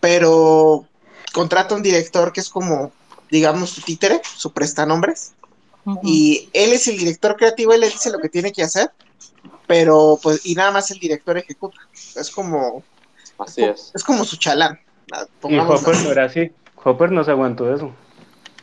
[0.00, 0.88] pero
[1.34, 2.94] contrata un director que es como,
[3.30, 5.34] digamos, su títere, su prestanombres,
[5.84, 6.00] Ujú.
[6.04, 8.90] y él es el director creativo, él le dice lo que tiene que hacer,
[9.66, 11.78] pero pues, y nada más el director ejecuta.
[12.16, 12.84] Es como,
[13.38, 14.78] así es es como su chalán.
[15.06, 16.50] nada, Y Hopper no era así.
[16.82, 17.99] Hopper no se aguantó eso.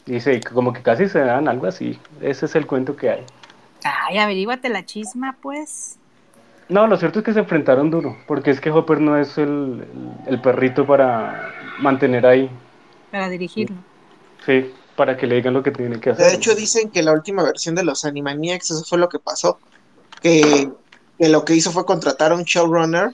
[0.08, 2.00] Dice, como que casi se dan algo así.
[2.22, 3.26] Ese es el cuento que hay.
[3.84, 5.98] Ay, averíguate la chisma, pues.
[6.70, 9.86] No, lo cierto es que se enfrentaron duro, porque es que Hopper no es el,
[10.26, 12.50] el perrito para mantener ahí,
[13.12, 13.78] Para dirigirlo.
[14.46, 16.26] sí, para que le digan lo que tiene que hacer.
[16.26, 19.60] De hecho, dicen que la última versión de los Animaniacs, eso fue lo que pasó.
[20.22, 20.70] Que,
[21.18, 23.14] que lo que hizo fue contratar a un showrunner,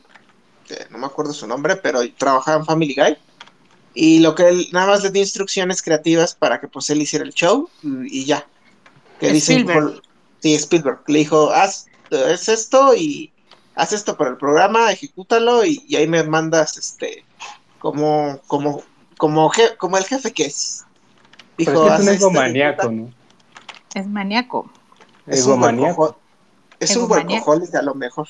[0.67, 3.17] que no me acuerdo su nombre, pero trabajaba en Family Guy.
[3.95, 7.23] Y lo que él nada más le dio instrucciones creativas para que pues él hiciera
[7.25, 8.45] el show y ya.
[9.19, 9.93] Que dicen Spielberg.
[9.93, 10.03] por-
[10.41, 10.99] sí, Spielberg.
[11.07, 13.31] Le dijo, haz, haz esto y
[13.75, 17.23] haz esto para el programa, ejecútalo y, y ahí me mandas este
[17.79, 18.81] como, como,
[19.17, 20.85] como, je- como el jefe que es.
[21.57, 22.91] Dijo, es que "Haz es un egomaníaco, ejecuta".
[22.91, 23.13] ¿no?
[23.95, 24.69] Es maníaco.
[25.27, 26.15] Es un workohol-
[26.79, 28.27] Es un a lo mejor.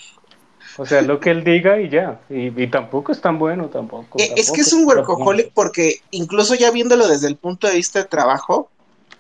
[0.78, 2.20] O sea, lo que él diga y ya.
[2.30, 4.20] Y, y tampoco es tan bueno, tampoco.
[4.20, 7.76] Eh, es tampoco que es un workaholic porque incluso ya viéndolo desde el punto de
[7.76, 8.72] vista de trabajo,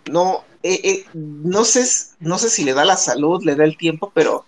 [0.05, 1.85] no, eh, eh, no sé,
[2.19, 4.45] no sé si le da la salud, le da el tiempo, pero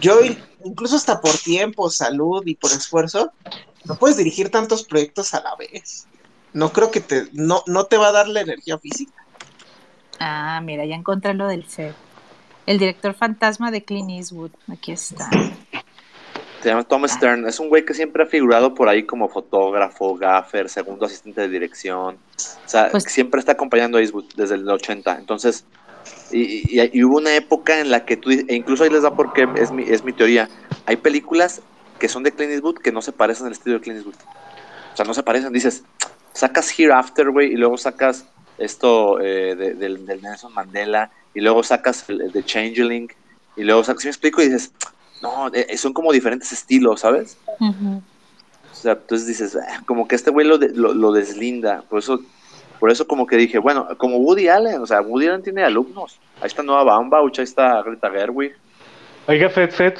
[0.00, 3.32] yo in- incluso hasta por tiempo, salud y por esfuerzo,
[3.84, 6.06] no puedes dirigir tantos proyectos a la vez.
[6.52, 9.14] No creo que te, no, no te va a dar la energía física.
[10.18, 11.92] Ah, mira, ya encontré lo del FED.
[12.66, 14.52] El director fantasma de Clint Eastwood.
[14.68, 15.30] Aquí está.
[16.62, 17.46] Se llama Tom Stern.
[17.48, 21.48] Es un güey que siempre ha figurado por ahí como fotógrafo, gaffer, segundo asistente de
[21.48, 22.16] dirección.
[22.16, 25.16] O sea, Pues- siempre está acompañando a Eastwood desde el 80.
[25.18, 25.64] Entonces,
[26.30, 29.14] y, y- y hubo una época en la que tú, e incluso ahí les da
[29.14, 30.48] porque es mi, es mi teoría.
[30.86, 31.62] Hay películas
[31.98, 34.16] que son de Clint Eastwood que no se parecen al estilo de Clint Eastwood.
[34.92, 35.52] O sea, no se parecen.
[35.52, 35.82] Dices,
[36.34, 38.26] sacas Hereafter, güey, y luego sacas
[38.58, 43.08] esto eh, de- del, del Nelson Mandela, y luego sacas el, el de Changeling,
[43.56, 44.42] y luego sacas, ¿sí me explico?
[44.42, 44.72] Y dices,
[45.22, 47.36] no, eh, son como diferentes estilos, ¿sabes?
[48.72, 51.82] O sea, entonces dices, "Ah", como que este güey lo, de- lo, lo deslinda.
[51.88, 52.20] Por eso,
[52.78, 56.18] por eso como que dije, bueno, como Woody Allen, o sea, Woody Allen tiene alumnos.
[56.40, 58.54] Ahí está Noah Baumbach, ahí está Greta Gerwig.
[59.26, 59.94] Oiga, Fed, Fed,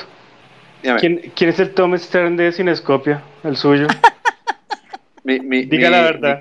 [0.98, 3.22] ¿quién, quién es el Tom Stern de Cinescopia?
[3.44, 3.86] El suyo.
[5.24, 6.38] mi, mi- diga mi- la verdad.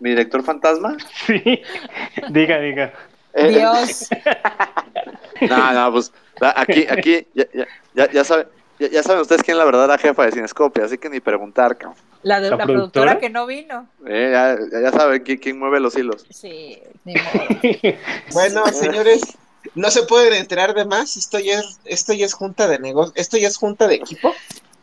[0.00, 0.96] ¿Mi director fantasma?
[1.26, 1.60] sí.
[2.30, 2.94] Diga, diga.
[3.34, 4.08] Eh, Dios.
[5.48, 8.46] No, no, pues la- aquí, aquí, ya, ya, ya, ya saben,
[8.78, 11.76] ya, ya saben ustedes quién es la verdadera jefa de Cinescopia, así que ni preguntar,
[11.76, 11.96] cabrón.
[12.22, 13.12] La, de, ¿La la productora?
[13.14, 13.88] productora que no vino.
[14.06, 16.26] Eh, ya, ya- ya saben quién, quién mueve los hilos.
[16.30, 17.48] Sí, ni modo.
[18.32, 19.22] Bueno, señores,
[19.74, 21.16] no se pueden enterar de más.
[21.16, 24.34] Esto ya es, esto ya es junta de negocio, esto ya es junta de equipo.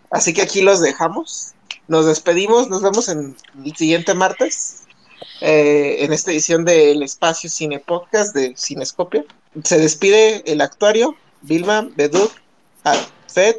[0.10, 1.54] Así que aquí los dejamos.
[1.88, 4.84] Nos despedimos, nos vemos en el siguiente martes.
[5.41, 9.23] Eh, en esta edición del Espacio Cine Podcast de Cinescopia.
[9.64, 12.31] Se despide el actuario, Vilma, Beduk,
[13.34, 13.57] Fed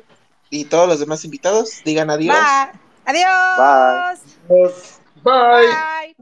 [0.50, 1.82] y todos los demás invitados.
[1.84, 2.36] Digan adiós.
[2.36, 2.80] Bye.
[3.04, 4.20] Adiós.
[4.48, 4.70] Bye.
[5.22, 5.66] Bye.
[5.66, 6.16] Bye.